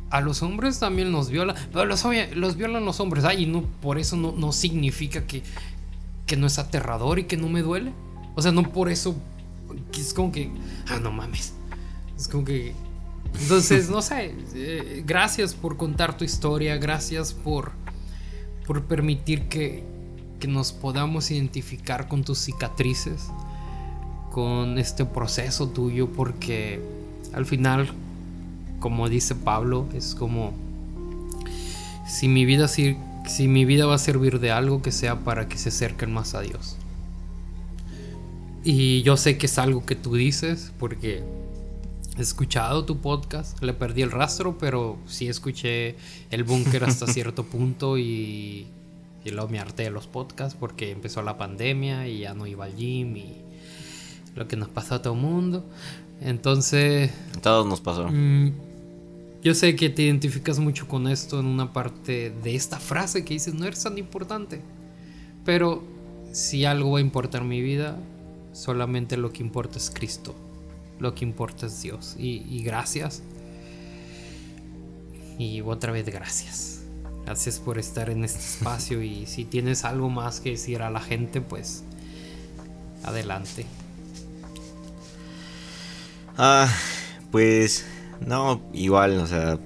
a 0.09 0.21
los 0.21 0.41
hombres 0.41 0.79
también 0.79 1.11
los 1.11 1.29
violan, 1.29 1.55
pero 1.71 1.85
los, 1.85 2.03
los 2.35 2.55
violan 2.55 2.85
los 2.85 2.99
hombres. 2.99 3.25
Ay, 3.25 3.43
y 3.43 3.45
no, 3.45 3.63
por 3.81 3.97
eso 3.97 4.15
no, 4.15 4.31
no 4.31 4.51
significa 4.51 5.25
que, 5.25 5.43
que 6.25 6.37
no 6.37 6.47
es 6.47 6.59
aterrador 6.59 7.19
y 7.19 7.23
que 7.25 7.37
no 7.37 7.49
me 7.49 7.61
duele. 7.61 7.91
O 8.35 8.41
sea, 8.41 8.51
no 8.51 8.63
por 8.63 8.89
eso 8.89 9.15
es 9.93 10.13
como 10.13 10.31
que, 10.31 10.51
ah, 10.87 10.99
no 11.01 11.11
mames. 11.11 11.53
Es 12.17 12.27
como 12.27 12.45
que... 12.45 12.73
Entonces, 13.41 13.89
no 13.89 14.01
sé, 14.01 14.35
eh, 14.55 15.03
gracias 15.05 15.53
por 15.53 15.77
contar 15.77 16.17
tu 16.17 16.23
historia, 16.23 16.77
gracias 16.77 17.33
por, 17.33 17.71
por 18.65 18.83
permitir 18.85 19.49
que, 19.49 19.83
que 20.39 20.47
nos 20.47 20.71
podamos 20.71 21.29
identificar 21.31 22.07
con 22.07 22.23
tus 22.23 22.39
cicatrices, 22.39 23.27
con 24.31 24.77
este 24.77 25.05
proceso 25.05 25.69
tuyo, 25.69 26.11
porque 26.11 26.79
al 27.33 27.45
final, 27.45 27.91
como 28.79 29.09
dice 29.09 29.35
Pablo, 29.35 29.87
es 29.93 30.15
como 30.15 30.53
si 32.07 32.27
mi 32.27 32.45
vida 32.45 32.67
si, 32.67 32.97
si 33.27 33.47
mi 33.47 33.65
vida 33.65 33.85
va 33.85 33.95
a 33.95 33.99
servir 33.99 34.39
de 34.39 34.51
algo 34.51 34.81
que 34.81 34.91
sea 34.91 35.23
para 35.23 35.47
que 35.47 35.57
se 35.57 35.69
acerquen 35.69 36.13
más 36.13 36.35
a 36.35 36.41
Dios. 36.41 36.77
Y 38.63 39.01
yo 39.03 39.17
sé 39.17 39.37
que 39.37 39.45
es 39.45 39.57
algo 39.57 39.85
que 39.85 39.95
tú 39.95 40.15
dices 40.15 40.73
porque 40.79 41.23
he 42.17 42.21
escuchado 42.21 42.85
tu 42.85 42.97
podcast, 42.99 43.61
le 43.61 43.73
perdí 43.73 44.01
el 44.01 44.11
rastro, 44.11 44.57
pero 44.57 44.97
sí 45.05 45.27
escuché 45.27 45.95
el 46.31 46.43
búnker 46.43 46.83
hasta 46.83 47.07
cierto 47.13 47.45
punto 47.45 47.97
y, 47.97 48.67
y 49.23 49.29
luego 49.31 49.49
me 49.49 49.59
harté 49.59 49.83
de 49.83 49.91
los 49.91 50.07
podcasts 50.07 50.57
porque 50.59 50.91
empezó 50.91 51.21
la 51.21 51.37
pandemia 51.37 52.07
y 52.07 52.19
ya 52.19 52.33
no 52.33 52.47
iba 52.47 52.65
al 52.65 52.75
gym 52.75 53.17
y 53.17 53.35
lo 54.35 54.47
que 54.47 54.55
nos 54.55 54.69
pasó 54.69 54.95
a 54.95 55.01
todo 55.01 55.13
el 55.13 55.19
mundo. 55.19 55.65
Entonces... 56.21 57.11
Todos 57.41 57.65
nos 57.65 57.81
pasó. 57.81 58.07
Mm, 58.09 58.53
yo 59.41 59.53
sé 59.53 59.75
que 59.75 59.89
te 59.89 60.03
identificas 60.03 60.59
mucho 60.59 60.87
con 60.87 61.07
esto 61.07 61.39
en 61.39 61.45
una 61.45 61.73
parte 61.73 62.31
de 62.43 62.55
esta 62.55 62.79
frase 62.79 63.23
que 63.23 63.33
dices, 63.33 63.53
no 63.53 63.65
eres 63.65 63.83
tan 63.83 63.97
importante. 63.97 64.61
Pero 65.45 65.83
si 66.31 66.65
algo 66.65 66.91
va 66.91 66.97
a 66.99 67.01
importar 67.01 67.43
mi 67.43 67.61
vida, 67.61 67.97
Solamente 68.57 69.17
lo 69.17 69.31
que 69.31 69.43
importa 69.43 69.77
es 69.77 69.91
Cristo. 69.91 70.33
Lo 70.97 71.13
que 71.13 71.23
importa 71.23 71.67
es 71.67 71.79
Dios. 71.83 72.15
Y, 72.17 72.63
gracias. 72.63 73.21
Y 75.37 75.61
otra 75.61 75.91
vez 75.91 76.07
gracias. 76.07 76.81
Gracias 77.23 77.59
por 77.59 77.77
estar 77.77 78.09
en 78.09 78.23
este 78.23 78.39
espacio. 78.39 79.03
Y 79.03 79.27
si 79.27 79.45
tienes 79.45 79.85
algo 79.85 80.09
más 80.09 80.39
que 80.39 80.49
decir 80.49 80.81
a 80.81 80.89
la 80.89 81.01
gente, 81.01 81.39
pues 81.39 81.83
adelante. 83.03 83.67
Ah, 86.35 86.67
pues 87.31 87.85
no, 88.25 88.61
igual, 88.73 89.17
o 89.19 89.27
sea, 89.27 89.57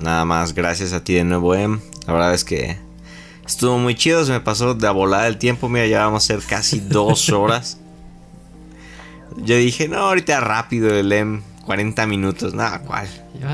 nada 0.00 0.24
más 0.24 0.54
gracias 0.54 0.92
a 0.92 1.02
ti 1.02 1.14
de 1.14 1.24
nuevo, 1.24 1.54
Em. 1.54 1.80
La 2.06 2.12
verdad 2.12 2.34
es 2.34 2.44
que 2.44 2.78
estuvo 3.46 3.78
muy 3.78 3.94
chido, 3.94 4.24
se 4.24 4.32
me 4.32 4.40
pasó 4.40 4.74
de 4.74 4.86
a 4.86 4.92
volar 4.92 5.26
el 5.26 5.38
tiempo, 5.38 5.68
mira, 5.68 5.86
ya 5.86 6.04
vamos 6.04 6.24
a 6.24 6.26
ser 6.26 6.40
casi 6.40 6.80
dos 6.88 7.30
horas. 7.30 7.78
Yo 9.36 9.56
dije, 9.56 9.88
no, 9.88 9.98
ahorita 9.98 10.40
rápido 10.40 10.94
el 10.94 11.12
M, 11.12 11.42
40 11.66 12.06
minutos, 12.06 12.54
nada, 12.54 12.80
¿cuál? 12.82 13.08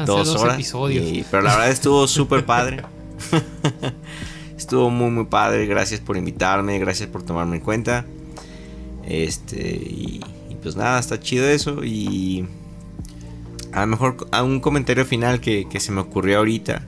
dos, 0.06 0.28
horas. 0.36 0.54
Episodios. 0.54 1.26
pero 1.30 1.42
la 1.42 1.52
verdad 1.52 1.70
estuvo 1.70 2.06
súper 2.08 2.44
padre. 2.44 2.82
estuvo 4.56 4.90
muy, 4.90 5.10
muy 5.10 5.24
padre. 5.24 5.66
Gracias 5.66 6.00
por 6.00 6.16
invitarme, 6.16 6.78
gracias 6.78 7.08
por 7.08 7.22
tomarme 7.22 7.56
en 7.56 7.62
cuenta. 7.62 8.04
Este, 9.04 9.60
y, 9.60 10.20
pues 10.62 10.76
nada, 10.76 11.00
está 11.00 11.18
chido 11.18 11.48
eso. 11.48 11.84
Y 11.84 12.46
a 13.72 13.80
lo 13.82 13.86
mejor 13.86 14.28
a 14.30 14.42
un 14.42 14.60
comentario 14.60 15.04
final 15.04 15.40
que, 15.40 15.66
se 15.78 15.92
me 15.92 16.00
ocurrió 16.00 16.38
ahorita. 16.38 16.82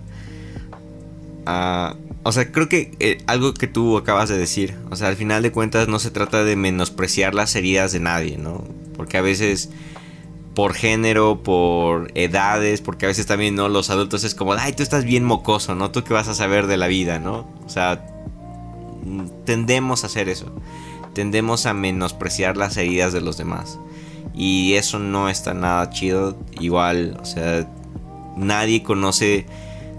Ah, 1.47 1.97
o 2.22 2.32
sea, 2.32 2.51
creo 2.53 2.68
que 2.68 2.93
eh, 3.01 3.18
algo 3.26 3.53
que 3.53 3.66
tú 3.66 3.99
acabas 3.99 4.28
de 4.28 4.39
decir, 4.39 4.74
o 4.91 4.97
sea, 4.97 5.09
al 5.09 5.16
final 5.16 5.43
de 5.43 5.53
cuentas 5.53 5.89
no 5.89 5.99
se 5.99 6.11
trata 6.11 6.45
de 6.45 6.57
menospreciar 6.57 7.35
las 7.35 7.55
heridas 7.55 7.93
de 7.93 8.01
nadie, 8.01 8.39
¿no? 8.39 8.64
Porque 8.97 9.18
a 9.18 9.22
veces 9.22 9.70
por 10.55 10.72
género, 10.72 11.43
por 11.43 12.12
edades, 12.14 12.80
porque 12.80 13.07
a 13.07 13.09
veces 13.09 13.26
también, 13.26 13.57
¿no? 13.57 13.68
Los 13.68 13.91
adultos 13.91 14.24
es 14.24 14.35
como, 14.35 14.53
ay, 14.55 14.72
tú 14.72 14.82
estás 14.82 15.05
bien 15.05 15.24
mocoso, 15.24 15.74
¿no? 15.74 15.91
Tú 15.91 16.05
qué 16.05 16.14
vas 16.14 16.28
a 16.28 16.35
saber 16.35 16.66
de 16.66 16.76
la 16.76 16.87
vida, 16.87 17.18
¿no? 17.18 17.49
O 17.66 17.68
sea, 17.68 18.07
tendemos 19.45 20.05
a 20.05 20.07
hacer 20.07 20.28
eso. 20.28 20.53
Tendemos 21.12 21.66
a 21.66 21.74
menospreciar 21.74 22.57
las 22.57 22.76
heridas 22.76 23.12
de 23.12 23.20
los 23.20 23.37
demás. 23.37 23.78
Y 24.33 24.75
eso 24.75 24.99
no 24.99 25.29
está 25.29 25.55
nada 25.55 25.91
chido. 25.91 26.37
Igual, 26.61 27.18
o 27.20 27.25
sea, 27.25 27.68
nadie 28.37 28.83
conoce 28.83 29.47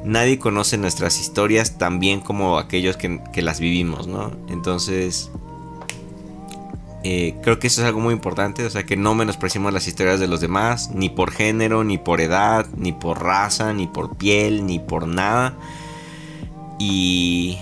nadie 0.05 0.38
conoce 0.38 0.78
nuestras 0.78 1.19
historias 1.19 1.78
tan 1.78 1.99
bien 1.99 2.21
como 2.21 2.57
aquellos 2.57 2.95
que, 2.95 3.41
las 3.41 3.59
vivimos, 3.59 4.07
¿no? 4.07 4.32
Entonces, 4.49 5.32
eh, 7.03 7.36
creo 7.41 7.59
que 7.59 7.67
eso 7.67 7.82
es 7.82 7.88
algo 7.88 7.99
muy 7.99 8.13
importante, 8.13 8.65
o 8.65 8.69
sea, 8.69 8.86
que 8.86 8.95
no 8.95 9.15
menospreciemos 9.15 9.73
las 9.73 9.88
historias 9.88 10.19
de 10.19 10.28
los 10.28 10.39
demás, 10.39 10.91
ni 10.93 11.09
por 11.09 11.32
género, 11.32 11.84
ni 11.84 11.97
por 11.97 12.21
edad, 12.21 12.67
ni 12.78 12.93
por 12.93 13.21
raza, 13.21 13.73
ni 13.73 13.88
por 13.88 14.15
piel, 14.15 14.65
ni 14.65 14.80
por 14.80 15.07
nada. 15.07 15.57
Y, 16.78 17.57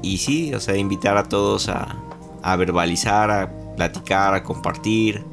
y 0.00 0.18
sí, 0.18 0.54
o 0.54 0.60
sea, 0.60 0.76
invitar 0.76 1.16
a 1.16 1.24
todos 1.24 1.68
a, 1.68 1.96
a 2.42 2.56
verbalizar, 2.56 3.30
a 3.30 3.50
platicar, 3.76 4.34
a 4.34 4.44
compartir, 4.44 5.24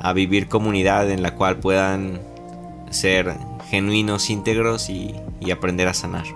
a 0.00 0.12
vivir 0.12 0.48
comunidad 0.48 1.10
en 1.10 1.22
la 1.22 1.34
cual 1.34 1.56
puedan 1.56 2.20
ser 2.90 3.36
genuinos, 3.70 4.30
íntegros 4.30 4.88
y, 4.90 5.14
aprender 5.50 5.88
a 5.88 5.94
sanar. 5.94 6.26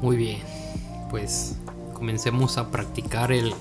Muy 0.00 0.16
bien, 0.16 0.40
pues 1.08 1.56
comencemos 1.94 2.58
a 2.58 2.70
practicar 2.70 3.30
el, 3.30 3.54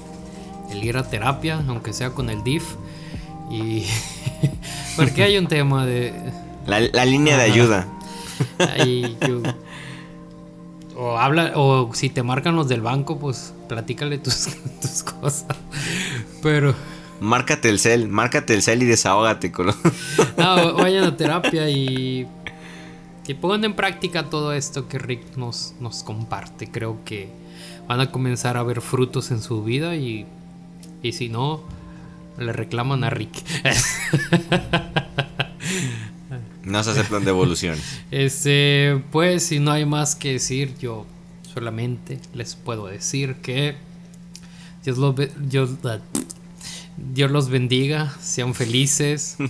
ir 0.74 0.98
a 0.98 1.04
terapia, 1.04 1.64
aunque 1.68 1.94
sea 1.94 2.10
con 2.12 2.30
el 2.30 2.44
DIF. 2.44 2.64
Y 3.52 3.86
porque 4.96 5.24
hay 5.24 5.38
un 5.38 5.48
tema 5.48 5.86
de... 5.86 6.14
La, 6.66 7.06
línea 7.06 7.38
de 7.38 7.44
ayuda. 7.44 7.88
o 10.98 11.18
habla, 11.18 11.52
o 11.56 11.94
si 11.94 12.10
te 12.10 12.24
marcan 12.24 12.56
los 12.56 12.68
del 12.68 12.82
banco, 12.82 13.20
pues 13.20 13.54
platícale 13.68 14.18
tus, 14.18 14.50
tus 14.82 15.04
cosas. 15.04 15.46
Pero... 16.42 16.74
Márcate 17.22 17.70
el 17.70 17.78
cel, 17.78 18.08
márcate 18.08 18.56
el 18.56 18.64
cel 18.64 18.82
y 18.82 18.86
desahógate. 18.86 19.52
Con... 19.52 19.68
no, 20.38 20.74
vayan 20.74 21.04
a 21.04 21.16
terapia 21.16 21.70
y 21.70 22.28
que 23.24 23.36
pongan 23.36 23.64
en 23.64 23.76
práctica 23.76 24.30
todo 24.30 24.54
esto 24.54 24.88
que 24.88 24.98
Rick 24.98 25.38
nos, 25.38 25.76
nos 25.80 26.02
comparte. 26.02 26.72
Creo 26.72 26.98
que 27.06 27.30
van 27.88 28.00
a 28.00 28.10
comenzar 28.10 28.58
a 28.58 28.64
ver 28.64 28.82
frutos 28.82 29.30
en 29.30 29.40
su 29.40 29.64
vida 29.64 29.96
y, 29.96 30.26
y 31.04 31.12
si 31.12 31.30
no, 31.30 31.62
le 32.40 32.54
reclaman 32.54 33.04
a 33.04 33.12
Rick. 33.12 33.32
no 36.64 36.84
se 36.84 36.90
aceptan 36.90 37.24
devoluciones. 37.24 38.02
Este, 38.10 39.00
pues 39.12 39.46
si 39.46 39.60
no 39.60 39.72
hay 39.72 39.86
más 39.86 40.16
que 40.16 40.34
decir, 40.34 40.76
yo 40.80 41.06
solamente 41.54 42.20
les 42.34 42.56
puedo 42.56 42.88
decir 42.88 43.36
que 43.36 43.76
Dios 44.84 44.98
los, 44.98 45.16
Dios, 45.38 45.70
Dios 46.98 47.32
los 47.32 47.50
bendiga, 47.50 48.16
sean 48.20 48.54
felices. 48.54 49.38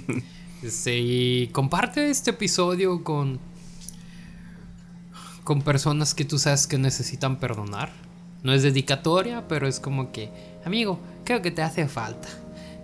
Este, 0.62 1.00
y 1.00 1.48
comparte 1.48 2.12
este 2.12 2.30
episodio 2.30 3.04
con 3.04 3.39
con 5.44 5.62
personas 5.62 6.14
que 6.14 6.26
tú 6.26 6.39
sabes 6.39 6.68
que 6.68 6.78
necesitan 6.78 7.38
perdonar. 7.38 7.89
No 8.44 8.54
es 8.54 8.64
dedicatoria, 8.64 9.48
pero 9.48 9.68
es 9.68 9.80
como 9.80 10.12
que, 10.12 10.32
amigo, 10.66 11.00
creo 11.24 11.42
que 11.42 11.52
te 11.52 11.62
hace 11.62 11.88
falta. 11.88 12.28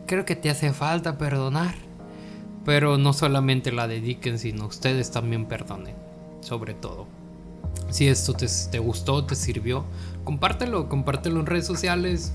Creo 0.05 0.26
que 0.26 0.36
te 0.36 0.49
hace 0.49 0.74
falta 0.74 1.18
perdonar. 1.18 1.76
Pero 2.66 2.97
no 2.97 3.14
solamente 3.14 3.72
la 3.72 3.88
dediquen, 3.88 4.39
sino 4.39 4.66
ustedes 4.66 5.12
también 5.12 5.45
perdonen. 5.45 5.95
Sobre 6.41 6.74
todo. 6.74 7.08
Si 7.89 8.08
esto 8.08 8.34
te, 8.34 8.47
te 8.72 8.80
gustó, 8.80 9.26
te 9.26 9.36
sirvió, 9.36 9.86
compártelo, 10.24 10.89
compártelo 10.89 11.39
en 11.39 11.45
redes 11.45 11.66
sociales. 11.66 12.34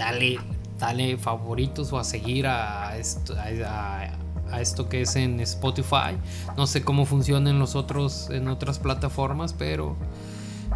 Dale, 0.00 0.38
dale 0.78 1.18
favoritos 1.18 1.92
o 1.92 1.98
a 1.98 2.04
seguir 2.04 2.46
a, 2.46 2.96
esto, 2.96 4.88
que 4.88 5.02
es 5.02 5.14
en 5.14 5.40
Spotify. 5.40 6.16
No 6.56 6.66
sé 6.66 6.82
cómo 6.82 7.04
funciona 7.04 7.50
en 7.50 7.58
los 7.58 7.76
otros, 7.76 8.30
en 8.30 8.48
otras 8.48 8.78
plataformas, 8.78 9.52
pero 9.52 9.96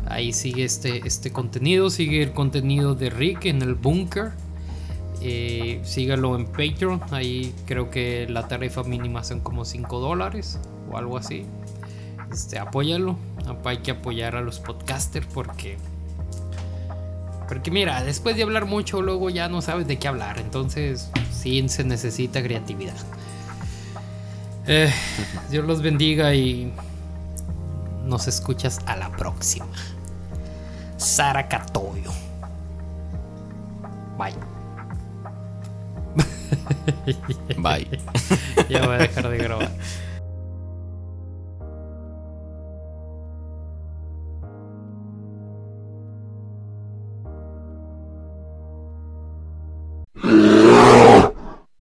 ahí 0.09 0.35
sigue 0.35 0.65
este, 0.65 1.07
este 1.07 1.33
contenido. 1.33 1.89
Sigue 1.89 2.23
el 2.23 2.33
contenido 2.33 2.95
de 2.95 3.09
Rick 3.09 3.47
en 3.47 3.63
el 3.63 3.77
Bunker. 3.77 4.33
Eh, 5.23 5.81
sígalo 5.85 6.37
en 6.37 6.45
Patreon. 6.45 7.01
Ahí 7.11 7.55
creo 7.65 7.91
que 7.91 8.27
la 8.29 8.47
tarifa 8.47 8.83
mínima 8.83 9.25
son 9.25 9.41
como 9.41 9.65
5 9.65 10.01
dólares 10.01 10.59
o 10.93 10.99
algo 10.99 11.17
así. 11.17 11.47
Este, 12.31 12.59
apóyalo. 12.59 13.17
Hay 13.65 13.79
que 13.79 13.93
apoyar 13.93 14.37
a 14.37 14.43
los 14.43 14.61
podcasters 14.61 15.27
porque 15.33 15.79
Porque 17.49 17.71
mira, 17.71 18.03
después 18.03 18.37
de 18.37 18.43
hablar 18.43 18.67
mucho, 18.67 19.03
luego 19.03 19.31
ya 19.31 19.49
no 19.49 19.63
sabes 19.63 19.87
de 19.87 19.99
qué 19.99 20.09
hablar. 20.09 20.39
Entonces, 20.39 21.11
sí 21.33 21.69
se 21.69 21.85
necesita 21.85 22.43
creatividad. 22.43 22.95
Eh, 24.67 24.91
Dios 25.51 25.65
los 25.67 25.83
bendiga 25.83 26.35
y 26.35 26.73
nos 28.05 28.27
escuchas 28.29 28.81
a 28.87 28.97
la 28.97 29.11
próxima. 29.11 29.67
Sara 30.97 31.49
Catoyo. 31.49 32.13
Bye. 34.19 34.35
Bye. 37.59 38.01
ya 38.69 38.87
voy 38.87 38.95
a 38.95 38.99
dejar 38.99 39.29
de 39.29 39.39
grabar. 39.39 39.71